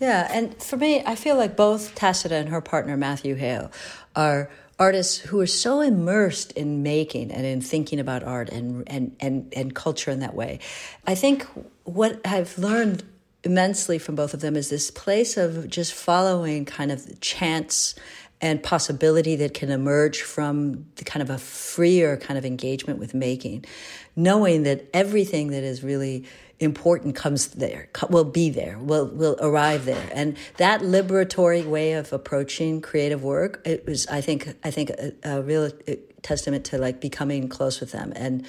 Yeah, 0.00 0.28
and 0.30 0.60
for 0.62 0.76
me, 0.76 1.02
I 1.04 1.14
feel 1.14 1.36
like 1.36 1.56
both 1.56 1.94
Tacita 1.94 2.34
and 2.34 2.50
her 2.50 2.60
partner 2.60 2.96
Mathew 2.96 3.34
Hale 3.34 3.72
are 4.14 4.50
artists 4.78 5.16
who 5.18 5.40
are 5.40 5.46
so 5.46 5.80
immersed 5.80 6.52
in 6.52 6.82
making 6.82 7.32
and 7.32 7.46
in 7.46 7.62
thinking 7.62 7.98
about 7.98 8.22
art 8.22 8.50
and 8.50 8.86
and 8.88 9.16
and, 9.20 9.52
and 9.56 9.74
culture 9.74 10.10
in 10.10 10.20
that 10.20 10.34
way. 10.34 10.58
I 11.06 11.14
think 11.14 11.46
what 11.84 12.20
I've 12.26 12.58
learned 12.58 13.02
immensely 13.46 13.98
from 13.98 14.16
both 14.16 14.34
of 14.34 14.40
them 14.40 14.56
is 14.56 14.68
this 14.68 14.90
place 14.90 15.36
of 15.36 15.70
just 15.70 15.94
following 15.94 16.64
kind 16.64 16.90
of 16.90 17.20
chance 17.20 17.94
and 18.40 18.62
possibility 18.62 19.36
that 19.36 19.54
can 19.54 19.70
emerge 19.70 20.20
from 20.20 20.84
the 20.96 21.04
kind 21.04 21.22
of 21.22 21.30
a 21.30 21.38
freer 21.38 22.16
kind 22.18 22.36
of 22.36 22.44
engagement 22.44 22.98
with 22.98 23.14
making, 23.14 23.64
knowing 24.14 24.64
that 24.64 24.84
everything 24.92 25.52
that 25.52 25.62
is 25.62 25.82
really 25.82 26.24
important 26.58 27.14
comes 27.14 27.48
there, 27.48 27.88
will 28.10 28.24
be 28.24 28.50
there, 28.50 28.78
will 28.78 29.06
will 29.06 29.36
arrive 29.40 29.84
there, 29.84 30.08
and 30.12 30.36
that 30.56 30.80
liberatory 30.80 31.64
way 31.64 31.92
of 31.92 32.12
approaching 32.12 32.80
creative 32.80 33.22
work 33.22 33.62
it 33.64 33.86
was, 33.86 34.06
I 34.08 34.20
think, 34.20 34.54
I 34.64 34.70
think 34.70 34.90
a, 34.90 35.12
a 35.22 35.42
real 35.42 35.70
testament 36.22 36.64
to 36.66 36.78
like 36.78 37.00
becoming 37.00 37.48
close 37.48 37.80
with 37.80 37.92
them 37.92 38.12
and. 38.16 38.44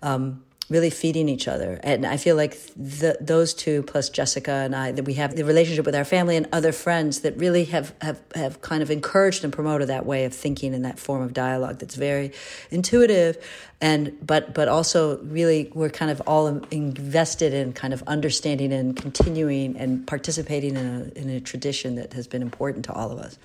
Um, 0.00 0.44
really 0.70 0.90
feeding 0.90 1.28
each 1.28 1.48
other. 1.48 1.80
And 1.82 2.04
I 2.04 2.16
feel 2.16 2.36
like 2.36 2.58
the, 2.76 3.16
those 3.20 3.54
two, 3.54 3.82
plus 3.84 4.10
Jessica 4.10 4.50
and 4.50 4.76
I, 4.76 4.92
that 4.92 5.04
we 5.04 5.14
have 5.14 5.34
the 5.34 5.44
relationship 5.44 5.86
with 5.86 5.94
our 5.94 6.04
family 6.04 6.36
and 6.36 6.46
other 6.52 6.72
friends 6.72 7.20
that 7.20 7.36
really 7.36 7.64
have, 7.66 7.94
have, 8.02 8.20
have 8.34 8.60
kind 8.60 8.82
of 8.82 8.90
encouraged 8.90 9.44
and 9.44 9.52
promoted 9.52 9.88
that 9.88 10.04
way 10.04 10.24
of 10.24 10.34
thinking 10.34 10.74
and 10.74 10.84
that 10.84 10.98
form 10.98 11.22
of 11.22 11.32
dialogue 11.32 11.78
that's 11.78 11.94
very 11.94 12.32
intuitive 12.70 13.38
and 13.80 14.16
but 14.26 14.54
but 14.54 14.68
also 14.68 15.18
really 15.18 15.70
we're 15.74 15.88
kind 15.88 16.10
of 16.10 16.20
all 16.26 16.46
invested 16.70 17.54
in 17.54 17.72
kind 17.72 17.94
of 17.94 18.02
understanding 18.06 18.72
and 18.72 18.96
continuing 18.96 19.76
and 19.76 20.06
participating 20.06 20.76
in 20.76 21.12
a, 21.16 21.18
in 21.18 21.30
a 21.30 21.40
tradition 21.40 21.94
that 21.94 22.12
has 22.12 22.26
been 22.26 22.42
important 22.42 22.84
to 22.84 22.92
all 22.92 23.12
of 23.12 23.18
us. 23.18 23.38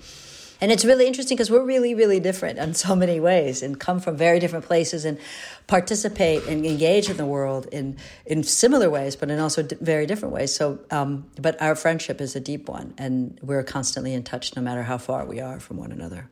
And 0.60 0.70
it's 0.70 0.84
really 0.84 1.06
interesting 1.06 1.36
because 1.36 1.50
we're 1.50 1.64
really, 1.64 1.94
really 1.94 2.20
different 2.20 2.58
in 2.58 2.74
so 2.74 2.94
many 2.94 3.20
ways 3.20 3.62
and 3.62 3.78
come 3.78 4.00
from 4.00 4.16
very 4.16 4.38
different 4.38 4.64
places 4.64 5.04
and 5.04 5.18
participate 5.66 6.46
and 6.46 6.64
engage 6.64 7.10
in 7.10 7.16
the 7.16 7.26
world 7.26 7.66
in, 7.72 7.96
in 8.24 8.42
similar 8.42 8.88
ways, 8.88 9.16
but 9.16 9.30
in 9.30 9.38
also 9.38 9.62
d- 9.62 9.76
very 9.80 10.06
different 10.06 10.34
ways. 10.34 10.54
So, 10.54 10.78
um, 10.90 11.26
but 11.40 11.60
our 11.60 11.74
friendship 11.74 12.20
is 12.20 12.36
a 12.36 12.40
deep 12.40 12.68
one 12.68 12.94
and 12.98 13.38
we're 13.42 13.62
constantly 13.62 14.14
in 14.14 14.22
touch 14.22 14.54
no 14.56 14.62
matter 14.62 14.84
how 14.84 14.98
far 14.98 15.26
we 15.26 15.40
are 15.40 15.58
from 15.60 15.76
one 15.76 15.92
another. 15.92 16.30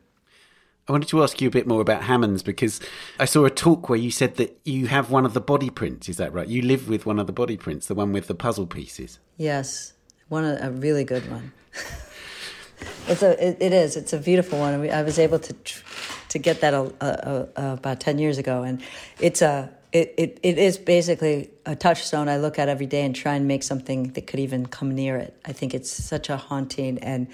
I 0.87 0.91
wanted 0.91 1.07
to 1.09 1.23
ask 1.23 1.39
you 1.39 1.47
a 1.47 1.51
bit 1.51 1.65
more 1.65 1.79
about 1.79 2.03
Hammons 2.03 2.43
because 2.43 2.81
I 3.17 3.23
saw 3.23 3.45
a 3.45 3.49
talk 3.49 3.87
where 3.87 3.99
you 3.99 4.11
said 4.11 4.35
that 4.35 4.59
you 4.65 4.87
have 4.87 5.09
one 5.09 5.25
of 5.25 5.33
the 5.33 5.39
body 5.39 5.69
prints. 5.69 6.09
Is 6.09 6.17
that 6.17 6.33
right? 6.33 6.47
You 6.47 6.61
live 6.61 6.89
with 6.89 7.05
one 7.05 7.19
of 7.19 7.27
the 7.27 7.31
body 7.31 7.55
prints, 7.55 7.87
the 7.87 7.95
one 7.95 8.11
with 8.11 8.27
the 8.27 8.35
puzzle 8.35 8.67
pieces. 8.67 9.19
Yes, 9.37 9.93
one 10.27 10.43
a 10.43 10.71
really 10.71 11.05
good 11.05 11.29
one. 11.31 11.53
It's 13.07 13.21
a 13.21 13.47
it, 13.47 13.57
it 13.59 13.73
is 13.73 13.95
it's 13.95 14.13
a 14.13 14.17
beautiful 14.17 14.59
one. 14.59 14.89
I 14.89 15.01
was 15.03 15.19
able 15.19 15.39
to 15.39 15.55
to 16.29 16.39
get 16.39 16.61
that 16.61 16.73
a, 16.73 16.93
a, 17.01 17.47
a, 17.55 17.73
about 17.73 17.99
ten 17.99 18.17
years 18.17 18.37
ago, 18.37 18.63
and 18.63 18.81
it's 19.19 19.41
a 19.41 19.69
it, 19.91 20.13
it, 20.17 20.39
it 20.41 20.57
is 20.57 20.77
basically 20.77 21.51
a 21.65 21.75
touchstone 21.75 22.27
I 22.27 22.37
look 22.37 22.57
at 22.57 22.67
every 22.67 22.87
day 22.87 23.05
and 23.05 23.15
try 23.15 23.35
and 23.35 23.47
make 23.47 23.61
something 23.61 24.13
that 24.13 24.25
could 24.25 24.39
even 24.39 24.65
come 24.65 24.95
near 24.95 25.17
it. 25.17 25.39
I 25.45 25.53
think 25.53 25.75
it's 25.75 25.91
such 25.91 26.29
a 26.29 26.37
haunting 26.37 26.97
and 26.97 27.27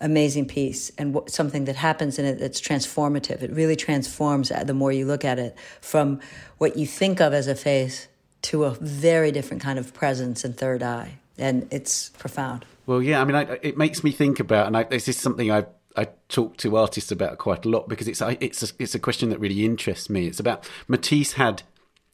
amazing 0.00 0.46
piece 0.46 0.90
and 0.96 1.18
something 1.26 1.66
that 1.66 1.76
happens 1.76 2.18
in 2.18 2.24
it 2.24 2.38
that's 2.38 2.60
transformative. 2.60 3.42
It 3.42 3.52
really 3.52 3.76
transforms 3.76 4.50
uh, 4.50 4.64
the 4.64 4.72
more 4.72 4.90
you 4.90 5.04
look 5.04 5.24
at 5.24 5.38
it 5.38 5.56
from 5.80 6.20
what 6.56 6.76
you 6.76 6.86
think 6.86 7.20
of 7.20 7.34
as 7.34 7.46
a 7.46 7.54
face 7.54 8.08
to 8.42 8.64
a 8.64 8.70
very 8.70 9.32
different 9.32 9.62
kind 9.62 9.78
of 9.78 9.92
presence 9.92 10.44
and 10.44 10.56
third 10.56 10.82
eye. 10.82 11.18
And 11.36 11.68
it's 11.70 12.08
profound. 12.10 12.64
Well, 12.88 13.02
yeah, 13.02 13.20
I 13.20 13.24
mean, 13.26 13.36
I, 13.36 13.58
it 13.60 13.76
makes 13.76 14.02
me 14.02 14.10
think 14.10 14.40
about, 14.40 14.66
and 14.66 14.74
I, 14.74 14.84
this 14.84 15.08
is 15.08 15.18
something 15.18 15.52
I 15.52 15.66
I 15.94 16.08
talk 16.28 16.56
to 16.58 16.76
artists 16.78 17.12
about 17.12 17.36
quite 17.36 17.66
a 17.66 17.68
lot 17.68 17.86
because 17.86 18.08
it's 18.08 18.22
it's 18.22 18.62
a, 18.62 18.74
it's 18.78 18.94
a 18.94 18.98
question 18.98 19.28
that 19.28 19.38
really 19.38 19.62
interests 19.66 20.08
me. 20.08 20.26
It's 20.26 20.40
about 20.40 20.66
Matisse 20.88 21.34
had 21.34 21.64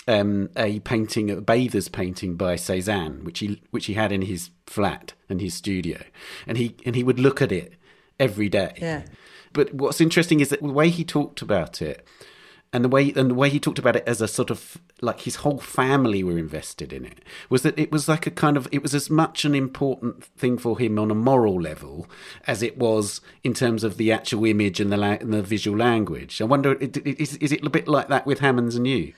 um, 0.08 0.50
a 0.56 0.80
painting, 0.80 1.30
a 1.30 1.40
bather's 1.40 1.88
painting 1.88 2.34
by 2.34 2.56
Cézanne, 2.56 3.22
which 3.22 3.38
he 3.38 3.62
which 3.70 3.87
he 3.87 3.94
had 3.94 4.10
in 4.10 4.22
his 4.22 4.50
flat 4.66 5.12
and 5.28 5.40
his 5.40 5.54
studio, 5.54 6.02
and 6.44 6.58
he 6.58 6.74
and 6.84 6.96
he 6.96 7.04
would 7.04 7.20
look 7.20 7.40
at 7.40 7.52
it 7.52 7.74
every 8.18 8.48
day. 8.48 8.72
Yeah. 8.78 9.04
But 9.52 9.72
what's 9.74 10.00
interesting 10.00 10.40
is 10.40 10.48
that 10.48 10.60
the 10.60 10.72
way 10.72 10.88
he 10.88 11.04
talked 11.04 11.40
about 11.40 11.80
it 11.80 12.04
and 12.74 12.84
the 12.84 12.88
way 12.88 13.12
and 13.14 13.30
the 13.30 13.34
way 13.34 13.48
he 13.48 13.60
talked 13.60 13.78
about 13.78 13.94
it 13.94 14.02
as 14.04 14.20
a 14.20 14.26
sort 14.26 14.50
of 14.50 14.78
like 15.00 15.20
his 15.20 15.37
whole 15.37 15.60
family 15.60 16.24
were 16.24 16.37
invested 16.37 16.92
in 16.92 17.04
it 17.04 17.20
was 17.48 17.62
that 17.62 17.78
it 17.78 17.92
was 17.92 18.08
like 18.08 18.26
a 18.26 18.32
kind 18.32 18.56
of 18.56 18.68
it 18.72 18.82
was 18.82 18.94
as 18.94 19.08
much 19.08 19.44
an 19.44 19.54
important 19.54 20.24
thing 20.24 20.58
for 20.58 20.78
him 20.78 20.98
on 20.98 21.08
a 21.10 21.14
moral 21.14 21.60
level 21.60 22.08
as 22.48 22.62
it 22.62 22.76
was 22.76 23.20
in 23.44 23.54
terms 23.54 23.84
of 23.84 23.96
the 23.96 24.10
actual 24.10 24.44
image 24.44 24.80
and 24.80 24.92
the 24.92 25.00
and 25.00 25.32
the 25.32 25.42
visual 25.42 25.78
language. 25.78 26.42
I 26.42 26.44
wonder 26.44 26.72
is, 26.74 27.37
is 27.37 27.52
it 27.52 27.64
a 27.64 27.70
bit 27.70 27.87
like 27.87 28.08
that 28.08 28.26
with 28.26 28.40
Hammons 28.40 28.74
and 28.74 28.88
you? 28.88 29.12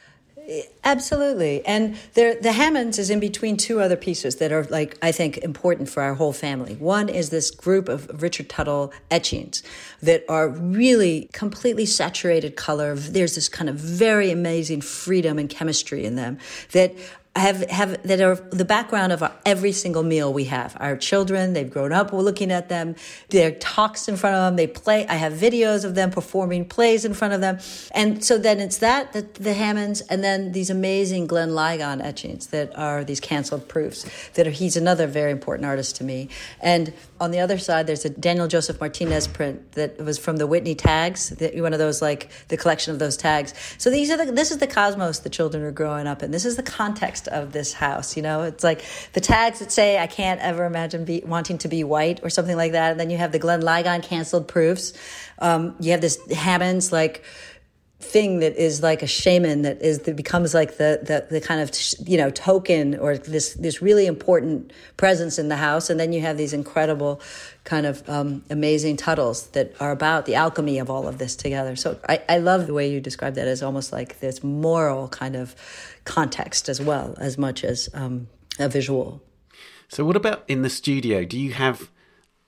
Absolutely. 0.84 1.64
And 1.66 1.96
the 2.14 2.52
Hammons 2.52 2.98
is 2.98 3.10
in 3.10 3.18
between 3.18 3.56
two 3.56 3.80
other 3.80 3.96
pieces 3.96 4.36
that 4.36 4.52
are, 4.52 4.64
like, 4.64 4.96
I 5.02 5.10
think 5.12 5.38
important 5.38 5.88
for 5.88 6.02
our 6.02 6.14
whole 6.14 6.32
family. 6.32 6.74
One 6.76 7.08
is 7.08 7.30
this 7.30 7.50
group 7.50 7.88
of 7.88 8.22
Richard 8.22 8.48
Tuttle 8.48 8.92
etchings 9.10 9.62
that 10.02 10.24
are 10.28 10.48
really 10.48 11.28
completely 11.32 11.86
saturated 11.86 12.56
color. 12.56 12.94
There's 12.94 13.34
this 13.34 13.48
kind 13.48 13.68
of 13.68 13.76
very 13.76 14.30
amazing 14.30 14.82
freedom 14.82 15.38
and 15.38 15.48
chemistry 15.48 16.04
in 16.04 16.14
them 16.14 16.38
that 16.72 16.94
have 17.38 17.68
have 17.70 18.02
that 18.04 18.20
are 18.20 18.34
the 18.34 18.64
background 18.64 19.12
of 19.12 19.22
our, 19.22 19.32
every 19.44 19.72
single 19.72 20.02
meal 20.02 20.32
we 20.32 20.44
have. 20.44 20.76
Our 20.80 20.96
children, 20.96 21.52
they've 21.52 21.70
grown 21.70 21.92
up 21.92 22.12
we're 22.12 22.22
looking 22.22 22.50
at 22.50 22.68
them. 22.68 22.96
There 23.28 23.48
are 23.48 23.52
talks 23.52 24.08
in 24.08 24.16
front 24.16 24.36
of 24.36 24.42
them. 24.42 24.56
They 24.56 24.66
play. 24.66 25.06
I 25.06 25.14
have 25.14 25.32
videos 25.32 25.84
of 25.84 25.94
them 25.94 26.10
performing 26.10 26.64
plays 26.64 27.04
in 27.04 27.14
front 27.14 27.34
of 27.34 27.40
them, 27.40 27.58
and 27.92 28.24
so 28.24 28.38
then 28.38 28.60
it's 28.60 28.78
that 28.78 29.12
the, 29.12 29.22
the 29.22 29.54
Hammons, 29.54 30.00
and 30.02 30.22
then 30.24 30.52
these 30.52 30.70
amazing 30.70 31.26
Glenn 31.26 31.50
Ligon 31.50 32.02
etchings 32.02 32.48
that 32.48 32.76
are 32.76 33.04
these 33.04 33.20
canceled 33.20 33.68
proofs. 33.68 34.06
That 34.34 34.46
are, 34.46 34.50
he's 34.50 34.76
another 34.76 35.06
very 35.06 35.30
important 35.30 35.66
artist 35.66 35.96
to 35.96 36.04
me. 36.04 36.28
And 36.60 36.92
on 37.20 37.30
the 37.30 37.40
other 37.40 37.58
side, 37.58 37.86
there's 37.86 38.04
a 38.04 38.10
Daniel 38.10 38.46
Joseph 38.46 38.80
Martinez 38.80 39.26
print 39.26 39.72
that 39.72 39.98
was 39.98 40.18
from 40.18 40.36
the 40.36 40.46
Whitney 40.46 40.74
tags, 40.74 41.32
one 41.54 41.72
of 41.72 41.78
those 41.78 42.02
like 42.02 42.30
the 42.48 42.56
collection 42.56 42.92
of 42.92 42.98
those 42.98 43.16
tags. 43.16 43.54
So 43.78 43.90
these 43.90 44.10
are 44.10 44.16
the, 44.16 44.32
this 44.32 44.50
is 44.50 44.58
the 44.58 44.66
cosmos 44.66 45.20
the 45.20 45.30
children 45.30 45.62
are 45.62 45.72
growing 45.72 46.06
up 46.06 46.22
in. 46.22 46.30
This 46.30 46.44
is 46.44 46.56
the 46.56 46.62
context 46.62 47.28
of 47.28 47.52
this 47.52 47.72
house. 47.72 48.16
You 48.16 48.22
know, 48.22 48.42
it's 48.42 48.62
like 48.62 48.84
the 49.12 49.20
tags 49.20 49.60
that 49.60 49.72
say 49.72 49.98
I 49.98 50.06
can't 50.06 50.40
ever 50.40 50.64
imagine 50.64 51.04
be, 51.04 51.22
wanting 51.24 51.58
to 51.58 51.68
be 51.68 51.84
white 51.84 52.20
or 52.22 52.30
something 52.30 52.56
like 52.56 52.72
that. 52.72 52.92
And 52.92 53.00
then 53.00 53.10
you 53.10 53.16
have 53.18 53.32
the 53.32 53.38
Glenn 53.38 53.62
Ligon 53.62 54.02
canceled 54.02 54.48
proofs. 54.48 54.92
Um, 55.38 55.74
you 55.80 55.92
have 55.92 56.00
this 56.00 56.18
Hammons 56.32 56.92
like 56.92 57.24
thing 57.98 58.40
that 58.40 58.54
is 58.56 58.82
like 58.82 59.02
a 59.02 59.06
shaman 59.06 59.62
that 59.62 59.80
is 59.80 60.00
that 60.00 60.16
becomes 60.16 60.52
like 60.52 60.76
the, 60.76 61.00
the 61.02 61.26
the 61.30 61.40
kind 61.40 61.62
of 61.62 61.70
you 62.06 62.18
know 62.18 62.28
token 62.28 62.98
or 62.98 63.16
this 63.16 63.54
this 63.54 63.80
really 63.80 64.06
important 64.06 64.70
presence 64.98 65.38
in 65.38 65.48
the 65.48 65.56
house. 65.56 65.88
And 65.88 65.98
then 65.98 66.12
you 66.12 66.20
have 66.20 66.36
these 66.36 66.52
incredible 66.52 67.20
kind 67.64 67.86
of 67.86 68.06
um, 68.08 68.44
amazing 68.50 68.98
tuttles 68.98 69.46
that 69.48 69.74
are 69.80 69.92
about 69.92 70.26
the 70.26 70.34
alchemy 70.34 70.78
of 70.78 70.90
all 70.90 71.08
of 71.08 71.16
this 71.18 71.34
together. 71.34 71.74
So 71.74 71.98
I, 72.08 72.20
I 72.28 72.38
love 72.38 72.66
the 72.66 72.74
way 72.74 72.90
you 72.90 73.00
describe 73.00 73.34
that 73.34 73.48
as 73.48 73.62
almost 73.62 73.92
like 73.92 74.20
this 74.20 74.44
moral 74.44 75.08
kind 75.08 75.34
of 75.34 75.54
context 76.04 76.68
as 76.68 76.80
well 76.80 77.14
as 77.18 77.38
much 77.38 77.64
as 77.64 77.88
um, 77.94 78.28
a 78.58 78.68
visual. 78.68 79.22
So 79.88 80.04
what 80.04 80.16
about 80.16 80.44
in 80.48 80.60
the 80.62 80.70
studio? 80.70 81.24
Do 81.24 81.38
you 81.38 81.52
have 81.54 81.90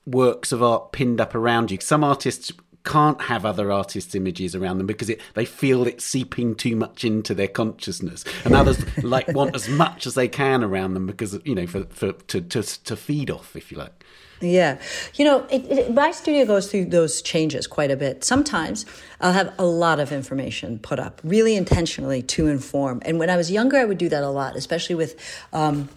works 0.05 0.53
of 0.53 0.63
art 0.63 0.93
pinned 0.93 1.21
up 1.21 1.35
around 1.35 1.71
you? 1.71 1.79
Some 1.81 2.05
artists 2.05 2.53
can't 2.89 3.21
have 3.21 3.45
other 3.45 3.71
artists' 3.71 4.15
images 4.15 4.55
around 4.55 4.79
them 4.79 4.87
because 4.87 5.11
it, 5.11 5.21
they 5.35 5.45
feel 5.45 5.87
it's 5.87 6.05
seeping 6.05 6.55
too 6.55 6.75
much 6.75 7.05
into 7.05 7.35
their 7.35 7.49
consciousness, 7.49 8.25
and 8.45 8.55
others 8.55 8.79
like 9.05 9.29
want 9.35 9.55
as 9.55 9.69
much 9.69 10.07
as 10.07 10.15
they 10.15 10.29
can 10.29 10.65
around 10.65 10.95
them 10.95 11.07
because 11.07 11.39
you 11.45 11.55
know 11.55 11.67
for, 11.67 11.85
for 11.85 12.13
to, 12.13 12.41
to 12.41 12.63
to 12.63 12.97
feed 12.97 13.31
off, 13.31 13.55
if 13.55 13.71
you 13.71 13.79
like. 13.79 14.05
Yeah. 14.41 14.79
You 15.15 15.25
know, 15.25 15.47
it, 15.51 15.65
it, 15.65 15.95
my 15.95 16.13
studio 16.13 16.45
goes 16.45 16.71
through 16.71 16.87
those 16.87 17.23
changes 17.23 17.67
quite 17.67 17.91
a 17.91 17.97
bit. 17.97 18.23
Sometimes 18.23 18.87
I'll 19.21 19.33
have 19.33 19.53
a 19.59 19.65
lot 19.65 19.99
of 19.99 20.13
information 20.13 20.79
put 20.79 21.01
up, 21.01 21.21
really 21.25 21.57
intentionally 21.57 22.23
to 22.23 22.47
inform. 22.47 23.03
And 23.05 23.19
when 23.19 23.31
I 23.31 23.37
was 23.37 23.51
younger, 23.51 23.79
I 23.79 23.85
would 23.85 23.99
do 23.99 24.09
that 24.09 24.23
a 24.23 24.31
lot, 24.31 24.55
especially 24.57 24.95
with. 24.95 25.17
Um, 25.53 25.89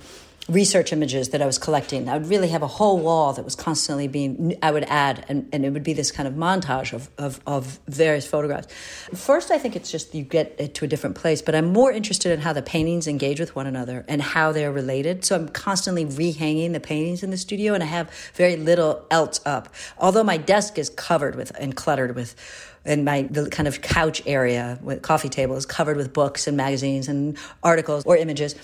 research 0.50 0.92
images 0.92 1.30
that 1.30 1.42
I 1.42 1.46
was 1.46 1.58
collecting. 1.58 2.10
I 2.10 2.18
would 2.18 2.28
really 2.28 2.50
have 2.50 2.64
a 2.64 2.68
whole 2.68 3.00
wall 3.00 3.34
that 3.34 3.46
was 3.46 3.56
constantly 3.56 4.08
being, 4.08 4.56
I 4.62 4.72
would 4.72 4.84
add, 4.86 5.26
and, 5.30 5.48
and 5.54 5.66
it 5.66 5.70
would 5.70 5.84
be 5.84 5.94
this 5.94 6.12
kind 6.12 6.28
of 6.28 6.34
montage 6.34 6.94
of, 6.94 7.10
of, 7.18 7.40
of 7.46 7.80
various 7.88 8.26
photographs. 8.26 8.68
First, 9.14 9.52
I 9.52 9.58
think 9.58 9.76
it's 9.76 9.92
just 9.92 10.16
you 10.16 10.24
get 10.24 10.56
it 10.58 10.74
to 10.76 10.86
a 10.86 10.88
different 10.88 11.16
place, 11.16 11.42
but 11.42 11.54
I'm 11.54 11.72
more 11.72 11.92
interested 11.92 12.32
in 12.32 12.40
how 12.40 12.54
the 12.54 12.62
paintings 12.64 13.08
engage 13.08 13.40
with 13.40 13.56
one 13.56 13.68
another 13.68 14.04
and 14.08 14.22
how 14.22 14.52
they're 14.52 14.72
related. 14.72 15.24
So 15.24 15.36
I'm 15.36 15.48
constantly 15.50 16.06
rehanging 16.06 16.74
the 16.74 16.80
paintings 16.80 17.24
in 17.24 17.30
the 17.30 17.38
studio, 17.38 17.74
and 17.74 17.84
I 17.84 17.88
have 17.88 18.10
very 18.34 18.56
little 18.56 19.06
else 19.12 19.40
up. 19.46 19.70
Although 20.00 20.24
my 20.24 20.38
desk 20.38 20.78
is 20.78 20.90
covered 20.90 21.36
with 21.36 21.52
and 21.60 21.76
cluttered 21.76 22.16
with 22.16 22.36
and 22.84 23.06
my 23.06 23.22
the 23.30 23.48
kind 23.48 23.68
of 23.68 23.82
couch 23.82 24.24
area 24.26 24.80
with 24.82 25.04
coffee 25.04 25.30
table 25.30 25.56
is 25.56 25.68
covered 25.68 25.98
with 25.98 26.14
books 26.14 26.48
and 26.48 26.58
magazines 26.58 27.08
and 27.08 27.38
articles 27.62 28.04
or 28.06 28.18
images 28.18 28.56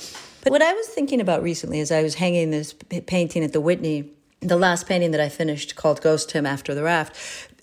but 0.47 0.51
what 0.51 0.61
I 0.61 0.73
was 0.73 0.87
thinking 0.87 1.21
about 1.21 1.43
recently 1.43 1.79
as 1.79 1.91
I 1.91 2.01
was 2.01 2.15
hanging 2.15 2.51
this 2.51 2.73
painting 3.05 3.43
at 3.43 3.53
the 3.53 3.61
Whitney, 3.61 4.11
the 4.39 4.55
last 4.55 4.87
painting 4.87 5.11
that 5.11 5.21
I 5.21 5.29
finished 5.29 5.75
called 5.75 6.01
Ghosthymn 6.01 6.47
After 6.47 6.73
the 6.73 6.83
Raft, 6.83 7.15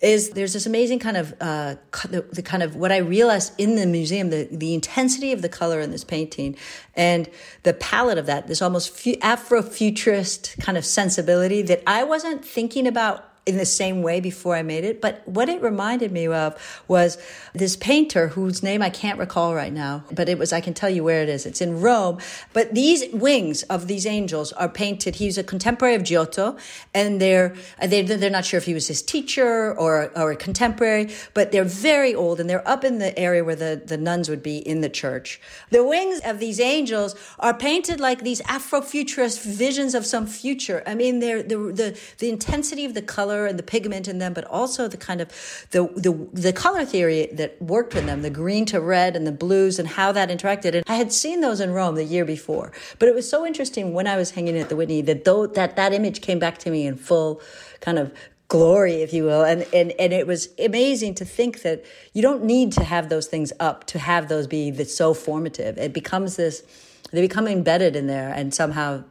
is 0.03 0.31
there's 0.31 0.53
this 0.53 0.67
amazing 0.67 0.99
kind 0.99 1.17
of 1.17 1.35
uh, 1.41 1.77
the, 2.11 2.23
the, 2.33 2.43
kind 2.43 2.63
of 2.63 2.77
what 2.77 2.93
I 2.93 2.99
realized 2.99 3.55
in 3.59 3.77
the 3.77 3.87
museum 3.87 4.29
the 4.29 4.49
the 4.51 4.75
intensity 4.75 5.33
of 5.33 5.41
the 5.41 5.49
color 5.49 5.81
in 5.81 5.93
this 5.93 6.05
painting 6.05 6.57
and 6.95 7.29
the 7.63 7.73
palette 7.73 8.19
of 8.19 8.27
that 8.27 8.47
this 8.47 8.61
almost 8.61 8.91
fu- 8.91 9.17
Afrofuturist 9.17 10.61
kind 10.61 10.77
of 10.77 10.85
sensibility 10.85 11.63
that 11.63 11.83
I 11.87 12.05
wasn't 12.05 12.45
thinking 12.45 12.87
about 12.87 13.34
in 13.47 13.59
the 13.59 13.67
same 13.67 14.03
way 14.03 14.21
before 14.21 14.57
I 14.57 14.63
made 14.63 14.85
it. 14.85 15.01
But 15.01 15.27
what 15.27 15.49
it 15.49 15.61
reminded 15.61 16.13
me 16.13 16.27
of 16.27 16.83
was 16.89 17.19
this 17.53 17.77
painter 17.77 18.29
whose 18.29 18.63
name 18.63 18.81
I 18.81 18.91
can't 18.91 19.19
recall 19.19 19.55
right 19.55 19.73
now, 19.73 20.05
but 20.11 20.29
it 20.29 20.39
was, 20.39 20.53
I 20.53 20.61
can 20.61 20.73
tell 20.73 20.89
you 20.89 21.05
where 21.05 21.23
it 21.23 21.29
is. 21.29 21.45
It's 21.45 21.61
in 21.61 21.81
Rome. 21.81 22.19
But 22.53 22.75
these 22.75 23.05
wings 23.13 23.63
of 23.65 23.87
these 23.87 24.07
angels 24.07 24.53
are 24.53 24.69
painted. 24.69 25.17
He's 25.17 25.37
a 25.37 25.45
contemporary 25.45 25.95
of 25.95 26.05
Giotto, 26.05 26.57
and 26.95 27.21
they're, 27.21 27.55
they, 27.83 28.03
they're 28.03 28.31
not 28.31 28.47
sure 28.47 28.59
if 28.59 28.65
he 28.65 28.73
was 28.73 28.89
his 28.89 29.03
teacher 29.03 29.75
or, 29.75 30.11
or 30.17 30.33
a 30.33 30.37
contemporary, 30.37 31.13
but 31.35 31.53
they're 31.53 31.65
very 31.65 32.15
old 32.15 32.41
and 32.41 32.49
they're 32.49 32.67
up 32.67 32.83
in 32.83 32.99
the 32.99 33.17
area 33.19 33.45
where 33.45 33.57
the, 33.57 33.83
the 33.85 33.99
nuns 33.99 34.31
would 34.31 34.43
be 34.43 34.59
in 34.59 34.81
the 34.81 34.89
church. 34.89 35.41
The 35.71 35.85
wings 35.85 36.21
of 36.25 36.39
these 36.39 36.61
angels 36.61 37.15
are 37.39 37.53
painted 37.53 38.01
like 38.01 38.23
these 38.23 38.41
Afrofuturist 38.43 39.45
visions 39.45 39.95
of 39.95 40.07
some 40.07 40.27
future. 40.27 40.83
I 40.87 40.95
mean, 40.95 41.19
they're, 41.19 41.43
the, 41.43 41.57
the, 41.57 42.01
the 42.19 42.31
intensity 42.31 42.85
of 42.85 42.95
the 42.95 43.03
color 43.03 43.34
color 43.35 43.47
and 43.47 43.59
the 43.59 43.63
pigment 43.63 44.09
in 44.09 44.19
them, 44.19 44.33
but 44.33 44.45
also 44.45 44.89
the 44.89 44.97
kind 44.97 45.21
of 45.21 45.29
the 45.71 45.87
the 45.97 46.13
the 46.33 46.53
color 46.53 46.85
theory 46.85 47.29
that 47.33 47.61
worked 47.61 47.95
in 47.95 48.07
them, 48.07 48.23
the 48.23 48.31
green 48.31 48.65
to 48.67 48.81
red 48.81 49.17
and 49.17 49.27
the 49.27 49.33
blues 49.33 49.79
and 49.79 49.89
how 49.89 50.13
that 50.13 50.29
interacted. 50.29 50.75
And 50.75 50.85
I 50.87 50.97
had 50.97 51.13
seen 51.13 51.41
those 51.41 51.61
in 51.61 51.73
Rome 51.73 51.95
the 51.95 52.05
year 52.05 52.25
before, 52.25 52.73
but 52.99 53.09
it 53.09 53.15
was 53.15 53.29
so 53.29 53.47
interesting 53.47 53.93
when 53.93 54.07
I 54.07 54.17
was 54.17 54.33
hanging 54.33 54.59
at 54.59 54.69
the 54.69 54.77
Whitney 54.77 55.03
that 55.03 55.25
though 55.25 55.47
that 55.47 55.77
that 55.77 55.93
image 55.93 56.21
came 56.21 56.39
back 56.39 56.59
to 56.59 56.71
me 56.71 56.87
in 56.87 56.97
full 56.97 57.41
kind 57.81 57.99
of 57.99 58.13
glory, 58.49 59.03
if 59.03 59.13
you 59.13 59.25
will. 59.25 59.43
And, 59.43 59.67
and, 59.73 59.93
and 59.99 60.13
it 60.13 60.27
was 60.27 60.49
amazing 60.59 61.15
to 61.15 61.25
think 61.25 61.63
that 61.63 61.83
you 62.13 62.23
don't 62.23 62.45
need 62.45 62.73
to 62.73 62.85
have 62.85 63.09
those 63.09 63.27
things 63.27 63.53
up 63.59 63.85
to 63.87 63.99
have 63.99 64.29
those 64.29 64.47
be 64.47 64.71
the, 64.71 64.85
so 64.85 65.15
formative. 65.15 65.79
It 65.79 65.93
becomes 65.93 66.37
this, 66.37 66.63
they 67.11 67.23
become 67.23 67.49
embedded 67.49 67.97
in 67.97 68.07
there 68.07 68.31
and 68.31 68.55
somehow 68.55 69.05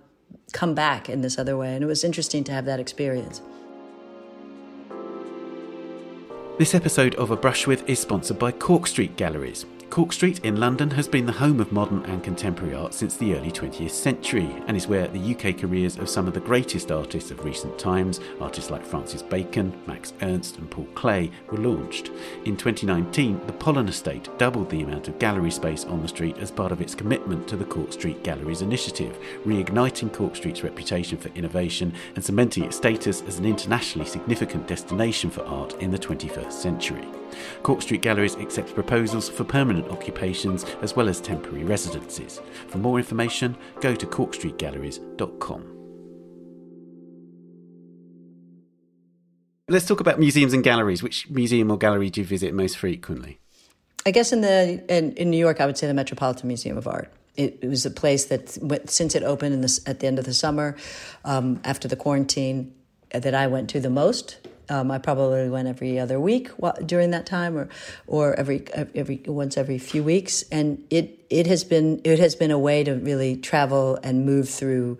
come 0.53 0.75
back 0.75 1.09
in 1.09 1.21
this 1.21 1.37
other 1.37 1.57
way. 1.57 1.73
And 1.73 1.83
it 1.83 1.87
was 1.87 2.03
interesting 2.03 2.43
to 2.45 2.51
have 2.51 2.65
that 2.65 2.79
experience. 2.79 3.41
This 6.59 6.75
episode 6.75 7.15
of 7.15 7.31
A 7.31 7.35
Brush 7.35 7.65
With 7.65 7.89
is 7.89 7.97
sponsored 7.97 8.37
by 8.37 8.51
Cork 8.51 8.85
Street 8.85 9.17
Galleries. 9.17 9.65
Cork 9.93 10.11
Street 10.11 10.43
in 10.43 10.59
London 10.59 10.89
has 10.89 11.07
been 11.07 11.27
the 11.27 11.31
home 11.31 11.59
of 11.59 11.71
modern 11.71 12.03
and 12.05 12.23
contemporary 12.23 12.73
art 12.73 12.95
since 12.95 13.15
the 13.15 13.35
early 13.35 13.51
20th 13.51 13.91
century 13.91 14.49
and 14.65 14.75
is 14.75 14.87
where 14.87 15.07
the 15.07 15.35
UK 15.35 15.55
careers 15.55 15.99
of 15.99 16.09
some 16.09 16.27
of 16.27 16.33
the 16.33 16.39
greatest 16.39 16.91
artists 16.91 17.29
of 17.29 17.45
recent 17.45 17.77
times, 17.77 18.19
artists 18.41 18.71
like 18.71 18.83
Francis 18.83 19.21
Bacon, 19.21 19.71
Max 19.85 20.13
Ernst, 20.23 20.57
and 20.57 20.71
Paul 20.71 20.87
Klee, 20.95 21.31
were 21.51 21.59
launched. 21.59 22.09
In 22.45 22.57
2019, 22.57 23.45
the 23.45 23.53
Pollen 23.53 23.87
Estate 23.87 24.35
doubled 24.39 24.71
the 24.71 24.81
amount 24.81 25.09
of 25.09 25.19
gallery 25.19 25.51
space 25.51 25.85
on 25.85 26.01
the 26.01 26.07
street 26.07 26.39
as 26.39 26.49
part 26.49 26.71
of 26.71 26.81
its 26.81 26.95
commitment 26.95 27.47
to 27.47 27.55
the 27.55 27.63
Cork 27.63 27.93
Street 27.93 28.23
Galleries 28.23 28.63
initiative, 28.63 29.19
reigniting 29.45 30.11
Cork 30.11 30.35
Street's 30.35 30.63
reputation 30.63 31.19
for 31.19 31.29
innovation 31.35 31.93
and 32.15 32.25
cementing 32.25 32.63
its 32.63 32.77
status 32.77 33.21
as 33.27 33.37
an 33.37 33.45
internationally 33.45 34.09
significant 34.09 34.65
destination 34.67 35.29
for 35.29 35.45
art 35.45 35.79
in 35.83 35.91
the 35.91 35.99
21st 35.99 36.51
century. 36.51 37.07
Cork 37.63 37.81
Street 37.81 38.01
Galleries 38.01 38.35
accepts 38.37 38.71
proposals 38.71 39.29
for 39.29 39.43
permanent 39.43 39.89
occupations 39.89 40.65
as 40.81 40.95
well 40.95 41.09
as 41.09 41.21
temporary 41.21 41.63
residences. 41.63 42.41
For 42.67 42.77
more 42.77 42.97
information, 42.97 43.57
go 43.81 43.95
to 43.95 44.05
corkstreetgalleries.com. 44.05 45.73
Let's 49.69 49.87
talk 49.87 50.01
about 50.01 50.19
museums 50.19 50.53
and 50.53 50.63
galleries. 50.63 51.01
Which 51.01 51.29
museum 51.29 51.71
or 51.71 51.77
gallery 51.77 52.09
do 52.09 52.21
you 52.21 52.27
visit 52.27 52.53
most 52.53 52.77
frequently? 52.77 53.39
I 54.05 54.11
guess 54.11 54.33
in 54.33 54.41
the 54.41 54.83
in, 54.89 55.13
in 55.13 55.29
New 55.29 55.37
York, 55.37 55.61
I 55.61 55.65
would 55.65 55.77
say 55.77 55.87
the 55.87 55.93
Metropolitan 55.93 56.47
Museum 56.47 56.77
of 56.77 56.87
Art. 56.87 57.11
It, 57.35 57.59
it 57.61 57.67
was 57.67 57.85
a 57.85 57.89
place 57.89 58.25
that, 58.25 58.57
went, 58.61 58.89
since 58.89 59.15
it 59.15 59.23
opened 59.23 59.63
the, 59.63 59.79
at 59.87 60.01
the 60.01 60.07
end 60.07 60.19
of 60.19 60.25
the 60.25 60.33
summer, 60.33 60.75
um, 61.25 61.59
after 61.63 61.87
the 61.87 61.95
quarantine, 61.95 62.73
that 63.11 63.33
I 63.33 63.47
went 63.47 63.69
to 63.71 63.79
the 63.79 63.89
most. 63.89 64.37
Um, 64.69 64.91
I 64.91 64.97
probably 64.97 65.49
went 65.49 65.67
every 65.67 65.99
other 65.99 66.19
week 66.19 66.49
during 66.85 67.11
that 67.11 67.25
time, 67.25 67.57
or 67.57 67.69
or 68.07 68.33
every 68.33 68.65
every 68.95 69.21
once 69.25 69.57
every 69.57 69.77
few 69.77 70.03
weeks, 70.03 70.43
and 70.51 70.83
it 70.89 71.25
it 71.29 71.47
has 71.47 71.63
been 71.63 72.01
it 72.03 72.19
has 72.19 72.35
been 72.35 72.51
a 72.51 72.59
way 72.59 72.83
to 72.83 72.93
really 72.93 73.35
travel 73.37 73.99
and 74.03 74.25
move 74.25 74.49
through 74.49 74.97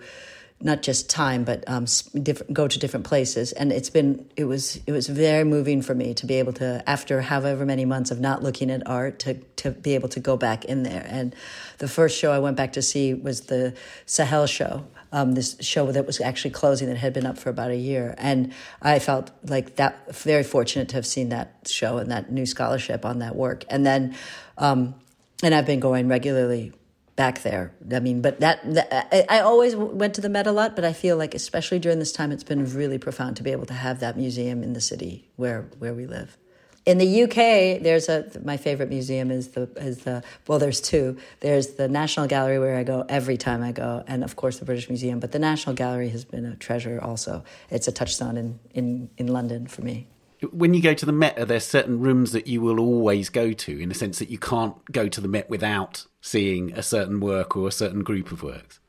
not 0.64 0.82
just 0.82 1.10
time, 1.10 1.44
but 1.44 1.64
um, 1.68 1.86
different, 2.22 2.54
go 2.54 2.68
to 2.68 2.80
different 2.80 3.06
places. 3.06 3.52
And 3.52 3.72
it's 3.72 3.90
been 3.90 4.26
it 4.38 4.46
was 4.46 4.80
it 4.88 4.92
was 4.92 5.08
very 5.08 5.44
moving 5.44 5.82
for 5.82 5.94
me 5.94 6.14
to 6.16 6.26
be 6.26 6.36
able 6.36 6.54
to 6.54 6.82
after 6.88 7.22
however 7.22 7.66
many 7.66 7.86
months 7.86 8.12
of 8.12 8.20
not 8.20 8.42
looking 8.42 8.72
at 8.72 8.88
art 8.88 9.20
to 9.20 9.36
to 9.58 9.72
be 9.72 9.96
able 9.96 10.10
to 10.10 10.20
go 10.20 10.38
back 10.38 10.66
in 10.66 10.84
there. 10.84 11.06
And 11.08 11.36
the 11.80 11.88
first 11.88 12.18
show 12.18 12.32
I 12.32 12.40
went 12.40 12.56
back 12.56 12.74
to 12.74 12.82
see 12.82 13.14
was 13.14 13.42
the 13.42 13.76
Sahel 14.06 14.48
show, 14.48 14.86
um, 15.14 15.34
this 15.34 15.56
show 15.62 15.92
that 15.92 16.06
was 16.06 16.20
actually 16.20 16.52
closing 16.52 16.90
that 16.90 16.98
had 16.98 17.14
been 17.14 17.28
up 17.28 17.38
for 17.38 17.50
about 17.50 17.70
a 17.70 17.78
year. 17.78 18.16
And 18.18 18.52
I 18.82 18.98
felt 18.98 19.32
like 19.46 19.76
that 19.76 20.14
very 20.14 20.44
fortunate 20.44 20.90
to 20.90 20.96
have 20.96 21.06
seen 21.06 21.30
that 21.30 21.68
show 21.68 22.00
and 22.00 22.12
that 22.12 22.32
new 22.32 22.48
scholarship 22.48 23.06
on 23.06 23.20
that 23.20 23.36
work. 23.36 23.64
And 23.70 23.86
then, 23.86 24.16
um, 24.58 24.96
and 25.44 25.54
I've 25.54 25.68
been 25.68 25.80
going 25.80 26.08
regularly 26.08 26.74
back 27.16 27.44
there. 27.44 27.76
I 27.94 28.00
mean, 28.00 28.24
but 28.24 28.40
that, 28.40 28.62
that, 28.74 29.28
I 29.30 29.42
always 29.42 29.76
went 29.76 30.16
to 30.16 30.22
the 30.22 30.30
Met 30.30 30.48
a 30.48 30.52
lot, 30.52 30.76
but 30.76 30.84
I 30.84 30.94
feel 30.94 31.16
like 31.16 31.36
especially 31.36 31.78
during 31.78 32.00
this 32.00 32.12
time, 32.12 32.32
it's 32.32 32.44
been 32.44 32.66
really 32.74 32.98
profound 32.98 33.38
to 33.38 33.44
be 33.44 33.52
able 33.52 33.68
to 33.68 33.74
have 33.74 34.00
that 34.00 34.18
museum 34.18 34.64
in 34.64 34.74
the 34.74 34.82
city 34.82 35.30
where 35.36 35.70
where 35.78 35.94
we 35.94 36.08
live. 36.08 36.38
In 36.86 36.98
the 36.98 37.24
UK, 37.24 37.82
there's 37.82 38.10
a 38.10 38.30
my 38.44 38.58
favorite 38.58 38.90
museum 38.90 39.32
is 39.32 39.50
the 39.50 39.70
is 39.78 40.00
the 40.00 40.22
well, 40.48 40.60
there's 40.60 40.82
two. 40.82 41.18
There's 41.40 41.76
the 41.76 41.88
National 41.88 42.28
Gallery 42.28 42.60
where 42.60 42.76
I 42.76 42.84
go 42.84 43.06
every 43.08 43.38
time 43.38 43.64
I 43.64 43.72
go, 43.72 44.04
and 44.06 44.24
of 44.24 44.36
course 44.36 44.60
the 44.60 44.66
British 44.66 44.90
Museum. 44.90 45.20
But 45.20 45.32
the 45.32 45.40
National 45.40 45.76
Gallery 45.76 46.10
has 46.10 46.26
been 46.26 46.46
a 46.46 46.56
treasure. 46.56 47.00
Also, 47.02 47.44
it's 47.70 47.88
a 47.88 47.92
touchstone 47.92 48.38
in 48.38 48.60
in 48.74 49.10
in 49.18 49.28
London 49.28 49.68
for 49.68 49.82
me 49.82 50.08
when 50.52 50.74
you 50.74 50.82
go 50.82 50.94
to 50.94 51.06
the 51.06 51.12
Met, 51.12 51.38
are 51.40 51.46
there 51.46 51.60
certain 51.60 52.00
rooms 52.00 52.32
that 52.32 52.48
you 52.48 52.62
will 52.62 52.80
always 52.80 53.30
go 53.30 53.54
to 53.54 53.80
in 53.80 53.90
the 53.90 53.96
sense 53.96 54.20
that 54.20 54.30
you 54.30 54.38
can't 54.38 54.76
go 54.92 55.08
to 55.08 55.22
the 55.22 55.28
Met 55.28 55.50
without 55.50 56.06
seeing 56.22 56.74
a 56.74 56.84
certain 56.84 57.20
work 57.20 57.56
or 57.56 57.68
a 57.68 57.72
certain 57.72 58.04
group 58.04 58.32
of 58.32 58.44
works? 58.44 58.80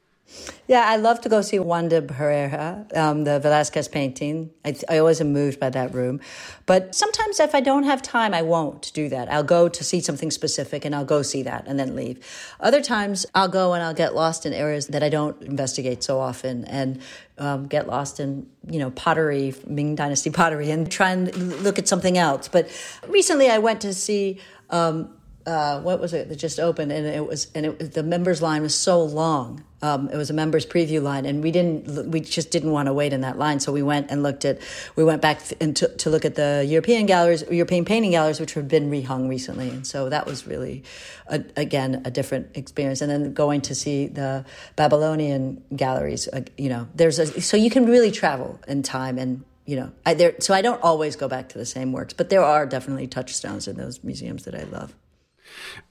Yeah, 0.66 0.84
I 0.86 0.96
love 0.96 1.20
to 1.22 1.28
go 1.28 1.42
see 1.42 1.58
Juan 1.58 1.88
de 1.88 2.00
Pareja, 2.00 2.96
um, 2.96 3.24
the 3.24 3.38
Velázquez 3.38 3.90
painting. 3.92 4.50
I, 4.64 4.74
I, 4.88 4.98
always 4.98 5.20
am 5.20 5.32
moved 5.32 5.60
by 5.60 5.68
that 5.70 5.92
room. 5.92 6.20
But 6.64 6.94
sometimes 6.94 7.38
if 7.38 7.54
I 7.54 7.60
don't 7.60 7.84
have 7.84 8.00
time, 8.00 8.32
I 8.32 8.40
won't 8.40 8.90
do 8.94 9.10
that. 9.10 9.30
I'll 9.30 9.44
go 9.44 9.68
to 9.68 9.84
see 9.84 10.00
something 10.00 10.30
specific 10.30 10.86
and 10.86 10.94
I'll 10.94 11.04
go 11.04 11.20
see 11.20 11.42
that 11.42 11.64
and 11.66 11.78
then 11.78 11.94
leave. 11.94 12.18
Other 12.60 12.80
times 12.80 13.26
I'll 13.34 13.48
go 13.48 13.74
and 13.74 13.82
I'll 13.82 13.94
get 13.94 14.14
lost 14.14 14.46
in 14.46 14.54
areas 14.54 14.86
that 14.88 15.02
I 15.02 15.10
don't 15.10 15.40
investigate 15.42 16.02
so 16.02 16.18
often 16.18 16.64
and 16.64 17.02
um, 17.36 17.66
get 17.66 17.86
lost 17.86 18.18
in, 18.18 18.46
you 18.66 18.78
know, 18.78 18.90
pottery, 18.90 19.54
Ming 19.66 19.94
Dynasty 19.94 20.30
pottery 20.40 20.70
and 20.70 20.90
try 20.90 21.10
and 21.10 21.36
look 21.62 21.78
at 21.78 21.86
something 21.86 22.16
else. 22.16 22.48
But 22.48 22.70
recently 23.06 23.50
I 23.50 23.58
went 23.58 23.82
to 23.82 23.92
see 23.92 24.40
um, 24.70 25.14
uh, 25.46 25.80
what 25.80 26.00
was 26.00 26.14
it 26.14 26.28
that 26.30 26.36
just 26.36 26.58
opened, 26.58 26.90
and 26.90 27.06
it 27.06 27.26
was 27.26 27.48
and 27.54 27.66
it, 27.66 27.92
the 27.92 28.02
members 28.02 28.40
line 28.40 28.62
was 28.62 28.74
so 28.74 29.02
long. 29.02 29.62
Um, 29.82 30.08
it 30.08 30.16
was 30.16 30.30
a 30.30 30.32
members 30.32 30.64
preview 30.64 31.02
line, 31.02 31.26
and 31.26 31.42
we 31.42 31.50
didn't 31.50 32.10
we 32.10 32.20
just 32.20 32.50
didn't 32.50 32.70
want 32.70 32.86
to 32.86 32.94
wait 32.94 33.12
in 33.12 33.20
that 33.20 33.36
line, 33.36 33.60
so 33.60 33.70
we 33.70 33.82
went 33.82 34.10
and 34.10 34.22
looked 34.22 34.46
at 34.46 34.58
we 34.96 35.04
went 35.04 35.20
back 35.20 35.42
and 35.60 35.76
to, 35.76 35.88
to 35.96 36.08
look 36.08 36.24
at 36.24 36.36
the 36.36 36.64
European 36.66 37.04
galleries, 37.04 37.44
European 37.50 37.84
painting 37.84 38.12
galleries, 38.12 38.40
which 38.40 38.54
have 38.54 38.68
been 38.68 38.90
rehung 38.90 39.28
recently, 39.28 39.68
and 39.68 39.86
so 39.86 40.08
that 40.08 40.24
was 40.24 40.46
really 40.46 40.82
a, 41.26 41.44
again 41.56 42.00
a 42.06 42.10
different 42.10 42.56
experience. 42.56 43.02
And 43.02 43.10
then 43.10 43.34
going 43.34 43.60
to 43.62 43.74
see 43.74 44.06
the 44.06 44.46
Babylonian 44.76 45.62
galleries, 45.76 46.26
uh, 46.28 46.40
you 46.56 46.70
know, 46.70 46.88
there's 46.94 47.18
a 47.18 47.40
so 47.42 47.58
you 47.58 47.68
can 47.68 47.84
really 47.84 48.10
travel 48.10 48.60
in 48.66 48.82
time 48.82 49.18
and 49.18 49.44
you 49.66 49.76
know, 49.76 49.92
I, 50.04 50.12
there, 50.12 50.34
so 50.40 50.52
I 50.52 50.60
don't 50.60 50.82
always 50.82 51.16
go 51.16 51.26
back 51.26 51.48
to 51.50 51.58
the 51.58 51.64
same 51.64 51.92
works, 51.92 52.12
but 52.12 52.28
there 52.28 52.42
are 52.42 52.66
definitely 52.66 53.06
touchstones 53.06 53.66
in 53.66 53.76
those 53.76 54.04
museums 54.04 54.44
that 54.44 54.54
I 54.54 54.64
love. 54.64 54.94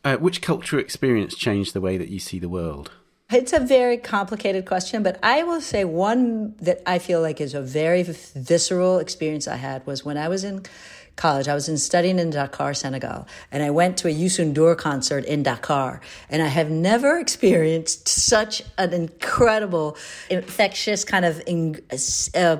Uh, 0.04 0.17
which 0.17 0.41
cultural 0.41 0.82
experience 0.82 1.36
changed 1.36 1.73
the 1.73 1.82
way 1.82 1.97
that 1.97 2.10
you 2.10 2.19
see 2.19 2.39
the 2.39 2.49
world? 2.49 2.91
It's 3.32 3.54
a 3.54 3.60
very 3.60 3.97
complicated 3.97 4.65
question, 4.65 5.02
but 5.02 5.17
I 5.23 5.43
will 5.43 5.62
say 5.62 5.86
one 5.86 6.56
that 6.58 6.82
I 6.86 6.99
feel 6.99 7.21
like 7.21 7.41
is 7.41 7.54
a 7.54 7.62
very 7.62 8.04
visceral 8.04 8.99
experience 8.99 9.47
I 9.47 9.56
had 9.56 9.86
was 9.88 10.06
when 10.06 10.17
I 10.17 10.28
was 10.28 10.43
in 10.43 10.63
college. 11.15 11.47
I 11.47 11.54
was 11.54 11.69
in 11.69 11.78
studying 11.78 12.19
in 12.19 12.30
Dakar, 12.30 12.73
Senegal, 12.73 13.28
and 13.52 13.63
I 13.63 13.71
went 13.71 13.97
to 13.97 14.08
a 14.08 14.13
Youssou 14.13 14.78
concert 14.78 15.26
in 15.26 15.41
Dakar, 15.41 16.02
and 16.30 16.41
I 16.41 16.47
have 16.47 16.69
never 16.69 17.17
experienced 17.26 18.08
such 18.08 18.62
an 18.78 18.93
incredible, 18.93 19.97
infectious 20.30 21.04
kind 21.04 21.26
of 21.26 21.41
uh, 22.36 22.58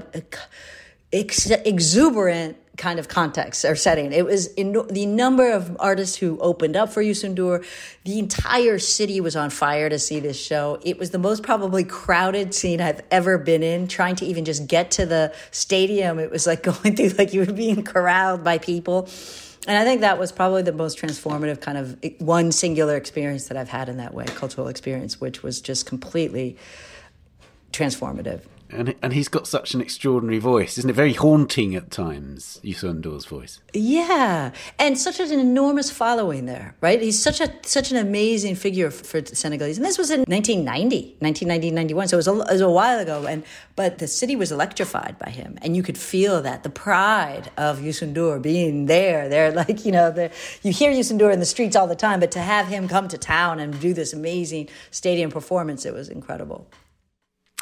ex- 1.12 1.52
exuberant 1.52 2.58
kind 2.78 2.98
of 2.98 3.08
context 3.08 3.64
or 3.66 3.76
setting. 3.76 4.12
It 4.12 4.26
was 4.26 4.48
in 4.48 4.74
the 4.90 5.06
number 5.06 5.52
of 5.52 5.78
artists 5.80 6.16
who 6.16 6.40
opened 6.40 6.76
up 6.76 6.90
for 6.90 7.04
Youssou 7.04 7.36
N'Dour. 7.36 7.64
The 8.04 8.18
entire 8.18 8.80
city 8.80 9.22
was 9.22 9.36
on 9.36 9.52
fire 9.52 9.90
to 9.90 10.00
see 10.00 10.20
this 10.20 10.44
show. 10.44 10.80
It 10.84 10.98
was 10.98 11.12
the 11.12 11.20
most 11.20 11.44
probably 11.44 11.84
crowded 11.84 12.54
scene 12.56 12.82
I've 12.82 13.02
ever 13.12 13.38
been 13.38 13.62
in. 13.62 13.88
Trying 13.88 14.16
to 14.18 14.26
even 14.26 14.44
just 14.44 14.68
get 14.68 14.90
to 14.92 15.06
the 15.06 15.36
stadium, 15.52 16.18
it 16.18 16.32
was 16.32 16.48
like 16.48 16.64
going 16.82 16.96
through 16.96 17.10
like 17.10 17.34
you 17.34 17.46
were 17.46 17.54
being 17.54 17.84
corralled 17.84 18.44
by 18.44 18.58
people. 18.58 19.08
And 19.68 19.78
I 19.78 19.84
think 19.84 20.02
that 20.02 20.18
was 20.18 20.32
probably 20.32 20.64
the 20.64 20.74
most 20.74 20.98
transformative 20.98 21.62
kind 21.62 21.78
of 21.78 21.98
eh, 22.04 22.12
one 22.18 22.52
singular 22.52 22.98
experience 22.98 23.48
that 23.48 23.56
I've 23.56 23.70
had 23.70 23.88
in 23.88 23.98
that 23.98 24.14
way, 24.14 24.26
cultural 24.26 24.68
experience, 24.68 25.22
which 25.22 25.44
was 25.44 25.62
just 25.62 25.86
completely 25.86 26.58
transformative 27.72 28.42
and 28.74 28.96
and 29.02 29.14
he's 29.14 29.28
got 29.28 29.48
such 29.48 29.74
an 29.74 29.82
extraordinary 29.82 30.40
voice, 30.40 30.78
isn't 30.78 30.90
it? 30.90 30.94
Very 30.94 31.14
haunting 31.14 31.76
at 31.76 31.92
times, 31.92 32.60
Youssou 32.64 33.02
N'Dour's 33.02 33.26
voice. 33.26 33.62
Yeah, 33.74 34.52
and 34.80 34.98
such 34.98 35.20
an 35.20 35.32
enormous 35.40 35.92
following 35.92 36.46
there, 36.46 36.76
right? 36.82 37.02
He's 37.02 37.22
such 37.22 37.40
a 37.40 37.54
such 37.64 37.92
an 37.92 37.98
amazing 37.98 38.56
figure 38.56 38.92
for, 38.92 39.04
for 39.04 39.36
Senegalese, 39.36 39.78
and 39.78 39.86
this 39.86 39.98
was 39.98 40.10
in 40.10 40.22
1990, 40.22 41.18
1990, 41.20 41.72
91, 41.72 42.08
so 42.08 42.16
it 42.16 42.18
was, 42.18 42.28
a, 42.28 42.32
it 42.32 42.54
was 42.54 42.62
a 42.62 42.70
while 42.70 43.00
ago. 43.00 43.26
And 43.26 43.44
but 43.76 44.00
the 44.00 44.08
city 44.08 44.36
was 44.36 44.52
electrified 44.52 45.18
by 45.20 45.30
him, 45.30 45.58
and 45.62 45.76
you 45.76 45.84
could 45.84 45.98
feel 45.98 46.42
that 46.42 46.64
the 46.64 46.70
pride 46.70 47.52
of 47.58 47.80
Youssou 47.80 48.14
N'Dour 48.14 48.42
being 48.42 48.88
there. 48.88 49.30
There, 49.30 49.52
like 49.52 49.86
you 49.86 49.92
know, 49.92 50.30
you 50.64 50.72
hear 50.72 50.92
Youssou 50.92 51.18
N'Dour 51.18 51.34
in 51.34 51.40
the 51.40 51.46
streets 51.46 51.76
all 51.76 51.88
the 51.88 51.96
time, 51.96 52.20
but 52.20 52.32
to 52.32 52.40
have 52.40 52.68
him 52.68 52.88
come 52.88 53.08
to 53.08 53.18
town 53.18 53.60
and 53.60 53.80
do 53.80 53.94
this 53.94 54.14
amazing 54.14 54.70
stadium 54.92 55.32
performance, 55.32 55.86
it 55.86 55.94
was 55.94 56.10
incredible. 56.10 56.68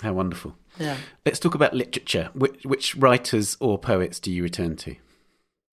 How 0.02 0.14
wonderful. 0.14 0.56
Yeah. 0.82 0.98
Let's 1.26 1.40
talk 1.40 1.56
about 1.56 1.74
literature. 1.74 2.30
Which, 2.34 2.64
which 2.64 2.96
writers 2.96 3.58
or 3.60 3.78
poets 3.78 4.20
do 4.20 4.32
you 4.32 4.44
return 4.44 4.76
to? 4.78 4.96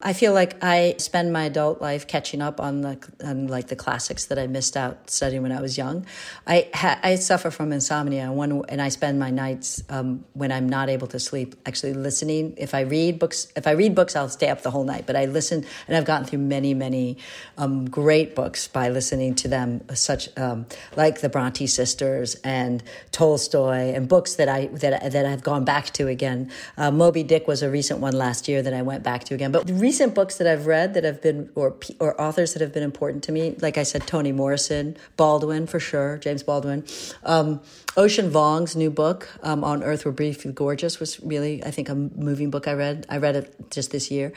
I 0.01 0.13
feel 0.13 0.33
like 0.33 0.63
I 0.63 0.95
spend 0.99 1.33
my 1.33 1.47
adult 1.47 1.81
life 1.81 2.07
catching 2.07 2.41
up 2.41 2.61
on 2.61 2.83
the 2.83 2.99
on 3.25 3.49
like 3.49 3.67
the 3.67 3.75
classics 3.75 4.27
that 4.27 4.39
I 4.39 4.47
missed 4.47 4.77
out 4.77 5.11
studying 5.11 5.43
when 5.43 5.51
I 5.51 5.61
was 5.61 5.77
young. 5.77 6.07
I 6.47 6.69
ha- 6.73 7.01
I 7.03 7.17
suffer 7.17 7.51
from 7.51 7.73
insomnia, 7.73 8.23
and 8.23 8.37
one 8.37 8.63
and 8.69 8.81
I 8.81 8.91
spend 8.91 9.19
my 9.19 9.31
nights 9.31 9.83
um, 9.89 10.25
when 10.35 10.53
I'm 10.53 10.69
not 10.69 10.89
able 10.89 11.09
to 11.09 11.19
sleep 11.19 11.57
actually 11.67 11.95
listening. 11.95 12.55
If 12.59 12.75
I 12.75 12.83
read 12.83 13.19
books, 13.19 13.49
if 13.57 13.67
I 13.67 13.73
read 13.73 13.97
books, 13.97 14.15
I'll 14.15 14.29
stay 14.29 14.49
up 14.49 14.63
the 14.63 14.71
whole 14.71 14.85
night. 14.85 15.05
But 15.05 15.17
I 15.17 15.25
listen, 15.25 15.65
and 15.89 15.97
I've 15.97 16.05
gotten 16.05 16.29
through 16.29 16.39
many 16.39 16.75
many 16.75 17.19
um, 17.57 17.91
great 17.91 18.37
books 18.37 18.69
by 18.69 18.91
listening 18.91 19.35
to 19.35 19.49
them, 19.49 19.83
such 19.95 20.29
um, 20.39 20.67
like 20.95 21.23
the 21.23 21.29
Bronte 21.29 21.67
sisters 21.67 22.37
and 22.45 22.85
Tolstoy, 23.11 23.95
and 23.95 24.09
books 24.09 24.37
that 24.37 24.49
I 24.49 24.67
that 24.67 25.11
that 25.11 25.27
I've 25.27 25.43
gone 25.43 25.65
back 25.65 25.87
to 25.95 26.07
again. 26.07 26.53
Uh, 26.77 26.93
Moby 26.93 27.25
Dick 27.25 27.49
was 27.49 27.65
a 27.65 27.69
recent 27.69 27.99
one 27.99 28.13
last 28.13 28.47
year 28.47 28.63
that 28.63 28.73
I 28.73 28.83
went 28.83 29.03
back 29.03 29.25
to 29.25 29.35
again, 29.35 29.51
but 29.51 29.69
recent 29.89 30.15
books 30.15 30.37
that 30.37 30.47
I've 30.47 30.67
read 30.67 30.93
that 30.95 31.05
have 31.05 31.23
been, 31.23 31.49
or 31.55 31.75
or 31.99 32.11
authors 32.21 32.53
that 32.53 32.61
have 32.61 32.75
been 32.77 32.83
important 32.83 33.25
to 33.25 33.33
me, 33.33 33.57
like 33.67 33.77
I 33.83 33.85
said, 33.85 34.07
Toni 34.07 34.33
Morrison, 34.33 34.99
Baldwin 35.17 35.67
for 35.67 35.81
sure, 35.81 36.19
James 36.19 36.43
Baldwin. 36.43 36.85
Um, 37.25 37.61
Ocean 37.97 38.31
Vuong's 38.31 38.77
new 38.77 38.91
book, 38.91 39.21
um, 39.43 39.65
On 39.65 39.83
Earth 39.83 40.05
We're 40.05 40.13
Briefly 40.13 40.53
Gorgeous, 40.53 41.01
was 41.01 41.19
really, 41.21 41.65
I 41.65 41.71
think, 41.71 41.89
a 41.89 41.95
moving 42.29 42.51
book 42.51 42.69
I 42.69 42.75
read. 42.75 43.07
I 43.09 43.17
read 43.17 43.37
it 43.37 43.71
just 43.71 43.91
this 43.91 44.11
year. 44.11 44.33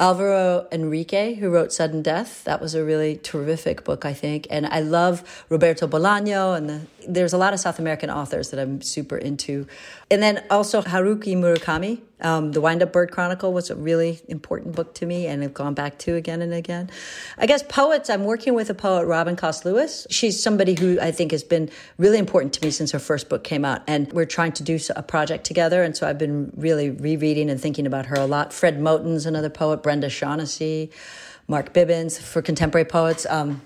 Alvaro 0.00 0.66
Enrigue, 0.72 1.36
who 1.36 1.50
wrote 1.50 1.74
Sudden 1.74 2.00
Death, 2.00 2.42
that 2.44 2.58
was 2.58 2.74
a 2.74 2.82
really 2.82 3.18
terrific 3.18 3.84
book, 3.84 4.06
I 4.06 4.14
think. 4.14 4.46
And 4.48 4.66
I 4.66 4.80
love 4.80 5.44
Roberto 5.50 5.86
Bolaño, 5.86 6.56
and 6.56 6.70
the, 6.70 6.80
there's 7.06 7.34
a 7.34 7.38
lot 7.38 7.52
of 7.52 7.60
South 7.60 7.78
American 7.78 8.08
authors 8.08 8.48
that 8.50 8.58
I'm 8.58 8.80
super 8.80 9.18
into. 9.18 9.66
And 10.10 10.22
then 10.22 10.42
also 10.50 10.80
Haruki 10.80 11.36
Murakami, 11.36 12.00
um, 12.22 12.52
The 12.52 12.60
Wind 12.60 12.82
Up 12.82 12.92
Bird 12.92 13.10
Chronicle 13.10 13.52
was 13.52 13.70
a 13.70 13.76
really 13.76 14.20
important 14.28 14.74
book 14.74 14.94
to 14.94 15.06
me, 15.06 15.26
and 15.26 15.42
I've 15.42 15.54
gone 15.54 15.74
back 15.74 15.98
to 16.00 16.14
again 16.14 16.42
and 16.42 16.52
again. 16.52 16.90
I 17.38 17.46
guess 17.46 17.62
poets, 17.62 18.10
I'm 18.10 18.24
working 18.24 18.54
with 18.54 18.70
a 18.70 18.74
poet, 18.74 19.06
Robin 19.06 19.36
Coste 19.36 19.64
Lewis. 19.64 20.06
She's 20.10 20.42
somebody 20.42 20.78
who 20.78 20.98
I 21.00 21.10
think 21.10 21.32
has 21.32 21.42
been 21.42 21.70
really 21.98 22.18
important 22.18 22.52
to 22.54 22.64
me 22.64 22.70
since 22.70 22.90
her 22.92 22.98
first 22.98 23.28
book 23.28 23.44
came 23.44 23.64
out. 23.64 23.82
And 23.86 24.12
we're 24.12 24.26
trying 24.26 24.52
to 24.52 24.62
do 24.62 24.78
a 24.96 25.02
project 25.02 25.44
together. 25.44 25.82
And 25.82 25.96
so 25.96 26.06
I've 26.06 26.18
been 26.18 26.52
really 26.56 26.90
rereading 26.90 27.50
and 27.50 27.60
thinking 27.60 27.86
about 27.86 28.06
her 28.06 28.16
a 28.16 28.26
lot. 28.26 28.52
Fred 28.52 28.80
Moten's 28.80 29.26
another 29.26 29.50
poet, 29.50 29.82
Brenda 29.90 30.08
Shaughnessy, 30.08 30.92
Mark 31.48 31.74
Bibbins 31.74 32.16
for 32.16 32.42
contemporary 32.42 32.84
poets. 32.84 33.26
Um, 33.28 33.60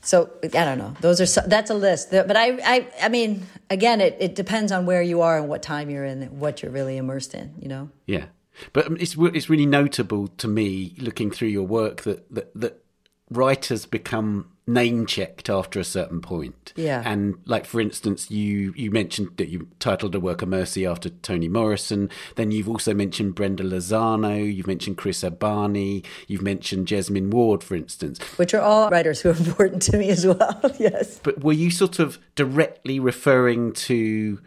so 0.00 0.30
I 0.42 0.64
don't 0.64 0.78
know. 0.78 0.96
Those 1.02 1.20
are 1.20 1.26
so, 1.26 1.42
that's 1.46 1.68
a 1.68 1.74
list. 1.74 2.12
But 2.12 2.34
I, 2.34 2.58
I, 2.64 2.88
I 3.02 3.08
mean, 3.10 3.42
again, 3.68 4.00
it, 4.00 4.16
it 4.18 4.34
depends 4.34 4.72
on 4.72 4.86
where 4.86 5.02
you 5.02 5.20
are 5.20 5.36
and 5.36 5.50
what 5.50 5.62
time 5.62 5.90
you're 5.90 6.06
in, 6.06 6.40
what 6.40 6.62
you're 6.62 6.72
really 6.72 6.96
immersed 6.96 7.34
in. 7.34 7.52
You 7.60 7.68
know. 7.68 7.90
Yeah, 8.06 8.24
but 8.72 8.86
um, 8.86 8.96
it's 8.98 9.16
it's 9.18 9.50
really 9.50 9.66
notable 9.66 10.28
to 10.28 10.48
me 10.48 10.94
looking 10.96 11.30
through 11.30 11.48
your 11.48 11.66
work 11.66 12.00
that 12.04 12.32
that 12.32 12.54
that 12.54 12.82
writers 13.30 13.86
become 13.86 14.50
name 14.68 15.06
checked 15.06 15.48
after 15.48 15.78
a 15.78 15.84
certain 15.84 16.20
point. 16.20 16.72
Yeah. 16.76 17.02
And 17.04 17.38
like 17.44 17.64
for 17.66 17.80
instance, 17.80 18.30
you 18.30 18.72
you 18.76 18.90
mentioned 18.90 19.30
that 19.36 19.48
you 19.48 19.68
titled 19.78 20.14
a 20.14 20.20
work 20.20 20.42
of 20.42 20.48
mercy 20.48 20.84
after 20.84 21.08
Toni 21.08 21.48
Morrison. 21.48 22.10
Then 22.34 22.50
you've 22.50 22.68
also 22.68 22.92
mentioned 22.92 23.34
Brenda 23.34 23.62
Lozano. 23.62 24.52
You've 24.52 24.66
mentioned 24.66 24.96
Chris 24.96 25.22
Abani. 25.22 26.04
You've 26.26 26.42
mentioned 26.42 26.88
Jesmyn 26.88 27.30
Ward, 27.30 27.62
for 27.62 27.76
instance, 27.76 28.20
which 28.36 28.54
are 28.54 28.60
all 28.60 28.90
writers 28.90 29.20
who 29.20 29.30
are 29.30 29.36
important 29.36 29.82
to 29.82 29.98
me 29.98 30.08
as 30.08 30.26
well. 30.26 30.60
yes. 30.78 31.20
But 31.22 31.42
were 31.44 31.52
you 31.52 31.70
sort 31.70 31.98
of 31.98 32.18
directly 32.34 33.00
referring 33.00 33.72
to? 33.72 34.40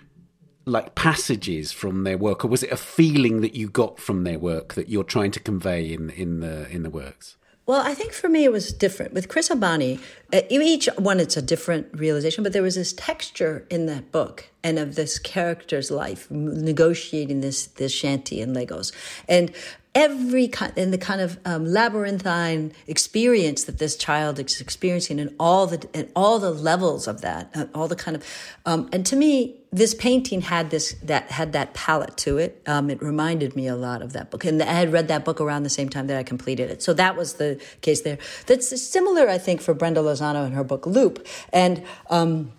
like 0.65 0.94
passages 0.94 1.72
from 1.72 2.04
their 2.04 2.18
work 2.18 2.46
or 2.46 2.48
was 2.48 2.62
it 2.62 2.72
a 2.72 2.78
feeling 2.78 3.42
that 3.42 3.56
you 3.56 3.68
got 3.68 3.98
from 3.98 4.24
their 4.24 4.38
work 4.38 4.76
that 4.76 4.88
you're 4.88 5.06
trying 5.06 5.32
to 5.32 5.39
convey 5.39 5.92
in 5.92 6.12
in 6.12 6.42
the 6.42 6.70
in 6.70 6.84
the 6.84 6.92
works 6.92 7.38
well, 7.69 7.86
I 7.86 7.93
think 7.93 8.13
for 8.13 8.27
me 8.27 8.45
it 8.45 8.51
was 8.51 8.73
different. 8.73 9.13
With 9.13 9.29
Chris 9.29 9.49
Abani, 9.49 9.99
uh, 10.34 10.41
each 10.49 10.89
one 10.97 11.19
it's 11.19 11.38
a 11.38 11.41
different 11.41 11.88
realization, 11.93 12.43
but 12.43 12.51
there 12.51 12.63
was 12.63 12.73
this 12.73 12.93
texture 12.93 13.67
in 13.69 13.86
that 13.86 14.12
book 14.12 14.49
and 14.63 14.79
of 14.79 14.95
this 14.95 15.19
character's 15.19 15.91
life 15.91 16.32
negotiating 16.32 17.41
this 17.41 17.67
this 17.67 17.91
shanty 17.91 18.41
in 18.41 18.55
Lagos. 18.55 18.91
And 19.27 19.51
every 20.00 20.48
kind 20.48 20.72
in 20.78 20.92
the 20.92 20.98
kind 20.98 21.20
of 21.20 21.38
um, 21.44 21.66
labyrinthine 21.66 22.72
experience 22.88 23.66
that 23.66 23.80
this 23.80 23.98
child 23.98 24.40
is 24.40 24.62
experiencing 24.62 25.20
and 25.20 25.36
all 25.38 25.68
the 25.68 25.88
and 25.94 26.10
all 26.16 26.40
the 26.40 26.52
levels 26.52 27.06
of 27.06 27.20
that 27.20 27.50
uh, 27.54 27.66
all 27.76 27.90
the 27.90 27.98
kind 27.98 28.16
of 28.16 28.24
um, 28.66 28.90
and 28.94 29.06
to 29.06 29.18
me 29.18 29.58
this 29.72 29.94
painting 29.94 30.40
had 30.42 30.70
this 30.70 30.96
that 31.04 31.30
had 31.30 31.52
that 31.54 31.74
palette 31.76 32.18
to 32.18 32.40
it. 32.40 32.60
Um, 32.66 32.90
it 32.90 33.04
reminded 33.04 33.56
me 33.56 33.68
a 33.68 33.76
lot 33.76 34.02
of 34.02 34.14
that 34.14 34.32
book. 34.32 34.44
And 34.46 34.64
i 34.64 34.66
had 34.66 34.92
read 34.92 35.10
that 35.10 35.24
book 35.26 35.40
around 35.40 35.62
the 35.64 35.70
same 35.70 35.90
time 35.90 36.08
that 36.08 36.18
i 36.18 36.24
completed 36.24 36.72
it. 36.72 36.82
So 36.82 36.94
that 36.94 37.18
was 37.18 37.34
the 37.34 37.62
case 37.82 38.02
there. 38.02 38.18
That's 38.48 38.82
similar 38.82 39.28
i 39.30 39.38
think 39.38 39.62
for 39.62 39.74
brenda 39.74 40.00
lozano 40.00 40.48
in 40.48 40.54
her 40.54 40.64
book 40.64 40.86
loop. 40.86 41.28
And 41.52 41.84
um, 42.10 42.54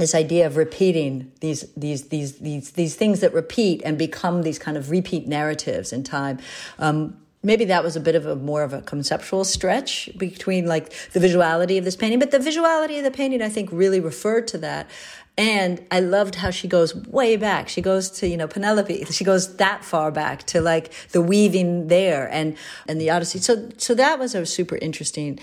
this 0.00 0.14
idea 0.14 0.46
of 0.46 0.56
repeating 0.56 1.30
these 1.40 1.62
these 1.76 2.08
these 2.08 2.38
these 2.38 2.72
these 2.72 2.94
things 2.94 3.20
that 3.20 3.32
repeat 3.32 3.82
and 3.84 3.96
become 3.98 4.42
these 4.42 4.58
kind 4.58 4.76
of 4.76 4.90
repeat 4.90 5.26
narratives 5.26 5.92
in 5.92 6.02
time. 6.02 6.38
Um, 6.78 7.16
maybe 7.42 7.64
that 7.66 7.82
was 7.82 7.96
a 7.96 8.00
bit 8.00 8.14
of 8.14 8.26
a 8.26 8.36
more 8.36 8.62
of 8.62 8.72
a 8.72 8.82
conceptual 8.82 9.44
stretch 9.44 10.10
between 10.18 10.66
like 10.66 10.92
the 11.12 11.20
visuality 11.20 11.78
of 11.78 11.84
this 11.84 11.96
painting, 11.96 12.18
but 12.18 12.30
the 12.30 12.38
visuality 12.38 12.98
of 12.98 13.04
the 13.04 13.10
painting 13.10 13.42
I 13.42 13.48
think 13.48 13.70
really 13.72 14.00
referred 14.00 14.48
to 14.48 14.58
that. 14.58 14.90
And 15.38 15.82
I 15.90 16.00
loved 16.00 16.34
how 16.34 16.50
she 16.50 16.68
goes 16.68 16.94
way 16.94 17.36
back. 17.36 17.68
She 17.68 17.80
goes 17.80 18.10
to, 18.18 18.28
you 18.28 18.36
know, 18.36 18.46
Penelope. 18.46 19.06
She 19.06 19.24
goes 19.24 19.56
that 19.56 19.84
far 19.84 20.10
back 20.10 20.42
to 20.48 20.60
like 20.60 20.92
the 21.12 21.22
weaving 21.22 21.88
there 21.88 22.28
and 22.30 22.56
and 22.86 23.00
the 23.00 23.10
Odyssey. 23.10 23.38
So 23.38 23.70
so 23.76 23.94
that 23.94 24.18
was 24.18 24.34
a 24.34 24.44
super 24.44 24.76
interesting 24.76 25.38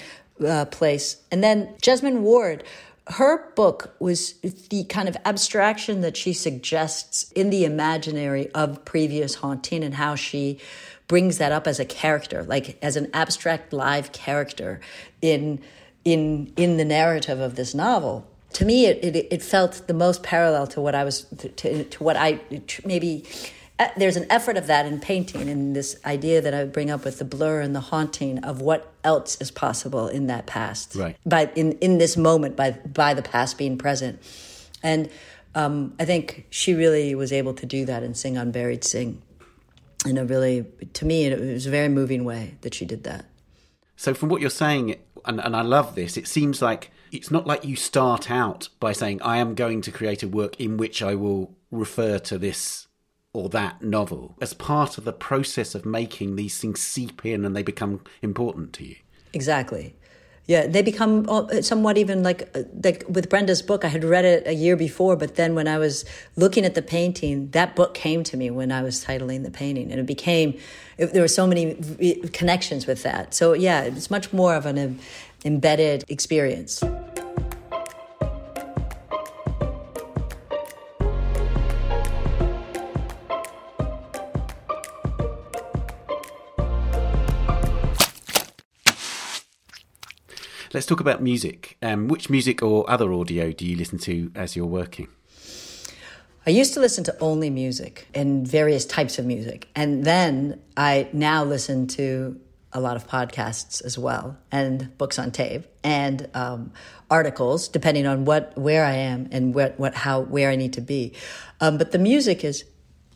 uh, 0.46 0.66
place. 0.66 1.18
And 1.32 1.44
then 1.44 1.74
Jesmyn 1.82 2.20
Ward, 2.20 2.64
her 3.10 3.52
book 3.54 3.96
was 4.00 4.34
the 4.70 4.84
kind 4.86 5.08
of 5.08 5.16
abstraction 5.26 6.02
that 6.02 6.18
she 6.18 6.34
suggests 6.34 7.32
in 7.32 7.50
the 7.50 7.64
imaginary 7.64 8.52
of 8.52 8.84
previous 8.84 9.36
haunting 9.36 9.84
and 9.84 9.96
how 9.96 10.16
she 10.16 10.60
brings 11.08 11.38
that 11.38 11.52
up 11.52 11.68
as 11.68 11.80
a 11.80 11.86
character, 11.86 12.44
like 12.44 12.78
as 12.82 12.96
an 12.98 13.10
abstract 13.14 13.72
live 13.72 14.12
character 14.12 14.80
in 15.22 15.60
in 16.04 16.52
in 16.58 16.78
the 16.78 16.86
narrative 16.86 17.40
of 17.40 17.56
this 17.56 17.74
novel. 17.74 18.28
To 18.54 18.66
me, 18.66 18.86
it, 18.86 19.04
it, 19.04 19.28
it 19.32 19.42
felt 19.42 19.88
the 19.88 19.94
most 19.94 20.24
parallel 20.24 20.68
to 20.68 20.82
what 20.82 20.96
I 20.96 21.04
was 21.04 21.26
to, 21.38 21.84
to 21.84 22.04
what 22.04 22.18
I 22.18 22.42
maybe 22.86 23.26
there's 23.96 24.16
an 24.16 24.26
effort 24.30 24.58
of 24.58 24.68
that 24.68 24.86
in 24.86 25.00
painting 25.00 25.50
and 25.50 25.76
this 25.76 25.98
idea 26.06 26.42
that 26.42 26.54
I 26.54 26.64
would 26.64 26.74
bring 26.74 26.90
up 26.90 27.06
with 27.06 27.20
the 27.20 27.26
blur 27.26 27.62
and 27.62 27.76
the 27.76 27.80
haunting 27.80 28.40
of 28.40 28.62
what 28.62 28.92
else 29.04 29.40
is 29.40 29.52
possible 29.52 30.08
in 30.08 30.28
that 30.28 30.48
past. 30.48 30.96
Right. 30.96 31.16
By 31.26 31.52
in, 31.56 31.74
in 31.74 31.98
this 31.98 32.18
moment 32.18 32.56
by 32.56 32.72
by 32.72 33.14
the 33.14 33.22
past 33.22 33.58
being 33.58 33.78
present. 33.78 34.20
And 34.82 35.10
um, 35.54 35.94
I 36.00 36.06
think 36.06 36.48
she 36.50 36.74
really 36.74 37.14
was 37.16 37.32
able 37.32 37.54
to 37.56 37.66
do 37.66 37.86
that 37.86 38.04
and 38.04 38.18
sing 38.18 38.38
Unburied 38.38 38.84
Sing 38.84 39.22
in 40.06 40.18
a 40.18 40.26
really 40.26 40.66
to 40.94 41.06
me 41.06 41.26
it 41.26 41.40
was 41.40 41.66
a 41.66 41.72
very 41.72 41.90
moving 41.90 42.24
way 42.24 42.56
that 42.62 42.74
she 42.74 42.86
did 42.86 43.04
that. 43.04 43.26
So 43.96 44.14
from 44.14 44.30
what 44.30 44.42
you're 44.42 44.50
saying 44.50 44.96
and, 45.26 45.40
and 45.40 45.56
I 45.56 45.62
love 45.62 45.96
this, 45.96 46.18
it 46.18 46.28
seems 46.28 46.62
like 46.62 46.92
it's 47.12 47.32
not 47.32 47.46
like 47.46 47.64
you 47.64 47.76
start 47.76 48.30
out 48.30 48.70
by 48.80 48.92
saying, 48.92 49.22
I 49.22 49.38
am 49.38 49.56
going 49.56 49.82
to 49.82 49.92
create 49.92 50.24
a 50.24 50.28
work 50.28 50.60
in 50.60 50.78
which 50.78 51.02
I 51.02 51.16
will 51.16 51.56
refer 51.72 52.20
to 52.20 52.38
this 52.38 52.87
or 53.34 53.50
that 53.50 53.82
novel 53.82 54.36
as 54.42 54.54
part 54.54 54.98
of 54.98 55.04
the 55.04 55.14
process 55.14 55.76
of 55.76 55.86
making 55.86 56.36
these 56.36 56.58
things 56.58 56.82
seep 56.82 57.26
in 57.26 57.46
and 57.46 57.56
they 57.56 57.64
become 57.64 58.02
important 58.22 58.74
to 58.74 58.86
you. 58.86 58.96
Exactly. 59.34 59.96
Yeah, 60.48 60.66
they 60.66 60.82
become 60.82 61.28
uh, 61.28 61.62
somewhat 61.62 61.98
even 61.98 62.24
like 62.24 62.50
uh, 62.56 62.64
like 62.82 63.04
with 63.10 63.30
Brenda's 63.30 63.62
book. 63.62 63.84
I 63.84 63.90
had 63.90 64.06
read 64.06 64.24
it 64.24 64.48
a 64.48 64.54
year 64.54 64.78
before, 64.78 65.18
but 65.18 65.36
then 65.36 65.56
when 65.56 65.68
I 65.68 65.78
was 65.78 66.06
looking 66.38 66.64
at 66.64 66.74
the 66.74 66.82
painting, 66.82 67.50
that 67.52 67.76
book 67.76 67.94
came 67.94 68.24
to 68.24 68.38
me 68.38 68.50
when 68.50 68.72
I 68.72 68.82
was 68.82 69.04
titling 69.04 69.44
the 69.44 69.52
painting, 69.52 69.92
and 69.92 70.00
it 70.00 70.06
became 70.06 70.58
it, 70.98 71.12
there 71.12 71.22
were 71.22 71.28
so 71.28 71.46
many 71.46 71.76
connections 72.32 72.88
with 72.88 73.04
that. 73.04 73.34
So 73.34 73.52
yeah, 73.52 73.82
it's 73.84 74.10
much 74.10 74.32
more 74.32 74.56
of 74.56 74.66
an 74.66 75.00
embedded 75.44 76.06
experience. 76.08 76.82
Let's 90.78 90.86
talk 90.86 91.00
about 91.00 91.24
music. 91.24 91.76
Um, 91.82 92.08
which 92.08 92.30
music 92.30 92.62
or 92.62 92.88
other 92.88 93.12
audio 93.12 93.52
do 93.52 93.66
you 93.66 93.76
listen 93.76 93.98
to 93.98 94.32
as 94.36 94.56
you're 94.56 94.68
working? 94.68 95.08
I 96.46 96.52
used 96.52 96.76
to 96.76 96.80
listen 96.80 97.04
to 97.06 97.18
only 97.20 97.50
music 97.50 98.08
and 98.14 98.48
various 98.48 98.86
types 98.86 99.18
of 99.18 99.26
music. 99.26 99.70
And 99.76 100.04
then 100.06 100.62
I 100.78 101.10
now 101.14 101.44
listen 101.44 101.88
to 101.88 102.40
a 102.74 102.80
lot 102.80 102.96
of 102.96 103.08
podcasts 103.08 103.84
as 103.84 103.98
well 103.98 104.38
and 104.52 104.96
books 105.00 105.18
on 105.18 105.32
tape 105.32 105.66
and 105.84 106.30
um, 106.36 106.72
articles 107.10 107.70
depending 107.70 108.06
on 108.06 108.26
what 108.26 108.56
where 108.56 108.86
I 108.86 108.94
am 108.94 109.30
and 109.32 109.56
what, 109.56 109.80
what 109.80 109.96
how 109.96 110.20
where 110.20 110.52
I 110.52 110.56
need 110.56 110.74
to 110.74 110.82
be. 110.82 111.14
Um, 111.60 111.80
but 111.80 111.92
the 111.92 111.98
music 111.98 112.44
is 112.44 112.66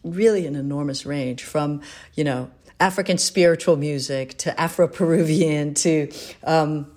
really 0.04 0.48
an 0.48 0.56
enormous 0.56 1.06
range 1.06 1.44
from 1.44 1.82
you 2.16 2.24
know 2.24 2.50
African 2.80 3.20
spiritual 3.20 3.78
music 3.78 4.36
to 4.40 4.60
Afro 4.60 4.88
Peruvian 4.88 5.76
to 5.76 6.12
um, 6.44 6.88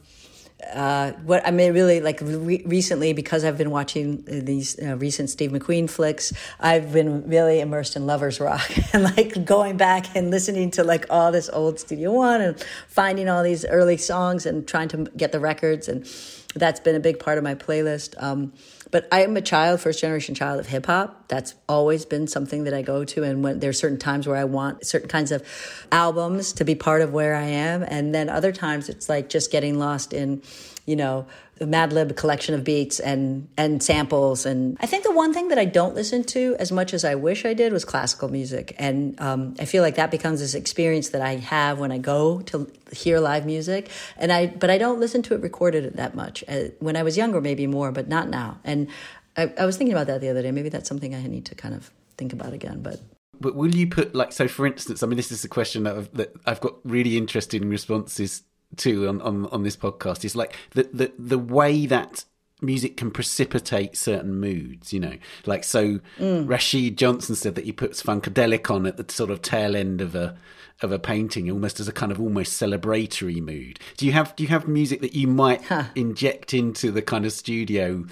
uh, 0.73 1.13
what 1.25 1.47
I 1.47 1.51
mean, 1.51 1.73
really, 1.73 2.01
like 2.01 2.21
re- 2.21 2.63
recently, 2.65 3.13
because 3.13 3.45
I've 3.45 3.59
been 3.59 3.71
watching 3.71 4.25
these 4.27 4.79
uh, 4.81 4.97
recent 4.97 5.31
Steve 5.31 5.51
McQueen 5.51 5.89
flicks, 5.89 6.33
I've 6.61 6.93
been 6.93 7.29
really 7.29 7.61
immersed 7.61 7.97
in 7.97 8.07
lovers 8.07 8.41
rock 8.41 8.71
and 8.93 9.05
like 9.05 9.45
going 9.45 9.77
back 9.77 10.15
and 10.17 10.31
listening 10.31 10.71
to 10.73 10.85
like 10.85 11.07
all 11.11 11.33
this 11.33 11.49
old 11.49 11.81
Studio 11.81 12.13
One 12.13 12.41
and 12.41 12.65
finding 12.89 13.29
all 13.29 13.43
these 13.43 13.65
early 13.65 13.97
songs 13.97 14.47
and 14.47 14.67
trying 14.67 14.89
to 14.89 15.05
get 15.17 15.33
the 15.33 15.41
records, 15.41 15.89
and 15.89 16.07
that's 16.55 16.81
been 16.81 16.95
a 16.95 17.01
big 17.01 17.19
part 17.19 17.39
of 17.39 17.45
my 17.45 17.55
playlist. 17.55 18.15
Um, 18.23 18.53
but 18.95 19.09
I 19.11 19.25
am 19.25 19.37
a 19.37 19.41
child, 19.41 19.81
first 19.81 19.99
generation 19.99 20.37
child 20.37 20.61
of 20.61 20.69
hip 20.69 20.87
hop. 20.87 21.27
That's 21.27 21.57
always 21.69 22.05
been 22.05 22.29
something 22.29 22.63
that 22.63 22.73
I 22.73 22.83
go 22.83 23.05
to. 23.05 23.25
And 23.25 23.43
when 23.43 23.59
there's 23.59 23.77
certain 23.77 23.99
times 23.99 24.29
where 24.29 24.37
I 24.37 24.45
want 24.45 24.87
certain 24.87 25.09
kinds 25.09 25.33
of 25.33 25.43
albums 25.91 26.53
to 26.53 26.65
be 26.65 26.77
part 26.77 27.03
of 27.03 27.13
where 27.13 27.35
I 27.35 27.43
am. 27.43 27.83
And 27.83 28.15
then 28.15 28.29
other 28.29 28.53
times 28.53 28.89
it's 28.89 29.09
like 29.09 29.29
just 29.29 29.51
getting 29.51 29.81
lost 29.81 30.13
in, 30.13 30.43
you 30.87 30.95
know, 30.95 31.27
Madlib 31.61 32.17
collection 32.17 32.55
of 32.55 32.65
beats 32.65 32.99
and 32.99 33.49
and 33.57 33.83
samples. 33.83 34.45
And 34.45 34.77
I 34.81 34.87
think 34.87 35.05
the 35.05 35.13
one 35.13 35.33
thing 35.33 35.49
that 35.49 35.59
I 35.59 35.65
don't 35.65 35.95
listen 35.95 36.25
to 36.25 36.57
as 36.59 36.73
much 36.73 36.93
as 36.93 37.05
I 37.05 37.15
wish 37.15 37.45
I 37.45 37.55
did 37.55 37.73
was 37.73 37.85
classical 37.85 38.29
music. 38.29 38.75
And 38.79 39.21
um, 39.21 39.55
I 39.59 39.65
feel 39.65 39.83
like 39.83 39.95
that 39.97 40.11
becomes 40.11 40.41
this 40.41 40.55
experience 40.55 41.11
that 41.11 41.23
I 41.23 41.37
have 41.37 41.79
when 41.79 41.93
I 41.93 41.99
go 41.99 42.41
to 42.43 42.71
hear 42.93 43.21
live 43.21 43.47
music. 43.47 43.91
And 44.17 44.33
I 44.33 44.47
but 44.49 44.71
I 44.71 44.79
don't 44.79 44.99
listen 44.99 45.23
to 45.23 45.35
it 45.35 45.41
recorded 45.41 45.95
that 45.95 46.15
much. 46.15 46.43
Uh, 46.49 46.65
when 46.81 46.97
I 46.97 47.03
was 47.03 47.17
younger, 47.17 47.41
maybe 47.41 47.67
more, 47.67 47.93
but 47.93 48.09
not 48.09 48.29
now. 48.29 48.59
And 48.65 48.89
I, 49.37 49.53
I 49.59 49.65
was 49.65 49.77
thinking 49.77 49.95
about 49.95 50.09
that 50.09 50.21
the 50.21 50.29
other 50.29 50.43
day. 50.43 50.51
Maybe 50.51 50.69
that's 50.69 50.89
something 50.89 51.15
I 51.15 51.23
need 51.27 51.47
to 51.47 51.55
kind 51.55 51.75
of 51.75 51.91
think 52.17 52.33
about 52.33 52.53
again. 52.53 52.83
But 52.83 53.01
but 53.41 53.55
will 53.55 53.75
you 53.75 53.87
put 53.87 54.15
like 54.15 54.33
so? 54.33 54.49
For 54.49 54.67
instance, 54.67 55.03
I 55.03 55.07
mean, 55.07 55.17
this 55.17 55.31
is 55.31 55.45
a 55.45 55.49
question 55.49 55.85
that 55.85 55.97
I've, 55.97 56.13
that 56.15 56.35
I've 56.47 56.61
got 56.61 56.75
really 56.85 57.17
interesting 57.17 57.69
responses 57.69 58.43
too 58.77 59.09
on, 59.09 59.21
on, 59.23 59.47
on 59.47 59.63
this 59.63 59.77
podcast 59.77 60.25
is 60.25 60.35
like 60.35 60.57
the, 60.71 60.89
the 60.93 61.13
the 61.19 61.39
way 61.39 61.87
that 61.87 62.25
music 62.61 62.97
can 62.97 63.11
precipitate 63.11 63.97
certain 63.97 64.41
moods, 64.41 64.93
you 64.93 65.01
know. 65.01 65.17
Like 65.47 65.65
so 65.65 66.01
mm. 66.19 66.49
Rashid 66.49 66.99
Johnson 66.99 67.35
said 67.35 67.55
that 67.55 67.65
he 67.65 67.73
puts 67.73 68.03
Funkadelic 68.03 68.71
on 68.71 68.87
at 68.87 68.97
the 68.97 69.13
sort 69.13 69.31
of 69.31 69.43
tail 69.43 69.77
end 69.77 70.01
of 70.01 70.15
a 70.15 70.37
of 70.83 70.91
a 70.91 70.99
painting 70.99 71.51
almost 71.51 71.79
as 71.79 71.87
a 71.87 71.93
kind 71.93 72.11
of 72.11 72.21
almost 72.21 72.61
celebratory 72.61 73.41
mood. 73.41 73.79
Do 73.97 74.07
you 74.07 74.13
have 74.13 74.35
do 74.37 74.43
you 74.43 74.49
have 74.49 74.67
music 74.67 75.01
that 75.03 75.15
you 75.15 75.27
might 75.29 75.63
huh. 75.65 75.85
inject 75.95 76.53
into 76.53 76.91
the 76.91 77.03
kind 77.03 77.25
of 77.25 77.33
studio 77.33 78.05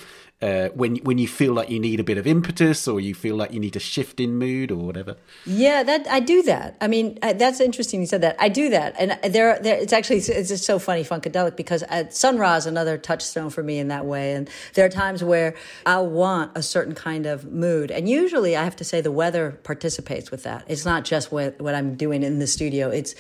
uh, 0.43 0.69
when 0.71 0.97
when 0.97 1.19
you 1.19 1.29
feel 1.29 1.53
like 1.53 1.71
you 1.71 1.79
need 1.79 2.01
a 2.01 2.05
bit 2.05 2.19
of 2.19 2.27
impetus 2.27 2.89
or 2.89 3.01
you 3.01 3.15
feel 3.15 3.37
like 3.37 3.53
you 3.53 3.61
need 3.61 3.77
a 3.77 3.79
shift 3.79 4.19
in 4.19 4.37
mood 4.37 4.73
or 4.73 4.77
whatever. 4.77 5.17
Yeah, 5.47 5.85
that 5.85 6.07
I 6.09 6.19
do 6.19 6.43
that. 6.43 6.77
I 6.81 6.89
mean, 6.89 7.19
that's 7.23 7.61
interesting. 7.61 8.01
You 8.01 8.07
said 8.07 8.23
that. 8.23 8.37
I 8.41 8.49
do 8.49 8.69
that, 8.71 8.95
and 8.99 9.19
there, 9.33 9.59
there. 9.61 9.77
It's 9.77 9.93
actually 9.93 10.19
it's 10.19 10.49
just 10.49 10.65
so 10.65 10.81
funny, 10.81 11.05
funkadelic, 11.05 11.57
because 11.57 11.85
at 11.85 12.15
Sun 12.15 12.39
Ra 12.39 12.57
is 12.57 12.67
another 12.67 12.99
touchstone 12.99 13.51
for 13.51 13.63
me 13.63 13.79
in 13.79 13.89
that 13.89 14.05
way. 14.05 14.35
And 14.35 14.51
there 14.75 14.85
are 14.85 14.91
times 14.91 15.23
where 15.23 15.55
I'll 15.87 16.09
want 16.09 16.53
a 16.57 16.63
certain 16.63 16.95
kind 16.95 17.27
of 17.27 17.53
mood, 17.53 17.93
and 17.93 18.09
usually 18.09 18.57
I 18.57 18.65
have 18.65 18.77
to 18.77 18.85
say 18.85 19.01
the 19.01 19.13
weather 19.13 19.61
participates 19.63 20.33
with 20.33 20.43
that. 20.43 20.65
It's 20.67 20.85
not 20.85 21.05
just 21.05 21.31
what 21.31 21.61
what 21.61 21.77
I'm 21.77 21.95
doing 21.95 22.25
in 22.25 22.41
the 22.41 22.49
studio. 22.49 22.89
It's 22.89 23.15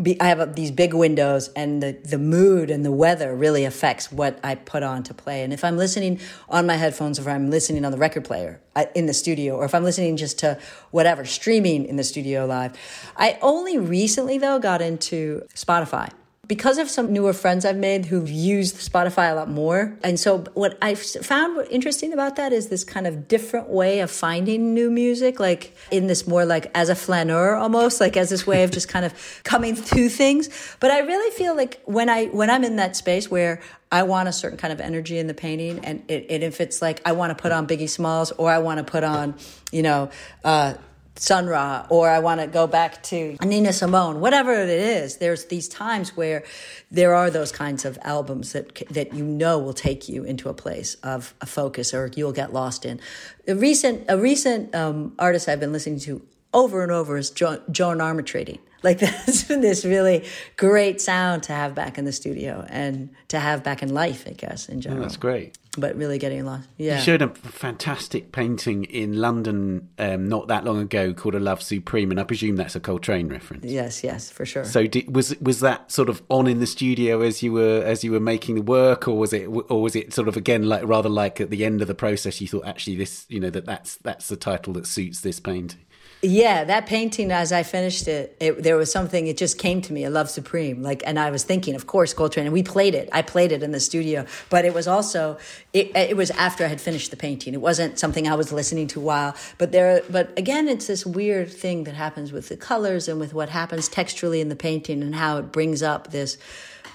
be, 0.00 0.20
I 0.20 0.28
have 0.28 0.54
these 0.54 0.70
big 0.70 0.92
windows, 0.92 1.48
and 1.56 1.82
the, 1.82 1.92
the 1.92 2.18
mood 2.18 2.70
and 2.70 2.84
the 2.84 2.92
weather 2.92 3.34
really 3.34 3.64
affects 3.64 4.12
what 4.12 4.38
I 4.44 4.54
put 4.54 4.82
on 4.82 5.02
to 5.04 5.14
play. 5.14 5.42
And 5.42 5.52
if 5.52 5.64
I'm 5.64 5.76
listening 5.76 6.20
on 6.48 6.66
my 6.66 6.76
headphones, 6.76 7.18
or 7.18 7.22
if 7.22 7.28
I'm 7.28 7.50
listening 7.50 7.84
on 7.84 7.92
the 7.92 7.98
record 7.98 8.24
player 8.24 8.60
uh, 8.74 8.84
in 8.94 9.06
the 9.06 9.14
studio, 9.14 9.56
or 9.56 9.64
if 9.64 9.74
I'm 9.74 9.84
listening 9.84 10.16
just 10.16 10.38
to 10.40 10.58
whatever, 10.90 11.24
streaming 11.24 11.86
in 11.86 11.96
the 11.96 12.04
studio 12.04 12.44
live. 12.44 12.76
I 13.16 13.38
only 13.40 13.78
recently, 13.78 14.38
though, 14.38 14.58
got 14.58 14.82
into 14.82 15.46
Spotify 15.54 16.10
because 16.46 16.78
of 16.78 16.88
some 16.88 17.12
newer 17.12 17.32
friends 17.32 17.64
I've 17.64 17.76
made 17.76 18.06
who've 18.06 18.30
used 18.30 18.76
Spotify 18.76 19.32
a 19.32 19.34
lot 19.34 19.50
more. 19.50 19.96
And 20.04 20.18
so 20.18 20.38
what 20.54 20.78
I've 20.80 21.00
found 21.00 21.66
interesting 21.70 22.12
about 22.12 22.36
that 22.36 22.52
is 22.52 22.68
this 22.68 22.84
kind 22.84 23.06
of 23.06 23.26
different 23.26 23.68
way 23.68 24.00
of 24.00 24.10
finding 24.10 24.72
new 24.72 24.90
music, 24.90 25.40
like 25.40 25.76
in 25.90 26.06
this 26.06 26.26
more 26.26 26.44
like 26.44 26.70
as 26.74 26.88
a 26.88 26.94
flaneur 26.94 27.56
almost, 27.56 28.00
like 28.00 28.16
as 28.16 28.30
this 28.30 28.46
way 28.46 28.62
of 28.62 28.70
just 28.70 28.88
kind 28.96 29.04
of 29.04 29.40
coming 29.44 29.74
to 29.74 30.08
things. 30.08 30.76
But 30.78 30.90
I 30.90 31.00
really 31.00 31.30
feel 31.36 31.56
like 31.56 31.80
when 31.84 32.08
I 32.08 32.26
when 32.26 32.50
I'm 32.50 32.64
in 32.64 32.76
that 32.76 32.96
space 32.96 33.30
where 33.30 33.60
I 33.90 34.02
want 34.04 34.28
a 34.28 34.32
certain 34.32 34.58
kind 34.58 34.72
of 34.72 34.80
energy 34.80 35.18
in 35.18 35.26
the 35.26 35.34
painting, 35.34 35.84
and, 35.84 36.02
it, 36.08 36.26
and 36.28 36.42
if 36.42 36.60
it's 36.60 36.82
like 36.82 37.00
I 37.04 37.12
want 37.12 37.36
to 37.36 37.40
put 37.40 37.52
on 37.52 37.66
Biggie 37.66 37.88
Smalls 37.88 38.32
or 38.32 38.50
I 38.50 38.58
want 38.58 38.78
to 38.78 38.84
put 38.84 39.04
on, 39.04 39.34
you 39.72 39.82
know, 39.82 40.10
uh, 40.44 40.74
Sun 41.18 41.46
Ra 41.46 41.86
or 41.88 42.08
I 42.08 42.18
want 42.18 42.40
to 42.40 42.46
go 42.46 42.66
back 42.66 43.02
to 43.04 43.36
Nina 43.42 43.72
Simone, 43.72 44.20
whatever 44.20 44.52
it 44.52 44.68
is. 44.68 45.16
There's 45.16 45.46
these 45.46 45.68
times 45.68 46.16
where 46.16 46.44
there 46.90 47.14
are 47.14 47.30
those 47.30 47.52
kinds 47.52 47.84
of 47.84 47.98
albums 48.02 48.52
that 48.52 48.74
that 48.90 49.14
you 49.14 49.24
know 49.24 49.58
will 49.58 49.72
take 49.72 50.08
you 50.08 50.24
into 50.24 50.48
a 50.48 50.54
place 50.54 50.94
of 51.02 51.34
a 51.40 51.46
focus 51.46 51.94
or 51.94 52.10
you'll 52.14 52.32
get 52.32 52.52
lost 52.52 52.84
in. 52.84 53.00
A 53.48 53.54
recent 53.54 54.04
a 54.08 54.18
recent 54.18 54.74
um, 54.74 55.14
artist 55.18 55.48
I've 55.48 55.60
been 55.60 55.72
listening 55.72 56.00
to 56.00 56.22
over 56.52 56.82
and 56.82 56.92
over 56.92 57.16
is 57.16 57.30
jo- 57.30 57.62
Joan 57.70 57.98
Armatrading. 57.98 58.58
Like 58.82 59.00
that's 59.00 59.42
been 59.42 59.62
this 59.62 59.84
really 59.84 60.24
great 60.56 61.00
sound 61.00 61.42
to 61.44 61.52
have 61.52 61.74
back 61.74 61.98
in 61.98 62.04
the 62.04 62.12
studio 62.12 62.64
and 62.68 63.08
to 63.28 63.40
have 63.40 63.64
back 63.64 63.82
in 63.82 63.92
life, 63.92 64.24
I 64.28 64.32
guess, 64.32 64.68
in 64.68 64.80
general. 64.80 65.02
that's 65.02 65.16
great. 65.16 65.58
But 65.76 65.96
really 65.96 66.18
getting 66.18 66.44
lost. 66.44 66.68
Yeah. 66.76 66.96
You 66.96 67.02
showed 67.02 67.22
a 67.22 67.28
fantastic 67.28 68.32
painting 68.32 68.84
in 68.84 69.20
London 69.20 69.88
um, 69.98 70.28
not 70.28 70.48
that 70.48 70.64
long 70.64 70.78
ago 70.78 71.12
called 71.12 71.34
"A 71.34 71.40
Love 71.40 71.62
Supreme," 71.62 72.10
and 72.10 72.20
I 72.20 72.24
presume 72.24 72.56
that's 72.56 72.76
a 72.76 72.80
Coltrane 72.80 73.28
reference. 73.28 73.64
Yes, 73.64 74.02
yes, 74.02 74.30
for 74.30 74.44
sure. 74.44 74.64
So 74.64 74.86
did, 74.86 75.14
was 75.14 75.38
was 75.40 75.60
that 75.60 75.90
sort 75.90 76.08
of 76.08 76.22
on 76.28 76.46
in 76.46 76.60
the 76.60 76.66
studio 76.66 77.20
as 77.20 77.42
you 77.42 77.52
were 77.52 77.82
as 77.84 78.04
you 78.04 78.12
were 78.12 78.20
making 78.20 78.54
the 78.54 78.62
work, 78.62 79.08
or 79.08 79.16
was 79.18 79.32
it 79.32 79.46
or 79.46 79.82
was 79.82 79.96
it 79.96 80.12
sort 80.12 80.28
of 80.28 80.36
again 80.36 80.68
like 80.68 80.86
rather 80.86 81.08
like 81.08 81.40
at 81.40 81.50
the 81.50 81.64
end 81.64 81.82
of 81.82 81.88
the 81.88 81.94
process 81.94 82.40
you 82.40 82.48
thought 82.48 82.66
actually 82.66 82.96
this 82.96 83.26
you 83.28 83.40
know 83.40 83.50
that 83.50 83.66
that's 83.66 83.96
that's 83.96 84.28
the 84.28 84.36
title 84.36 84.72
that 84.74 84.86
suits 84.86 85.20
this 85.20 85.40
painting? 85.40 85.80
Yeah, 86.26 86.64
that 86.64 86.86
painting 86.86 87.30
as 87.30 87.52
I 87.52 87.62
finished 87.62 88.08
it, 88.08 88.36
it, 88.40 88.60
there 88.60 88.76
was 88.76 88.90
something. 88.90 89.28
It 89.28 89.36
just 89.36 89.58
came 89.58 89.80
to 89.82 89.92
me, 89.92 90.02
a 90.02 90.10
love 90.10 90.28
supreme. 90.28 90.82
Like, 90.82 91.04
and 91.06 91.20
I 91.20 91.30
was 91.30 91.44
thinking, 91.44 91.76
of 91.76 91.86
course, 91.86 92.12
Coltrane. 92.12 92.46
And 92.46 92.52
we 92.52 92.64
played 92.64 92.96
it. 92.96 93.08
I 93.12 93.22
played 93.22 93.52
it 93.52 93.62
in 93.62 93.70
the 93.70 93.78
studio, 93.78 94.26
but 94.50 94.64
it 94.64 94.74
was 94.74 94.88
also 94.88 95.38
it, 95.72 95.94
it 95.96 96.16
was 96.16 96.32
after 96.32 96.64
I 96.64 96.66
had 96.66 96.80
finished 96.80 97.12
the 97.12 97.16
painting. 97.16 97.54
It 97.54 97.60
wasn't 97.60 98.00
something 98.00 98.26
I 98.26 98.34
was 98.34 98.50
listening 98.50 98.88
to 98.88 99.00
while. 99.00 99.36
But 99.56 99.70
there, 99.70 100.02
but 100.10 100.36
again, 100.36 100.66
it's 100.66 100.88
this 100.88 101.06
weird 101.06 101.48
thing 101.48 101.84
that 101.84 101.94
happens 101.94 102.32
with 102.32 102.48
the 102.48 102.56
colors 102.56 103.06
and 103.06 103.20
with 103.20 103.32
what 103.32 103.48
happens 103.48 103.88
texturally 103.88 104.40
in 104.40 104.48
the 104.48 104.56
painting 104.56 105.02
and 105.02 105.14
how 105.14 105.38
it 105.38 105.52
brings 105.52 105.80
up 105.80 106.10
this 106.10 106.38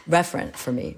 referent 0.10 0.58
for 0.58 0.74
me. 0.74 0.98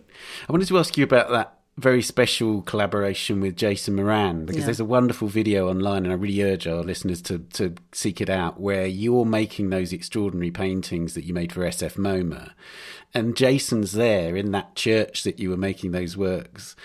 I 0.50 0.52
wanted 0.52 0.68
to 0.70 0.80
ask 0.80 0.98
you 0.98 1.04
about 1.04 1.30
that 1.30 1.60
very 1.78 2.04
special 2.04 2.62
collaboration 2.62 3.42
with 3.42 3.56
Jason 3.56 3.96
Moran 3.96 4.46
because 4.46 4.62
yeah. 4.62 4.66
there's 4.66 4.80
a 4.80 4.86
wonderful 4.86 5.28
video 5.28 5.70
online, 5.70 6.04
and 6.04 6.12
I 6.12 6.16
really 6.16 6.44
urge 6.44 6.68
our 6.68 6.84
listeners 6.84 7.22
to 7.24 7.40
to 7.40 7.74
seek 7.92 8.22
it 8.22 8.30
out, 8.30 8.60
where 8.60 8.86
you're 8.86 9.26
making 9.26 9.70
those 9.70 9.92
extraordinary 9.92 10.52
paintings 10.52 11.16
that 11.16 11.26
you 11.26 11.34
made 11.34 11.52
for 11.52 11.62
SF 11.62 11.96
MoMA, 11.96 12.52
and 13.14 13.36
Jason's 13.36 13.94
there 13.94 14.36
in 14.36 14.52
that 14.52 14.76
church 14.76 15.24
that 15.24 15.40
you 15.40 15.50
were 15.50 15.58
making 15.58 15.92
those 15.92 16.16
works. 16.16 16.76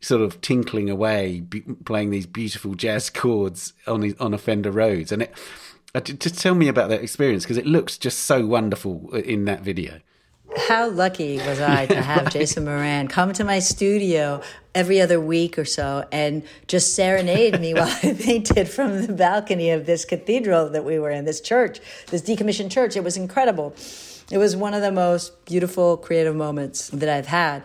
Sort 0.00 0.22
of 0.22 0.40
tinkling 0.40 0.88
away, 0.88 1.42
playing 1.84 2.10
these 2.10 2.26
beautiful 2.26 2.74
jazz 2.74 3.10
chords 3.10 3.74
on 3.86 4.14
on 4.18 4.32
a 4.32 4.38
Fender 4.38 4.70
Rhodes, 4.70 5.12
and 5.12 5.22
it. 5.22 5.34
Uh, 5.94 6.00
just 6.00 6.38
tell 6.38 6.54
me 6.54 6.68
about 6.68 6.90
that 6.90 7.00
experience 7.02 7.44
because 7.44 7.56
it 7.56 7.64
looks 7.64 7.96
just 7.96 8.20
so 8.20 8.44
wonderful 8.46 9.08
uh, 9.14 9.16
in 9.20 9.46
that 9.46 9.62
video. 9.62 10.00
How 10.58 10.88
lucky 10.88 11.36
was 11.36 11.60
I 11.60 11.86
to 11.86 12.02
have 12.02 12.30
Jason 12.32 12.64
Moran 12.64 13.08
come 13.08 13.32
to 13.34 13.44
my 13.44 13.60
studio 13.60 14.42
every 14.74 15.00
other 15.00 15.20
week 15.20 15.58
or 15.58 15.64
so 15.64 16.06
and 16.10 16.42
just 16.66 16.94
serenade 16.94 17.60
me 17.60 17.74
while 17.74 17.88
I 18.02 18.12
painted 18.12 18.68
from 18.68 19.06
the 19.06 19.12
balcony 19.12 19.70
of 19.70 19.86
this 19.86 20.04
cathedral 20.04 20.70
that 20.70 20.84
we 20.84 20.98
were 20.98 21.10
in, 21.10 21.24
this 21.24 21.40
church, 21.40 21.80
this 22.08 22.22
decommissioned 22.22 22.70
church. 22.70 22.96
It 22.96 23.04
was 23.04 23.16
incredible. 23.16 23.74
It 24.30 24.38
was 24.38 24.56
one 24.56 24.74
of 24.74 24.82
the 24.82 24.92
most 24.92 25.44
beautiful 25.46 25.96
creative 25.96 26.36
moments 26.36 26.88
that 26.88 27.08
I've 27.08 27.26
had. 27.26 27.62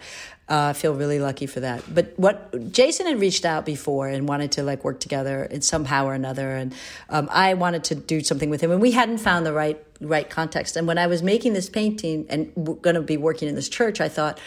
Uh, 0.49 0.67
I 0.67 0.73
feel 0.73 0.93
really 0.93 1.19
lucky 1.19 1.45
for 1.45 1.61
that. 1.61 1.83
But 1.93 2.13
what 2.17 2.71
Jason 2.73 3.07
had 3.07 3.19
reached 3.19 3.45
out 3.45 3.65
before 3.65 4.09
and 4.09 4.27
wanted 4.27 4.51
to 4.53 4.63
like 4.63 4.83
work 4.83 4.99
together 4.99 5.45
in 5.45 5.61
somehow 5.61 6.05
or 6.05 6.13
another, 6.13 6.51
and 6.51 6.73
um, 7.09 7.29
I 7.31 7.53
wanted 7.53 7.85
to 7.85 7.95
do 7.95 8.21
something 8.21 8.49
with 8.49 8.59
him, 8.59 8.69
and 8.69 8.81
we 8.81 8.91
hadn't 8.91 9.19
found 9.19 9.45
the 9.45 9.53
right 9.53 9.81
right 10.01 10.29
context. 10.29 10.75
And 10.75 10.85
when 10.85 10.97
I 10.97 11.07
was 11.07 11.23
making 11.23 11.53
this 11.53 11.69
painting 11.69 12.25
and 12.29 12.51
going 12.55 12.95
to 12.95 13.01
be 13.01 13.15
working 13.15 13.47
in 13.47 13.55
this 13.55 13.69
church, 13.69 14.01
I 14.01 14.09
thought. 14.09 14.39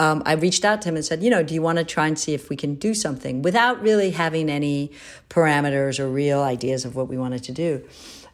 Um, 0.00 0.22
I 0.24 0.34
reached 0.34 0.64
out 0.64 0.80
to 0.82 0.90
him 0.90 0.94
and 0.94 1.04
said, 1.04 1.24
you 1.24 1.28
know, 1.28 1.42
do 1.42 1.54
you 1.54 1.60
want 1.60 1.78
to 1.78 1.84
try 1.84 2.06
and 2.06 2.16
see 2.16 2.32
if 2.32 2.48
we 2.48 2.54
can 2.54 2.76
do 2.76 2.94
something 2.94 3.42
without 3.42 3.82
really 3.82 4.10
having 4.12 4.48
any 4.48 4.92
parameters 5.28 5.98
or 5.98 6.08
real 6.08 6.40
ideas 6.40 6.84
of 6.84 6.94
what 6.94 7.08
we 7.08 7.18
wanted 7.18 7.42
to 7.42 7.52
do? 7.52 7.82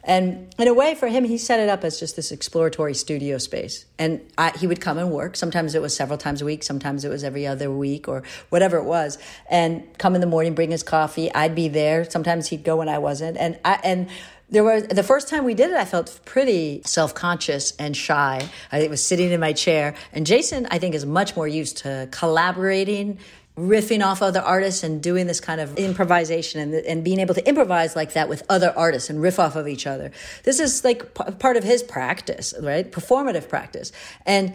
And 0.07 0.53
in 0.59 0.67
a 0.67 0.73
way, 0.73 0.93
for 0.93 1.07
him, 1.07 1.23
he 1.23 1.37
set 1.39 1.59
it 1.59 1.67
up 1.67 1.83
as 1.83 1.99
just 1.99 2.15
this 2.15 2.31
exploratory 2.31 2.93
studio 2.93 3.39
space. 3.39 3.85
And 3.97 4.21
I, 4.37 4.51
he 4.51 4.67
would 4.67 4.79
come 4.79 4.99
and 4.99 5.11
work. 5.11 5.35
Sometimes 5.35 5.73
it 5.73 5.81
was 5.81 5.95
several 5.95 6.19
times 6.19 6.43
a 6.43 6.45
week. 6.45 6.61
Sometimes 6.61 7.03
it 7.03 7.09
was 7.09 7.23
every 7.23 7.47
other 7.47 7.71
week 7.71 8.07
or 8.07 8.21
whatever 8.49 8.77
it 8.77 8.83
was. 8.83 9.17
And 9.49 9.83
come 9.97 10.13
in 10.13 10.21
the 10.21 10.27
morning, 10.27 10.53
bring 10.53 10.69
his 10.69 10.83
coffee. 10.83 11.33
I'd 11.33 11.55
be 11.55 11.69
there. 11.69 12.07
Sometimes 12.09 12.47
he'd 12.49 12.63
go 12.63 12.77
when 12.77 12.87
I 12.87 12.99
wasn't. 12.99 13.37
And 13.37 13.59
I, 13.65 13.79
and 13.83 14.09
there 14.47 14.63
was 14.63 14.83
the 14.87 15.01
first 15.01 15.27
time 15.27 15.43
we 15.43 15.55
did 15.55 15.71
it, 15.71 15.75
I 15.75 15.85
felt 15.85 16.19
pretty 16.23 16.83
self 16.85 17.15
conscious 17.15 17.75
and 17.77 17.97
shy. 17.97 18.47
I 18.71 18.87
was 18.87 19.03
sitting 19.03 19.31
in 19.31 19.39
my 19.39 19.53
chair. 19.53 19.95
And 20.13 20.27
Jason, 20.27 20.67
I 20.69 20.77
think, 20.77 20.93
is 20.93 21.03
much 21.03 21.35
more 21.35 21.47
used 21.47 21.77
to 21.77 22.07
collaborating 22.11 23.17
riffing 23.57 24.05
off 24.05 24.21
other 24.21 24.41
artists 24.41 24.83
and 24.83 25.01
doing 25.01 25.27
this 25.27 25.39
kind 25.39 25.61
of 25.61 25.77
improvisation 25.77 26.59
and, 26.59 26.73
and 26.73 27.03
being 27.03 27.19
able 27.19 27.33
to 27.33 27.47
improvise 27.47 27.95
like 27.95 28.13
that 28.13 28.27
with 28.27 28.43
other 28.49 28.73
artists 28.75 29.09
and 29.09 29.21
riff 29.21 29.39
off 29.39 29.55
of 29.55 29.67
each 29.67 29.87
other. 29.87 30.11
This 30.43 30.59
is 30.59 30.83
like 30.83 31.13
p- 31.13 31.31
part 31.33 31.55
of 31.55 31.63
his 31.63 31.81
practice, 31.81 32.53
right? 32.61 32.91
Performative 32.91 33.47
practice. 33.47 33.93
And 34.25 34.53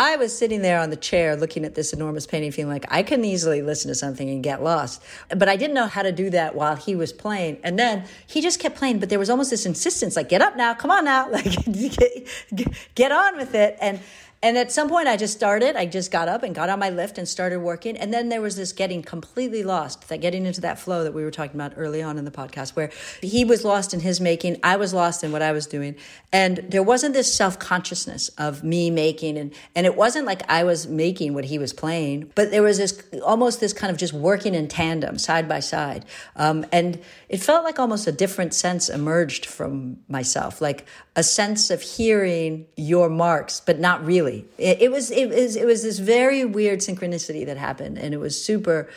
I 0.00 0.16
was 0.16 0.36
sitting 0.36 0.62
there 0.62 0.80
on 0.80 0.88
the 0.88 0.96
chair 0.96 1.36
looking 1.36 1.64
at 1.66 1.74
this 1.74 1.92
enormous 1.92 2.26
painting, 2.26 2.52
feeling 2.52 2.72
like 2.72 2.86
I 2.90 3.02
can 3.02 3.22
easily 3.22 3.60
listen 3.60 3.88
to 3.88 3.94
something 3.94 4.30
and 4.30 4.42
get 4.42 4.62
lost. 4.62 5.02
But 5.28 5.48
I 5.48 5.56
didn't 5.56 5.74
know 5.74 5.86
how 5.86 6.00
to 6.00 6.10
do 6.10 6.30
that 6.30 6.54
while 6.54 6.74
he 6.74 6.96
was 6.96 7.12
playing. 7.12 7.58
And 7.62 7.78
then 7.78 8.06
he 8.26 8.40
just 8.40 8.60
kept 8.60 8.76
playing, 8.76 8.98
but 8.98 9.10
there 9.10 9.18
was 9.18 9.28
almost 9.28 9.50
this 9.50 9.66
insistence 9.66 10.16
like, 10.16 10.30
get 10.30 10.40
up 10.40 10.56
now, 10.56 10.72
come 10.72 10.90
on 10.90 11.04
now, 11.04 11.30
like, 11.30 11.44
get, 12.54 12.72
get 12.94 13.12
on 13.12 13.36
with 13.36 13.54
it. 13.54 13.76
And 13.80 14.00
and 14.42 14.56
at 14.56 14.72
some 14.72 14.88
point, 14.88 15.06
I 15.06 15.18
just 15.18 15.34
started. 15.34 15.76
I 15.76 15.84
just 15.84 16.10
got 16.10 16.26
up 16.26 16.42
and 16.42 16.54
got 16.54 16.70
on 16.70 16.78
my 16.78 16.88
lift 16.88 17.18
and 17.18 17.28
started 17.28 17.60
working. 17.60 17.98
And 17.98 18.12
then 18.12 18.30
there 18.30 18.40
was 18.40 18.56
this 18.56 18.72
getting 18.72 19.02
completely 19.02 19.62
lost, 19.62 20.08
that 20.08 20.22
getting 20.22 20.46
into 20.46 20.62
that 20.62 20.78
flow 20.78 21.04
that 21.04 21.12
we 21.12 21.22
were 21.22 21.30
talking 21.30 21.60
about 21.60 21.74
early 21.76 22.00
on 22.00 22.16
in 22.16 22.24
the 22.24 22.30
podcast, 22.30 22.70
where 22.70 22.90
he 23.20 23.44
was 23.44 23.66
lost 23.66 23.92
in 23.92 24.00
his 24.00 24.18
making, 24.18 24.58
I 24.62 24.76
was 24.76 24.94
lost 24.94 25.22
in 25.22 25.30
what 25.30 25.42
I 25.42 25.52
was 25.52 25.66
doing. 25.66 25.94
And 26.32 26.56
there 26.56 26.82
wasn't 26.82 27.12
this 27.12 27.32
self 27.34 27.58
consciousness 27.58 28.30
of 28.38 28.64
me 28.64 28.90
making. 28.90 29.36
And, 29.36 29.52
and 29.76 29.84
it 29.84 29.94
wasn't 29.94 30.24
like 30.24 30.50
I 30.50 30.64
was 30.64 30.86
making 30.86 31.34
what 31.34 31.44
he 31.44 31.58
was 31.58 31.74
playing, 31.74 32.32
but 32.34 32.50
there 32.50 32.62
was 32.62 32.78
this 32.78 33.02
almost 33.22 33.60
this 33.60 33.74
kind 33.74 33.90
of 33.90 33.98
just 33.98 34.14
working 34.14 34.54
in 34.54 34.68
tandem, 34.68 35.18
side 35.18 35.50
by 35.50 35.60
side. 35.60 36.06
Um, 36.36 36.64
and 36.72 36.98
it 37.30 37.40
felt 37.40 37.62
like 37.62 37.78
almost 37.78 38.08
a 38.08 38.12
different 38.12 38.52
sense 38.52 38.88
emerged 38.88 39.46
from 39.46 39.98
myself, 40.08 40.60
like 40.60 40.84
a 41.14 41.22
sense 41.22 41.70
of 41.70 41.80
hearing 41.80 42.66
your 42.76 43.08
marks, 43.08 43.60
but 43.60 43.78
not 43.78 44.04
really. 44.04 44.44
It, 44.58 44.82
it, 44.82 44.90
was 44.90 45.12
it 45.12 45.28
was 45.28 45.54
it 45.54 45.64
was 45.64 45.84
this 45.84 46.00
very 46.00 46.44
weird 46.44 46.80
synchronicity 46.80 47.46
that 47.46 47.56
happened, 47.56 47.98
and 47.98 48.12
it 48.12 48.16
was 48.16 48.42
super 48.44 48.88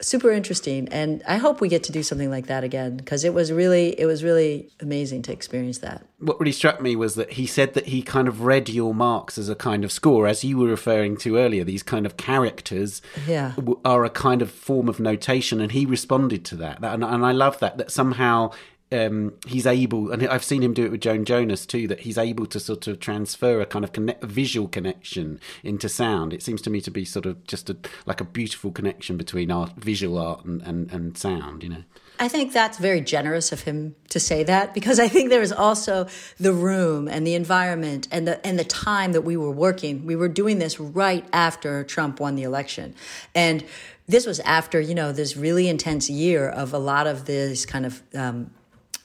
super 0.00 0.30
interesting 0.30 0.88
and 0.90 1.24
i 1.26 1.36
hope 1.36 1.60
we 1.60 1.68
get 1.68 1.82
to 1.82 1.90
do 1.90 2.04
something 2.04 2.30
like 2.30 2.46
that 2.46 2.62
again 2.62 2.96
because 2.96 3.24
it 3.24 3.34
was 3.34 3.50
really 3.50 3.98
it 3.98 4.06
was 4.06 4.22
really 4.22 4.68
amazing 4.80 5.22
to 5.22 5.32
experience 5.32 5.78
that. 5.78 6.04
What 6.18 6.38
really 6.40 6.52
struck 6.52 6.80
me 6.80 6.96
was 6.96 7.14
that 7.14 7.32
he 7.32 7.46
said 7.46 7.74
that 7.74 7.86
he 7.86 8.02
kind 8.02 8.28
of 8.28 8.42
read 8.42 8.68
your 8.68 8.94
marks 8.94 9.38
as 9.38 9.48
a 9.48 9.54
kind 9.54 9.84
of 9.84 9.92
score 9.92 10.26
as 10.26 10.42
you 10.44 10.58
were 10.58 10.66
referring 10.66 11.16
to 11.18 11.36
earlier. 11.36 11.64
These 11.64 11.82
kind 11.82 12.06
of 12.06 12.16
characters 12.16 13.00
yeah. 13.26 13.54
are 13.84 14.04
a 14.04 14.10
kind 14.10 14.42
of 14.42 14.50
form 14.50 14.88
of 14.88 14.98
notation 14.98 15.60
and 15.60 15.72
he 15.72 15.86
responded 15.86 16.44
to 16.46 16.56
that, 16.56 16.82
and, 16.82 17.04
and 17.04 17.24
i 17.24 17.32
love 17.32 17.58
that 17.60 17.78
that 17.78 17.90
somehow 17.90 18.50
um, 18.90 19.34
he's 19.46 19.66
able, 19.66 20.10
and 20.10 20.26
I've 20.26 20.44
seen 20.44 20.62
him 20.62 20.72
do 20.72 20.84
it 20.84 20.90
with 20.90 21.00
Joan 21.00 21.24
Jonas 21.24 21.66
too, 21.66 21.86
that 21.88 22.00
he's 22.00 22.18
able 22.18 22.46
to 22.46 22.58
sort 22.58 22.86
of 22.86 23.00
transfer 23.00 23.60
a 23.60 23.66
kind 23.66 23.84
of 23.84 23.92
connect, 23.92 24.24
visual 24.24 24.68
connection 24.68 25.40
into 25.62 25.88
sound. 25.88 26.32
It 26.32 26.42
seems 26.42 26.62
to 26.62 26.70
me 26.70 26.80
to 26.80 26.90
be 26.90 27.04
sort 27.04 27.26
of 27.26 27.44
just 27.44 27.68
a, 27.68 27.76
like 28.06 28.20
a 28.20 28.24
beautiful 28.24 28.70
connection 28.70 29.16
between 29.16 29.50
art, 29.50 29.72
visual 29.76 30.18
art, 30.18 30.44
and, 30.44 30.62
and, 30.62 30.90
and 30.90 31.18
sound, 31.18 31.62
you 31.62 31.68
know. 31.68 31.84
I 32.20 32.28
think 32.28 32.52
that's 32.52 32.78
very 32.78 33.00
generous 33.00 33.52
of 33.52 33.60
him 33.60 33.94
to 34.08 34.18
say 34.18 34.42
that 34.42 34.74
because 34.74 34.98
I 34.98 35.06
think 35.06 35.30
there 35.30 35.42
is 35.42 35.52
also 35.52 36.08
the 36.38 36.52
room 36.52 37.06
and 37.06 37.26
the 37.26 37.34
environment 37.34 38.08
and 38.10 38.26
the 38.26 38.44
and 38.44 38.58
the 38.58 38.64
time 38.64 39.12
that 39.12 39.20
we 39.20 39.36
were 39.36 39.52
working. 39.52 40.04
We 40.04 40.16
were 40.16 40.28
doing 40.28 40.58
this 40.58 40.80
right 40.80 41.24
after 41.32 41.84
Trump 41.84 42.18
won 42.18 42.34
the 42.34 42.42
election. 42.42 42.96
And 43.36 43.64
this 44.08 44.26
was 44.26 44.40
after, 44.40 44.80
you 44.80 44.94
know, 44.94 45.12
this 45.12 45.36
really 45.36 45.68
intense 45.68 46.10
year 46.10 46.48
of 46.48 46.72
a 46.72 46.78
lot 46.78 47.06
of 47.06 47.26
this 47.26 47.64
kind 47.66 47.86
of 47.86 48.02
um, 48.14 48.50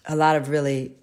a 0.06 0.16
lot 0.16 0.36
of 0.36 0.50
really 0.50 0.96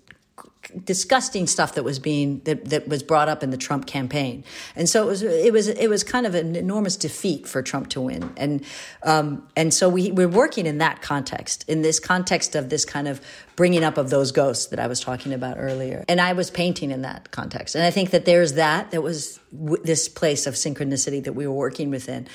disgusting 0.85 1.47
stuff 1.47 1.75
that 1.75 1.83
was 1.83 1.99
being 1.99 2.41
that, 2.45 2.65
that 2.67 2.89
was 2.89 3.03
brought 3.03 3.29
up 3.29 3.43
in 3.43 3.51
the 3.51 3.57
Trump 3.57 3.87
campaign, 3.87 4.45
and 4.77 4.89
so 4.89 5.03
it 5.03 5.07
was 5.07 5.23
it 5.23 5.53
was 5.53 5.69
it 5.69 5.89
was 5.89 6.05
kind 6.05 6.27
of 6.27 6.35
an 6.35 6.55
enormous 6.57 6.97
defeat 6.97 7.47
for 7.47 7.63
Trump 7.63 7.89
to 7.91 8.01
win, 8.01 8.33
and 8.37 8.65
um, 9.03 9.47
and 9.57 9.73
so 9.75 9.89
we 9.89 10.13
we're 10.13 10.29
working 10.29 10.67
in 10.67 10.79
that 10.79 11.03
context, 11.03 11.65
in 11.69 11.83
this 11.83 11.99
context 11.99 12.55
of 12.55 12.69
this 12.69 12.85
kind 12.85 13.09
of 13.09 13.21
bringing 13.57 13.85
up 13.85 13.99
of 13.99 14.11
those 14.11 14.33
ghosts 14.33 14.67
that 14.67 14.79
I 14.79 14.87
was 14.87 15.01
talking 15.01 15.33
about 15.33 15.57
earlier, 15.59 16.05
and 16.09 16.21
I 16.21 16.33
was 16.33 16.51
painting 16.51 16.91
in 16.91 17.03
that 17.03 17.31
context, 17.31 17.75
and 17.75 17.85
I 17.85 17.91
think 17.91 18.11
that 18.11 18.25
there's 18.25 18.55
that 18.55 18.91
that 18.91 19.03
was 19.03 19.41
w- 19.53 19.83
this 19.83 20.09
place 20.09 20.47
of 20.47 20.55
synchronicity 20.55 21.25
that 21.25 21.33
we 21.33 21.47
were 21.47 21.55
working 21.55 21.91
within, 21.91 22.29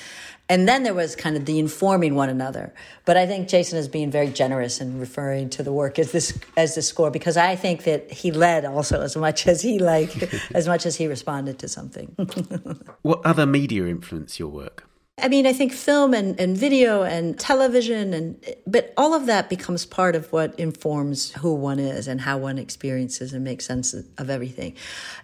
and 0.48 0.68
then 0.68 0.84
there 0.84 0.94
was 0.94 1.16
kind 1.16 1.36
of 1.36 1.44
the 1.44 1.58
informing 1.58 2.14
one 2.14 2.28
another. 2.28 2.72
But 3.04 3.16
I 3.16 3.26
think 3.26 3.48
Jason 3.48 3.78
is 3.78 3.88
being 3.88 4.10
very 4.10 4.28
generous 4.28 4.80
in 4.80 5.00
referring 5.00 5.50
to 5.50 5.62
the 5.62 5.72
work 5.72 5.98
as 5.98 6.12
this 6.12 6.38
as 6.56 6.74
the 6.74 6.82
score 6.82 7.10
because 7.10 7.36
I 7.36 7.56
think 7.56 7.84
that 7.84 8.10
he 8.12 8.30
led 8.30 8.64
also 8.64 9.00
as 9.02 9.16
much 9.16 9.46
as 9.46 9.62
he 9.62 9.78
like 9.78 10.32
as 10.54 10.68
much 10.68 10.86
as 10.86 10.96
he 10.96 11.06
responded 11.06 11.58
to 11.60 11.68
something. 11.68 12.14
what 13.02 13.24
other 13.24 13.46
media 13.46 13.86
influence 13.86 14.38
your 14.38 14.48
work? 14.48 14.84
I 15.18 15.28
mean, 15.28 15.46
I 15.46 15.54
think 15.54 15.72
film 15.72 16.12
and, 16.12 16.38
and 16.38 16.54
video 16.54 17.02
and 17.02 17.38
television 17.38 18.12
and 18.12 18.54
but 18.66 18.92
all 18.98 19.14
of 19.14 19.24
that 19.26 19.48
becomes 19.48 19.86
part 19.86 20.14
of 20.14 20.30
what 20.30 20.54
informs 20.60 21.32
who 21.32 21.54
one 21.54 21.78
is 21.78 22.06
and 22.06 22.20
how 22.20 22.36
one 22.36 22.58
experiences 22.58 23.32
and 23.32 23.42
makes 23.42 23.64
sense 23.64 23.94
of 23.94 24.28
everything. 24.28 24.74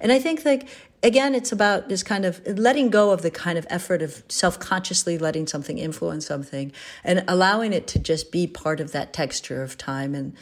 And 0.01 0.11
I 0.11 0.19
think 0.19 0.47
like 0.47 0.67
again, 1.03 1.35
it's 1.35 1.53
about 1.53 1.91
this 1.91 2.03
kind 2.03 2.25
of 2.25 2.41
letting 2.47 2.89
go 2.89 3.11
of 3.11 3.21
the 3.21 3.31
kind 3.31 3.59
of 3.59 3.67
effort 3.69 4.01
of 4.01 4.23
self 4.29 4.59
consciously 4.59 5.19
letting 5.19 5.47
something 5.47 5.77
influence 5.77 6.27
something 6.27 6.73
and 7.05 7.23
allowing 7.29 7.75
it 7.75 7.87
to 7.89 7.99
just 7.99 8.33
be 8.33 8.47
part 8.47 8.81
of 8.81 8.93
that 8.93 9.13
texture 9.13 9.63
of 9.63 9.77
time 9.77 10.15
and 10.15 10.35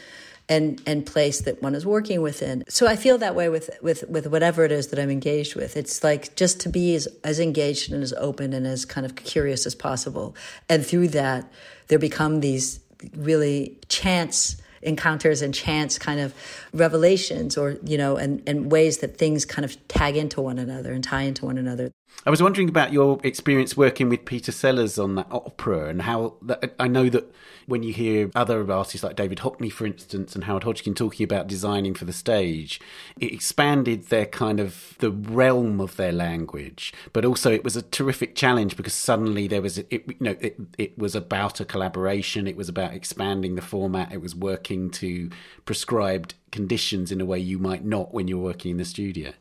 and 0.50 0.82
and 0.84 1.06
place 1.06 1.40
that 1.42 1.62
one 1.62 1.74
is 1.74 1.86
working 1.86 2.20
within. 2.20 2.64
So 2.68 2.86
I 2.86 2.96
feel 2.96 3.16
that 3.18 3.34
way 3.34 3.48
with 3.48 3.70
with 3.80 4.04
with 4.08 4.26
whatever 4.26 4.64
it 4.64 4.72
is 4.72 4.88
that 4.88 4.98
I'm 4.98 5.10
engaged 5.10 5.54
with. 5.54 5.76
It's 5.76 6.02
like 6.04 6.34
just 6.34 6.60
to 6.60 6.68
be 6.68 6.94
as 6.96 7.08
as 7.24 7.38
engaged 7.38 7.92
and 7.92 8.02
as 8.02 8.12
open 8.14 8.52
and 8.52 8.66
as 8.66 8.84
kind 8.84 9.06
of 9.06 9.14
curious 9.14 9.64
as 9.64 9.74
possible. 9.74 10.34
And 10.68 10.84
through 10.84 11.08
that, 11.08 11.50
there 11.86 12.00
become 12.00 12.40
these 12.40 12.80
really 13.16 13.78
chance 13.88 14.60
encounters 14.82 15.40
and 15.40 15.54
chance 15.54 15.98
kind 15.98 16.20
of 16.20 16.34
revelations 16.72 17.56
or 17.56 17.76
you 17.84 17.96
know 17.96 18.16
and, 18.16 18.42
and 18.48 18.72
ways 18.72 18.98
that 18.98 19.16
things 19.18 19.44
kind 19.44 19.64
of 19.64 19.76
tag 19.88 20.16
into 20.16 20.40
one 20.40 20.58
another 20.58 20.92
and 20.92 21.04
tie 21.04 21.22
into 21.22 21.44
one 21.44 21.58
another 21.58 21.92
I 22.26 22.30
was 22.30 22.42
wondering 22.42 22.68
about 22.68 22.92
your 22.92 23.18
experience 23.24 23.78
working 23.78 24.10
with 24.10 24.26
Peter 24.26 24.52
Sellars 24.52 24.98
on 24.98 25.14
that 25.14 25.28
opera 25.30 25.88
and 25.88 26.02
how 26.02 26.34
that, 26.42 26.74
I 26.78 26.86
know 26.86 27.08
that 27.08 27.32
when 27.64 27.82
you 27.82 27.94
hear 27.94 28.30
other 28.34 28.70
artists 28.70 29.02
like 29.02 29.16
David 29.16 29.38
Hockney, 29.38 29.72
for 29.72 29.86
instance, 29.86 30.34
and 30.34 30.44
Howard 30.44 30.64
Hodgkin 30.64 30.94
talking 30.94 31.24
about 31.24 31.46
designing 31.46 31.94
for 31.94 32.04
the 32.04 32.12
stage, 32.12 32.78
it 33.18 33.32
expanded 33.32 34.08
their 34.08 34.26
kind 34.26 34.60
of 34.60 34.96
the 34.98 35.10
realm 35.10 35.80
of 35.80 35.96
their 35.96 36.12
language, 36.12 36.92
but 37.14 37.24
also 37.24 37.50
it 37.50 37.64
was 37.64 37.74
a 37.74 37.82
terrific 37.82 38.34
challenge 38.34 38.76
because 38.76 38.92
suddenly 38.92 39.48
there 39.48 39.62
was, 39.62 39.78
it, 39.78 39.90
you 39.90 40.16
know, 40.20 40.36
it, 40.40 40.58
it 40.76 40.98
was 40.98 41.14
about 41.14 41.58
a 41.58 41.64
collaboration, 41.64 42.46
it 42.46 42.56
was 42.56 42.68
about 42.68 42.92
expanding 42.92 43.54
the 43.54 43.62
format, 43.62 44.12
it 44.12 44.20
was 44.20 44.34
working 44.34 44.90
to 44.90 45.30
prescribed 45.64 46.34
conditions 46.52 47.10
in 47.10 47.20
a 47.22 47.24
way 47.24 47.38
you 47.38 47.58
might 47.58 47.84
not 47.84 48.12
when 48.12 48.28
you're 48.28 48.36
working 48.36 48.72
in 48.72 48.76
the 48.76 48.84
studio. 48.84 49.32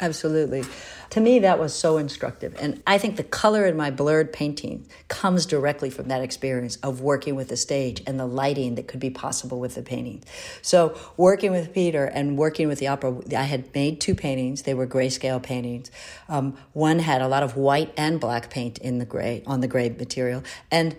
Absolutely. 0.00 0.64
To 1.10 1.20
me, 1.20 1.40
that 1.40 1.58
was 1.58 1.74
so 1.74 1.96
instructive. 1.96 2.54
And 2.60 2.80
I 2.86 2.98
think 2.98 3.16
the 3.16 3.24
color 3.24 3.66
in 3.66 3.76
my 3.76 3.90
blurred 3.90 4.32
painting 4.32 4.86
comes 5.08 5.44
directly 5.44 5.90
from 5.90 6.06
that 6.08 6.22
experience 6.22 6.76
of 6.76 7.00
working 7.00 7.34
with 7.34 7.48
the 7.48 7.56
stage 7.56 8.02
and 8.06 8.20
the 8.20 8.26
lighting 8.26 8.76
that 8.76 8.86
could 8.86 9.00
be 9.00 9.10
possible 9.10 9.58
with 9.58 9.74
the 9.74 9.82
painting. 9.82 10.22
So, 10.62 10.96
working 11.16 11.50
with 11.50 11.72
Peter 11.72 12.04
and 12.04 12.38
working 12.38 12.68
with 12.68 12.78
the 12.78 12.86
opera, 12.86 13.20
I 13.36 13.42
had 13.42 13.74
made 13.74 14.00
two 14.00 14.14
paintings. 14.14 14.62
They 14.62 14.74
were 14.74 14.86
grayscale 14.86 15.42
paintings. 15.42 15.90
Um, 16.28 16.56
one 16.74 17.00
had 17.00 17.20
a 17.20 17.26
lot 17.26 17.42
of 17.42 17.56
white 17.56 17.92
and 17.96 18.20
black 18.20 18.50
paint 18.50 18.78
in 18.78 18.98
the 18.98 19.06
gray, 19.06 19.42
on 19.46 19.60
the 19.60 19.68
gray 19.68 19.88
material. 19.88 20.44
And 20.70 20.94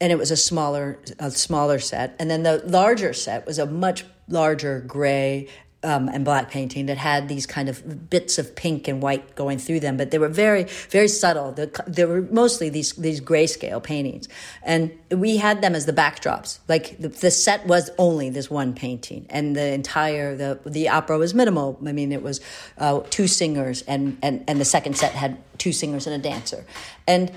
and 0.00 0.10
it 0.10 0.18
was 0.18 0.32
a 0.32 0.36
smaller 0.36 0.98
a 1.20 1.30
smaller 1.30 1.78
set 1.78 2.16
and 2.18 2.28
then 2.28 2.42
the 2.42 2.60
larger 2.66 3.12
set 3.12 3.46
was 3.46 3.60
a 3.60 3.66
much 3.66 4.04
larger 4.26 4.80
gray 4.80 5.48
um, 5.84 6.08
and 6.08 6.24
black 6.24 6.50
painting 6.50 6.86
that 6.86 6.98
had 6.98 7.28
these 7.28 7.46
kind 7.46 7.68
of 7.68 8.08
bits 8.08 8.38
of 8.38 8.54
pink 8.54 8.88
and 8.88 9.02
white 9.02 9.34
going 9.34 9.58
through 9.58 9.80
them, 9.80 9.96
but 9.96 10.10
they 10.10 10.18
were 10.18 10.28
very, 10.28 10.64
very 10.90 11.08
subtle. 11.08 11.52
They 11.86 12.04
were 12.04 12.22
mostly 12.22 12.68
these 12.68 12.92
these 12.92 13.20
grayscale 13.20 13.82
paintings, 13.82 14.28
and 14.62 14.92
we 15.10 15.38
had 15.38 15.62
them 15.62 15.74
as 15.74 15.86
the 15.86 15.92
backdrops. 15.92 16.58
Like 16.68 16.98
the, 16.98 17.08
the, 17.08 17.30
set 17.30 17.66
was 17.66 17.90
only 17.98 18.30
this 18.30 18.50
one 18.50 18.74
painting, 18.74 19.26
and 19.28 19.56
the 19.56 19.72
entire 19.72 20.36
the 20.36 20.60
the 20.64 20.88
opera 20.88 21.18
was 21.18 21.34
minimal. 21.34 21.78
I 21.84 21.92
mean, 21.92 22.12
it 22.12 22.22
was 22.22 22.40
uh, 22.78 23.00
two 23.10 23.26
singers, 23.26 23.82
and 23.82 24.18
and 24.22 24.44
and 24.46 24.60
the 24.60 24.64
second 24.64 24.96
set 24.96 25.12
had 25.12 25.38
two 25.58 25.72
singers 25.72 26.06
and 26.06 26.14
a 26.14 26.18
dancer, 26.18 26.64
and 27.06 27.32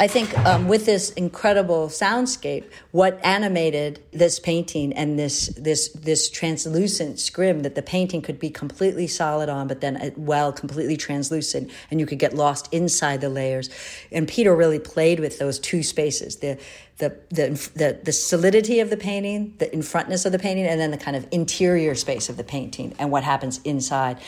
I 0.00 0.08
think 0.08 0.36
um, 0.38 0.66
with 0.66 0.86
this 0.86 1.10
incredible 1.10 1.86
soundscape, 1.86 2.64
what 2.90 3.20
animated 3.24 4.02
this 4.10 4.40
painting 4.40 4.92
and 4.92 5.16
this 5.16 5.48
this 5.56 5.90
this 5.90 6.28
translucent 6.28 7.20
scrim 7.20 7.60
that 7.60 7.76
the 7.76 7.82
painting 7.82 8.20
could 8.20 8.40
be 8.40 8.50
completely 8.50 9.06
solid 9.06 9.48
on, 9.48 9.68
but 9.68 9.80
then 9.80 9.96
uh, 9.96 10.10
well 10.16 10.52
completely 10.52 10.96
translucent, 10.96 11.70
and 11.92 12.00
you 12.00 12.06
could 12.06 12.18
get 12.18 12.34
lost 12.34 12.68
inside 12.72 13.20
the 13.20 13.28
layers. 13.28 13.70
And 14.10 14.26
Peter 14.26 14.54
really 14.56 14.80
played 14.80 15.20
with 15.20 15.38
those 15.38 15.60
two 15.60 15.84
spaces 15.84 16.36
the 16.36 16.58
the 16.98 17.16
the 17.30 17.70
the, 17.74 17.98
the 18.02 18.12
solidity 18.12 18.80
of 18.80 18.90
the 18.90 18.96
painting, 18.96 19.54
the 19.58 19.72
in 19.72 19.82
frontness 19.82 20.24
of 20.24 20.32
the 20.32 20.38
painting, 20.38 20.66
and 20.66 20.80
then 20.80 20.90
the 20.90 20.98
kind 20.98 21.16
of 21.16 21.26
interior 21.30 21.94
space 21.94 22.28
of 22.28 22.36
the 22.36 22.44
painting 22.44 22.94
and 22.98 23.10
what 23.10 23.24
happens 23.24 23.60
inside 23.64 24.18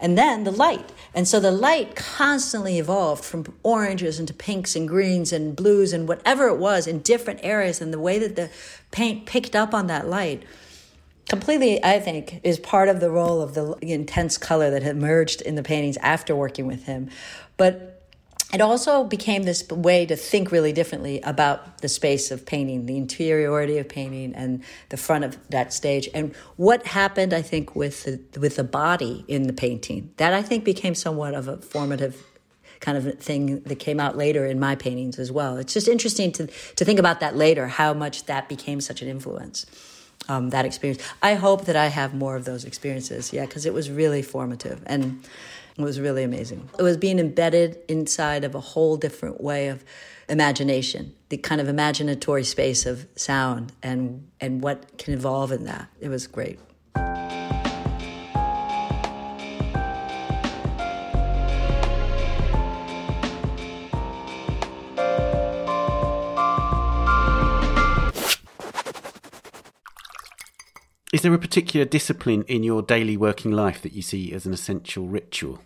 and 0.00 0.16
then 0.16 0.44
the 0.44 0.50
light. 0.50 0.92
And 1.14 1.26
so 1.26 1.40
the 1.40 1.50
light 1.50 1.96
constantly 1.96 2.78
evolved 2.78 3.24
from 3.24 3.54
oranges 3.62 4.20
into 4.20 4.34
pinks 4.34 4.76
and 4.76 4.86
greens 4.86 5.32
and 5.32 5.56
blues 5.56 5.92
and 5.92 6.06
whatever 6.06 6.48
it 6.48 6.58
was 6.58 6.86
in 6.86 7.00
different 7.00 7.40
areas. 7.42 7.80
And 7.80 7.92
the 7.92 7.98
way 7.98 8.18
that 8.18 8.36
the 8.36 8.50
paint 8.90 9.26
picked 9.26 9.56
up 9.56 9.72
on 9.72 9.86
that 9.86 10.06
light 10.06 10.42
completely, 11.28 11.82
I 11.82 11.98
think, 11.98 12.40
is 12.44 12.58
part 12.58 12.88
of 12.88 13.00
the 13.00 13.10
role 13.10 13.40
of 13.40 13.54
the 13.54 13.76
intense 13.80 14.38
color 14.38 14.70
that 14.70 14.82
emerged 14.82 15.40
in 15.40 15.54
the 15.54 15.62
paintings 15.62 15.96
after 15.98 16.36
working 16.36 16.66
with 16.66 16.84
him. 16.84 17.08
But 17.56 17.95
it 18.54 18.60
also 18.60 19.02
became 19.02 19.42
this 19.42 19.68
way 19.68 20.06
to 20.06 20.14
think 20.14 20.52
really 20.52 20.72
differently 20.72 21.20
about 21.22 21.78
the 21.78 21.88
space 21.88 22.30
of 22.30 22.46
painting, 22.46 22.86
the 22.86 22.96
interiority 22.96 23.78
of 23.78 23.88
painting, 23.88 24.34
and 24.34 24.62
the 24.90 24.96
front 24.96 25.24
of 25.24 25.36
that 25.50 25.72
stage. 25.72 26.08
And 26.14 26.34
what 26.56 26.86
happened, 26.86 27.32
I 27.32 27.42
think, 27.42 27.74
with 27.74 28.04
the, 28.04 28.40
with 28.40 28.56
the 28.56 28.64
body 28.64 29.24
in 29.26 29.48
the 29.48 29.52
painting, 29.52 30.12
that 30.18 30.32
I 30.32 30.42
think 30.42 30.64
became 30.64 30.94
somewhat 30.94 31.34
of 31.34 31.48
a 31.48 31.56
formative 31.56 32.24
kind 32.78 32.96
of 32.96 33.18
thing 33.18 33.60
that 33.60 33.78
came 33.78 33.98
out 33.98 34.16
later 34.16 34.46
in 34.46 34.60
my 34.60 34.76
paintings 34.76 35.18
as 35.18 35.32
well. 35.32 35.56
It's 35.56 35.72
just 35.72 35.88
interesting 35.88 36.30
to 36.32 36.46
to 36.46 36.84
think 36.84 36.98
about 36.98 37.20
that 37.20 37.34
later, 37.36 37.66
how 37.66 37.94
much 37.94 38.26
that 38.26 38.48
became 38.48 38.80
such 38.80 39.02
an 39.02 39.08
influence. 39.08 39.66
Um, 40.28 40.50
that 40.50 40.64
experience. 40.64 41.00
I 41.22 41.34
hope 41.34 41.66
that 41.66 41.76
I 41.76 41.86
have 41.86 42.12
more 42.12 42.34
of 42.36 42.44
those 42.44 42.64
experiences. 42.64 43.32
Yeah, 43.32 43.46
because 43.46 43.64
it 43.64 43.72
was 43.72 43.90
really 43.90 44.22
formative 44.22 44.82
and 44.86 45.24
it 45.78 45.82
was 45.82 46.00
really 46.00 46.22
amazing. 46.22 46.68
It 46.78 46.82
was 46.82 46.96
being 46.96 47.18
embedded 47.18 47.78
inside 47.88 48.44
of 48.44 48.54
a 48.54 48.60
whole 48.60 48.96
different 48.96 49.42
way 49.42 49.68
of 49.68 49.84
imagination, 50.28 51.14
the 51.28 51.36
kind 51.36 51.60
of 51.60 51.66
imaginatory 51.66 52.44
space 52.44 52.86
of 52.86 53.06
sound 53.14 53.72
and 53.82 54.26
and 54.40 54.62
what 54.62 54.96
can 54.98 55.12
evolve 55.12 55.52
in 55.52 55.64
that. 55.64 55.88
It 56.00 56.08
was 56.08 56.26
great. 56.26 56.58
Is 71.12 71.22
there 71.22 71.32
a 71.32 71.38
particular 71.38 71.86
discipline 71.86 72.42
in 72.42 72.62
your 72.62 72.82
daily 72.82 73.16
working 73.16 73.50
life 73.50 73.80
that 73.82 73.92
you 73.94 74.02
see 74.02 74.32
as 74.32 74.44
an 74.44 74.52
essential 74.52 75.06
ritual? 75.06 75.60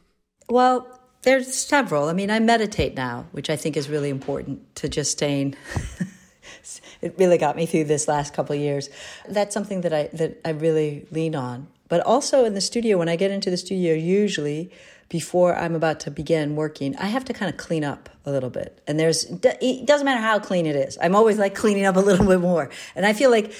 Well, 0.50 1.00
there's 1.22 1.54
several. 1.54 2.08
I 2.08 2.12
mean, 2.12 2.30
I 2.30 2.40
meditate 2.40 2.94
now, 2.94 3.26
which 3.30 3.48
I 3.48 3.56
think 3.56 3.76
is 3.76 3.88
really 3.88 4.10
important 4.10 4.74
to 4.76 4.88
just 4.88 5.12
staying. 5.12 5.54
it 7.00 7.14
really 7.18 7.38
got 7.38 7.56
me 7.56 7.66
through 7.66 7.84
this 7.84 8.08
last 8.08 8.34
couple 8.34 8.56
years. 8.56 8.90
That's 9.28 9.54
something 9.54 9.82
that 9.82 9.94
I 9.94 10.10
that 10.12 10.40
I 10.44 10.50
really 10.50 11.06
lean 11.10 11.36
on. 11.36 11.68
But 11.88 12.00
also 12.00 12.44
in 12.44 12.54
the 12.54 12.60
studio, 12.60 12.98
when 12.98 13.08
I 13.08 13.16
get 13.16 13.30
into 13.30 13.50
the 13.50 13.56
studio, 13.56 13.94
usually 13.94 14.70
before 15.08 15.56
I'm 15.56 15.74
about 15.74 16.00
to 16.00 16.10
begin 16.10 16.54
working, 16.54 16.96
I 16.96 17.06
have 17.06 17.24
to 17.26 17.32
kind 17.32 17.50
of 17.50 17.56
clean 17.56 17.82
up 17.82 18.08
a 18.24 18.30
little 18.30 18.48
bit. 18.48 18.80
And 18.86 18.98
there's, 18.98 19.24
it 19.24 19.86
doesn't 19.86 20.04
matter 20.04 20.20
how 20.20 20.38
clean 20.38 20.66
it 20.66 20.76
is. 20.76 20.96
I'm 21.02 21.16
always 21.16 21.36
like 21.36 21.56
cleaning 21.56 21.84
up 21.84 21.96
a 21.96 22.00
little 22.00 22.24
bit 22.24 22.40
more. 22.40 22.70
And 22.94 23.04
I 23.04 23.12
feel 23.12 23.28
like 23.28 23.52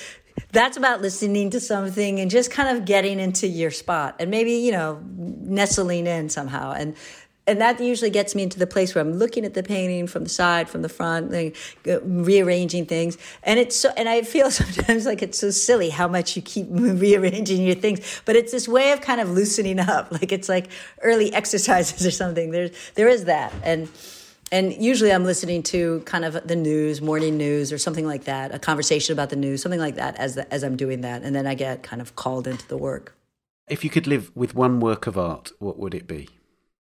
that's 0.53 0.77
about 0.77 1.01
listening 1.01 1.51
to 1.51 1.61
something 1.61 2.21
and 2.21 2.31
just 2.31 2.51
kind 2.51 2.77
of 2.77 2.85
getting 2.85 3.21
into 3.21 3.47
your 3.47 3.71
spot 3.71 4.17
and 4.19 4.31
maybe 4.31 4.53
you 4.53 4.73
know 4.73 5.01
nestling 5.07 6.07
in 6.07 6.29
somehow 6.29 6.73
and 6.73 6.97
and 7.51 7.61
that 7.61 7.81
usually 7.81 8.11
gets 8.11 8.37
me 8.37 8.45
into 8.45 8.61
the 8.61 8.67
place 8.67 8.95
where 8.95 9.03
I'm 9.03 9.15
looking 9.15 9.45
at 9.45 9.55
the 9.55 9.65
painting 9.65 10.07
from 10.07 10.23
the 10.23 10.31
side, 10.31 10.69
from 10.69 10.83
the 10.83 10.89
front, 10.89 11.33
like, 11.33 11.57
uh, 11.89 12.01
rearranging 12.03 12.87
things. 12.87 13.19
And 13.43 13.59
it's 13.59 13.75
so, 13.75 13.91
and 13.97 14.09
I 14.09 14.23
feel 14.23 14.51
sometimes 14.53 15.05
like 15.05 15.21
it's 15.21 15.39
so 15.39 15.51
silly 15.51 15.91
how 15.91 16.07
much 16.07 16.37
you 16.37 16.43
keep 16.43 16.69
rearranging 16.71 17.63
your 17.65 17.75
things, 17.75 18.23
but 18.25 18.37
it's 18.37 18.53
this 18.53 18.69
way 18.69 18.93
of 18.93 19.01
kind 19.01 19.21
of 19.21 19.31
loosening 19.31 19.81
up. 19.81 20.13
Like 20.21 20.33
it's 20.33 20.49
like 20.49 20.71
early 21.03 21.33
exercises 21.33 22.07
or 22.07 22.11
something. 22.11 22.51
There's, 22.51 22.71
there 22.95 23.09
is 23.09 23.25
that. 23.25 23.53
And, 23.63 23.89
and 24.53 24.73
usually 24.73 25.13
I'm 25.13 25.25
listening 25.25 25.63
to 25.65 26.01
kind 26.01 26.25
of 26.25 26.47
the 26.47 26.57
news, 26.57 27.01
morning 27.01 27.37
news, 27.37 27.73
or 27.73 27.79
something 27.79 28.07
like 28.07 28.25
that, 28.25 28.55
a 28.55 28.59
conversation 28.59 29.13
about 29.13 29.31
the 29.31 29.37
news, 29.37 29.63
something 29.63 29.81
like 29.81 29.95
that, 29.97 30.17
as 30.17 30.35
the, 30.35 30.53
as 30.53 30.63
I'm 30.65 30.77
doing 30.77 31.03
that, 31.03 31.23
and 31.23 31.35
then 31.35 31.47
I 31.47 31.55
get 31.55 31.83
kind 31.83 32.03
of 32.03 32.17
called 32.17 32.47
into 32.47 32.67
the 32.67 32.77
work. 32.77 33.17
If 33.69 33.85
you 33.85 33.91
could 33.91 34.07
live 34.07 34.33
with 34.35 34.55
one 34.55 34.81
work 34.81 35.07
of 35.07 35.17
art, 35.17 35.53
what 35.61 35.79
would 35.79 35.95
it 35.95 36.07
be? 36.07 36.29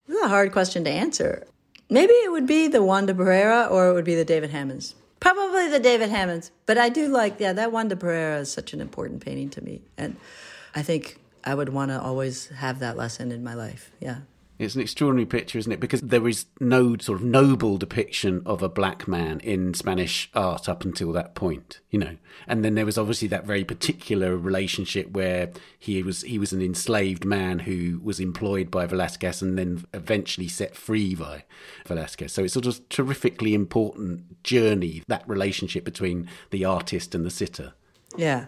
This 0.08 0.18
is 0.18 0.24
a 0.24 0.28
hard 0.28 0.52
question 0.52 0.84
to 0.84 0.90
answer. 0.92 1.48
Maybe 1.90 2.14
it 2.14 2.32
would 2.32 2.46
be 2.46 2.68
the 2.68 2.84
Juan 2.84 3.08
de 3.08 3.14
Pareja, 3.14 3.70
or 3.72 3.90
it 3.90 3.94
would 3.94 4.06
be 4.06 4.16
the 4.16 4.26
David 4.26 4.52
Hammons. 4.52 4.94
Probably 5.20 5.68
the 5.68 5.80
David 5.80 6.10
Hammons, 6.10 6.52
but 6.68 6.78
I 6.78 6.90
do 6.90 7.08
like 7.08 7.40
yeah 7.40 7.54
that 7.54 7.72
Juan 7.72 7.88
de 7.88 7.96
Pareja 7.96 8.42
is 8.42 8.52
such 8.52 8.74
an 8.74 8.82
important 8.82 9.26
painting 9.26 9.50
to 9.52 9.62
me, 9.64 9.82
and 9.98 10.18
I 10.76 10.84
think 10.84 11.20
I 11.44 11.56
would 11.56 11.70
want 11.70 11.90
to 11.90 12.00
always 12.00 12.48
have 12.50 12.80
that 12.80 12.96
lesson 12.98 13.32
in 13.32 13.44
my 13.44 13.56
life. 13.56 13.92
Yeah. 14.00 14.20
It's 14.58 14.76
an 14.76 14.82
extraordinary 14.82 15.26
picture, 15.26 15.58
isn't 15.58 15.72
it? 15.72 15.82
Because 15.82 16.00
there 16.00 16.28
is 16.30 16.46
no 16.62 16.96
sort 16.98 17.20
of 17.20 17.26
noble 17.26 17.78
depiction 17.78 18.42
of 18.46 18.64
a 18.64 18.70
black 18.70 19.06
man 19.06 19.42
in 19.42 19.74
Spanish 19.74 20.30
art 20.34 20.70
up 20.70 20.86
until 20.86 21.12
that 21.12 21.36
point, 21.36 21.82
you 21.90 22.00
know. 22.00 22.16
And 22.48 22.64
then 22.64 22.76
there 22.76 22.86
was 22.86 22.98
obviously 22.98 23.28
that 23.30 23.46
very 23.46 23.66
particular 23.66 24.38
relationship 24.38 25.12
where 25.12 25.52
he 25.78 26.02
was 26.02 26.22
he 26.22 26.40
was 26.40 26.54
an 26.54 26.62
enslaved 26.62 27.26
man 27.26 27.60
who 27.60 28.00
was 28.02 28.22
employed 28.22 28.72
by 28.72 28.86
Velasquez 28.86 29.42
and 29.42 29.58
then 29.58 29.84
eventually 29.94 30.48
set 30.48 30.74
free 30.74 31.16
by 31.16 31.44
Velasquez. 31.86 32.32
So 32.32 32.46
it's 32.46 32.54
sort 32.54 32.66
of 32.66 32.88
terrifically 32.88 33.54
important 33.54 34.42
journey 34.42 35.04
that 35.08 35.28
relationship 35.28 35.84
between 35.84 36.30
the 36.52 36.64
artist 36.64 37.14
and 37.14 37.26
the 37.26 37.30
sitter. 37.30 37.74
Yeah 38.16 38.46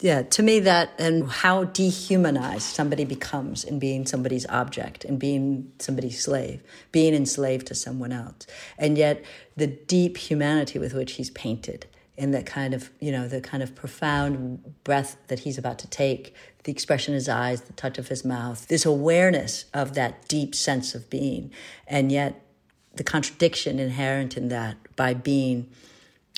yeah, 0.00 0.22
to 0.22 0.42
me, 0.42 0.60
that 0.60 0.92
and 0.98 1.30
how 1.30 1.64
dehumanized 1.64 2.62
somebody 2.62 3.04
becomes 3.04 3.64
in 3.64 3.78
being 3.78 4.06
somebody's 4.06 4.46
object 4.46 5.04
and 5.04 5.18
being 5.18 5.72
somebody's 5.78 6.22
slave, 6.22 6.62
being 6.90 7.14
enslaved 7.14 7.66
to 7.66 7.74
someone 7.74 8.10
else. 8.10 8.46
And 8.78 8.96
yet, 8.96 9.22
the 9.56 9.66
deep 9.66 10.16
humanity 10.16 10.78
with 10.78 10.94
which 10.94 11.12
he's 11.12 11.30
painted 11.30 11.86
in 12.16 12.30
that 12.30 12.46
kind 12.46 12.72
of, 12.72 12.90
you 13.00 13.12
know, 13.12 13.28
the 13.28 13.42
kind 13.42 13.62
of 13.62 13.74
profound 13.74 14.74
breath 14.84 15.18
that 15.28 15.40
he's 15.40 15.58
about 15.58 15.78
to 15.80 15.88
take, 15.88 16.34
the 16.64 16.72
expression 16.72 17.12
in 17.12 17.16
his 17.16 17.28
eyes, 17.28 17.62
the 17.62 17.72
touch 17.74 17.98
of 17.98 18.08
his 18.08 18.24
mouth, 18.24 18.66
this 18.68 18.86
awareness 18.86 19.66
of 19.74 19.94
that 19.94 20.28
deep 20.28 20.54
sense 20.54 20.94
of 20.94 21.10
being. 21.10 21.50
And 21.86 22.10
yet, 22.10 22.42
the 22.94 23.04
contradiction 23.04 23.78
inherent 23.78 24.36
in 24.36 24.48
that 24.48 24.76
by 24.96 25.12
being 25.12 25.70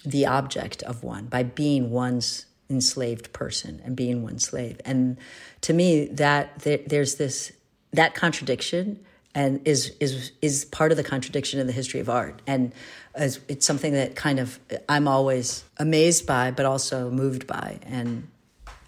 the 0.04 0.26
object 0.26 0.82
of 0.82 1.04
one, 1.04 1.26
by 1.26 1.44
being 1.44 1.90
one's 1.90 2.46
enslaved 2.72 3.32
person 3.32 3.80
and 3.84 3.94
being 3.94 4.22
one 4.22 4.38
slave. 4.38 4.80
And 4.84 5.18
to 5.60 5.72
me, 5.72 6.06
that 6.06 6.58
there's 6.60 7.16
this 7.16 7.52
that 7.92 8.14
contradiction 8.14 8.98
and 9.34 9.66
is 9.66 9.94
is 10.00 10.32
is 10.42 10.64
part 10.66 10.90
of 10.90 10.96
the 10.96 11.04
contradiction 11.04 11.60
in 11.60 11.66
the 11.66 11.72
history 11.72 12.00
of 12.00 12.08
art. 12.08 12.42
And 12.46 12.72
as, 13.14 13.40
it's 13.48 13.66
something 13.66 13.92
that 13.92 14.16
kind 14.16 14.38
of 14.38 14.58
i'm 14.88 15.08
always 15.08 15.64
amazed 15.78 16.26
by 16.26 16.50
but 16.50 16.66
also 16.66 17.10
moved 17.10 17.46
by. 17.46 17.78
And 17.82 18.28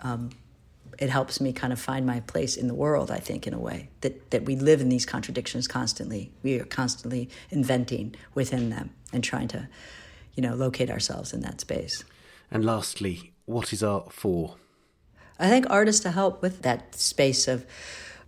um, 0.03 0.31
it 0.99 1.11
helps 1.11 1.41
me 1.41 1.53
kind 1.53 1.73
of 1.73 1.81
find 1.81 2.07
my 2.07 2.21
place 2.21 2.57
in 2.57 2.69
the 2.69 2.75
world 2.75 3.11
i 3.11 3.19
think 3.19 3.49
in 3.49 3.55
a 3.55 3.59
way 3.59 3.89
that 4.03 4.31
that 4.31 4.45
we 4.45 4.55
live 4.57 4.81
in 4.81 4.89
these 4.89 5.07
contradictions 5.07 5.67
constantly. 5.67 6.31
We 6.43 6.61
are 6.61 6.65
constantly 6.65 7.29
inventing 7.51 8.15
within 8.35 8.71
them 8.71 8.91
and 9.13 9.25
trying 9.25 9.49
to 9.49 9.69
you 10.35 10.43
know 10.43 10.55
locate 10.55 10.91
ourselves 10.91 11.33
in 11.33 11.41
that 11.41 11.61
space. 11.61 12.05
And 12.51 12.65
lastly 12.65 13.34
what 13.47 13.73
is 13.73 13.83
art 13.83 14.13
for? 14.13 14.57
I 15.39 15.49
think 15.49 15.67
art 15.69 15.89
is 15.89 16.01
to 16.01 16.11
help 16.11 16.43
with 16.43 16.63
that 16.63 16.95
space 16.95 17.49
of 17.49 17.67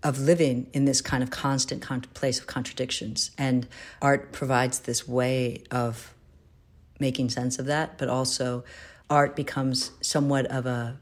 of 0.03 0.21
living 0.21 0.69
in 0.73 0.85
this 0.85 1.01
kind 1.01 1.23
of 1.23 1.31
constant 1.31 1.83
con- 1.83 2.03
place 2.15 2.39
of 2.39 2.47
contradictions, 2.47 3.31
and 3.39 3.67
art 4.01 4.33
provides 4.33 4.81
this 4.81 5.09
way 5.09 5.65
of 5.71 6.15
making 7.01 7.31
sense 7.31 7.59
of 7.59 7.67
that. 7.67 7.99
But 7.99 8.09
also, 8.09 8.63
art 9.11 9.35
becomes 9.35 9.93
somewhat 10.01 10.47
of 10.47 10.67
a 10.67 10.99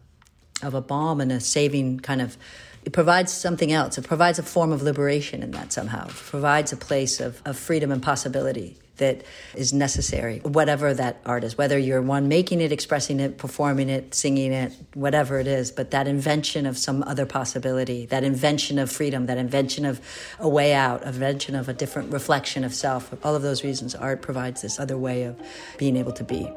of 0.63 0.75
a 0.75 0.81
balm 0.81 1.21
and 1.21 1.33
a 1.33 1.41
saving 1.41 2.01
kind 2.01 2.23
of. 2.23 2.37
It 2.85 2.93
provides 2.93 3.33
something 3.33 3.73
else. 3.73 3.97
It 3.97 4.07
provides 4.07 4.39
a 4.39 4.43
form 4.43 4.71
of 4.71 4.83
liberation 4.83 5.43
in 5.43 5.53
that 5.53 5.73
somehow. 5.73 6.07
It 6.07 6.15
provides 6.15 6.71
a 6.71 6.77
place 6.77 7.19
of, 7.19 7.41
of 7.47 7.59
freedom 7.59 7.91
and 7.91 8.03
possibility 8.03 8.77
that 8.97 9.23
is 9.55 9.73
necessary, 9.73 10.39
whatever 10.41 10.95
that 10.95 11.21
art 11.27 11.43
is, 11.45 11.59
whether 11.59 11.79
you're 11.79 12.03
one 12.03 12.29
making 12.29 12.61
it, 12.61 12.71
expressing 12.71 13.19
it, 13.19 13.39
performing 13.39 13.89
it, 13.89 14.15
singing 14.15 14.53
it, 14.53 14.73
whatever 14.95 15.41
it 15.41 15.47
is, 15.47 15.73
but 15.73 15.91
that 15.91 16.07
invention 16.07 16.67
of 16.67 16.79
some 16.79 17.03
other 17.05 17.27
possibility, 17.27 18.07
that 18.07 18.23
invention 18.23 18.79
of 18.79 18.91
freedom, 18.91 19.27
that 19.27 19.39
invention 19.39 19.85
of 19.85 20.01
a 20.39 20.49
way 20.49 20.75
out, 20.75 21.03
a 21.05 21.09
invention 21.09 21.55
of 21.55 21.69
a 21.69 21.73
different 21.73 22.13
reflection 22.13 22.65
of 22.65 22.75
self, 22.75 23.15
all 23.25 23.35
of 23.35 23.43
those 23.43 23.65
reasons, 23.65 23.95
art 23.95 24.21
provides 24.21 24.63
this 24.63 24.79
other 24.79 24.99
way 24.99 25.23
of 25.23 25.41
being 25.79 25.97
able 25.97 26.13
to 26.13 26.25
be. 26.25 26.51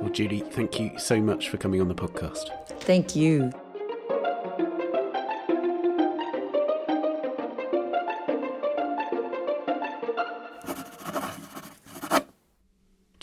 Well, 0.00 0.10
Julie, 0.12 0.40
thank 0.40 0.80
you 0.80 0.98
so 0.98 1.20
much 1.20 1.48
for 1.48 1.56
coming 1.56 1.80
on 1.80 1.88
the 1.88 1.94
podcast. 1.94 2.50
Thank 2.80 3.14
you. 3.14 3.52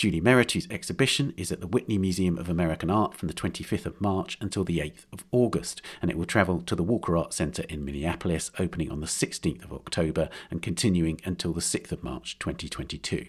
Julie 0.03 0.19
Mehretu's 0.19 0.67
exhibition 0.69 1.33
is 1.37 1.49
at 1.49 1.61
the 1.61 1.67
Whitney 1.67 1.97
Museum 1.97 2.37
of 2.37 2.49
American 2.49 2.89
Art 2.89 3.15
from 3.15 3.29
the 3.29 3.33
25th 3.33 3.85
of 3.85 4.01
March 4.01 4.37
until 4.41 4.65
the 4.65 4.79
8th 4.79 5.05
of 5.13 5.23
August, 5.31 5.81
and 6.01 6.11
it 6.11 6.17
will 6.17 6.25
travel 6.25 6.61
to 6.63 6.75
the 6.75 6.83
Walker 6.83 7.15
Art 7.15 7.31
Centre 7.31 7.63
in 7.69 7.85
Minneapolis, 7.85 8.51
opening 8.59 8.91
on 8.91 8.99
the 8.99 9.07
16th 9.07 9.63
of 9.63 9.71
October 9.71 10.27
and 10.51 10.61
continuing 10.61 11.21
until 11.23 11.53
the 11.53 11.61
6th 11.61 11.93
of 11.93 12.03
March 12.03 12.37
2022. 12.37 13.27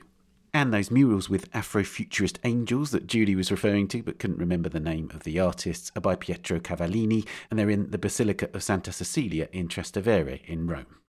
And 0.52 0.74
those 0.74 0.90
murals 0.90 1.30
with 1.30 1.48
Afrofuturist 1.52 2.38
angels 2.42 2.90
that 2.90 3.06
Julie 3.06 3.36
was 3.36 3.52
referring 3.52 3.86
to 3.86 4.02
but 4.02 4.18
couldn't 4.18 4.38
remember 4.38 4.68
the 4.68 4.80
name 4.80 5.12
of 5.14 5.22
the 5.22 5.38
artists 5.38 5.92
are 5.94 6.00
by 6.00 6.16
Pietro 6.16 6.58
Cavallini 6.58 7.24
and 7.50 7.56
they're 7.56 7.70
in 7.70 7.92
the 7.92 7.98
Basilica 7.98 8.48
of 8.52 8.64
Santa 8.64 8.90
Cecilia 8.90 9.48
in 9.52 9.68
Trastevere 9.68 10.44
in 10.44 10.66
Rome. 10.66 11.03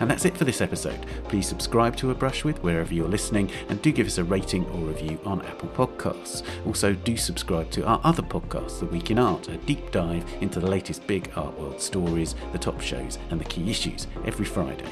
And 0.00 0.10
that's 0.10 0.24
it 0.24 0.36
for 0.36 0.44
this 0.44 0.60
episode. 0.60 1.06
Please 1.24 1.46
subscribe 1.46 1.96
to 1.96 2.10
A 2.10 2.14
Brush 2.14 2.44
With 2.44 2.62
wherever 2.62 2.92
you're 2.92 3.08
listening 3.08 3.50
and 3.68 3.80
do 3.80 3.92
give 3.92 4.06
us 4.06 4.18
a 4.18 4.24
rating 4.24 4.66
or 4.66 4.80
review 4.80 5.18
on 5.24 5.42
Apple 5.46 5.68
Podcasts. 5.70 6.42
Also, 6.66 6.92
do 6.92 7.16
subscribe 7.16 7.70
to 7.70 7.84
our 7.86 8.00
other 8.04 8.22
podcast, 8.22 8.80
The 8.80 8.86
Week 8.86 9.10
in 9.10 9.18
Art, 9.18 9.48
a 9.48 9.56
deep 9.58 9.90
dive 9.90 10.24
into 10.40 10.60
the 10.60 10.68
latest 10.68 11.06
big 11.06 11.30
art 11.36 11.58
world 11.58 11.80
stories, 11.80 12.34
the 12.52 12.58
top 12.58 12.80
shows, 12.80 13.18
and 13.30 13.40
the 13.40 13.44
key 13.44 13.70
issues 13.70 14.06
every 14.24 14.44
Friday. 14.44 14.90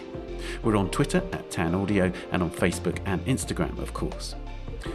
We're 0.63 0.77
on 0.77 0.91
Twitter 0.91 1.23
at 1.33 1.51
Tan 1.51 1.75
Audio 1.75 2.13
and 2.33 2.43
on 2.43 2.51
Facebook 2.51 2.99
and 3.07 3.25
Instagram, 3.27 3.79
of 3.79 3.93
course. 3.95 4.35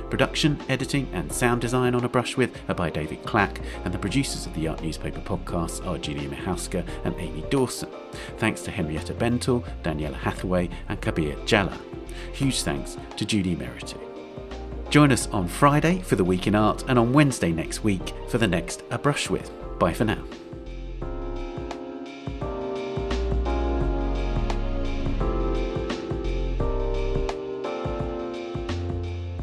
Production, 0.09 0.59
editing, 0.69 1.07
and 1.13 1.31
sound 1.31 1.61
design 1.61 1.95
on 1.95 2.03
A 2.03 2.09
Brush 2.09 2.37
With 2.37 2.57
are 2.69 2.75
by 2.75 2.89
David 2.89 3.23
Clack, 3.23 3.61
and 3.83 3.93
the 3.93 3.99
producers 3.99 4.45
of 4.45 4.53
the 4.53 4.67
Art 4.67 4.81
Newspaper 4.81 5.21
podcasts 5.21 5.85
are 5.85 5.97
Julia 5.97 6.29
Michalska 6.29 6.87
and 7.03 7.15
Amy 7.17 7.43
Dawson. 7.49 7.89
Thanks 8.37 8.61
to 8.61 8.71
Henrietta 8.71 9.13
Bentel, 9.13 9.63
Daniela 9.83 10.13
Hathaway, 10.13 10.69
and 10.87 11.01
Kabir 11.01 11.35
Jhala. 11.45 11.77
Huge 12.33 12.61
thanks 12.61 12.97
to 13.17 13.25
Julie 13.25 13.55
Mehretu. 13.55 13.99
Join 14.89 15.11
us 15.11 15.27
on 15.27 15.47
Friday 15.47 15.99
for 15.99 16.15
the 16.15 16.23
Week 16.23 16.47
in 16.47 16.55
Art 16.55 16.83
and 16.87 16.97
on 16.97 17.13
Wednesday 17.13 17.51
next 17.51 17.83
week 17.83 18.13
for 18.27 18.39
the 18.39 18.47
next 18.47 18.83
A 18.89 18.97
Brush 18.97 19.29
With. 19.29 19.51
Bye 19.77 19.93
for 19.93 20.05
now. 20.05 20.23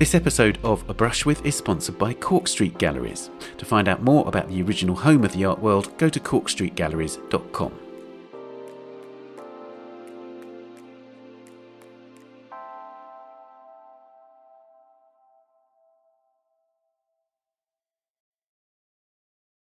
This 0.06 0.14
episode 0.14 0.60
of 0.62 0.88
A 0.88 0.94
Brush 0.94 1.26
With 1.26 1.44
is 1.44 1.56
sponsored 1.56 1.98
by 1.98 2.14
Cork 2.14 2.46
Street 2.46 2.78
Galleries. 2.78 3.28
To 3.58 3.64
find 3.64 3.88
out 3.88 4.04
more 4.04 4.28
about 4.28 4.48
the 4.48 4.62
original 4.62 4.94
home 4.94 5.24
of 5.24 5.32
the 5.32 5.44
art 5.44 5.58
world, 5.58 5.98
go 5.98 6.08
to 6.08 6.20
corkstreetgalleries.com. 6.20 7.85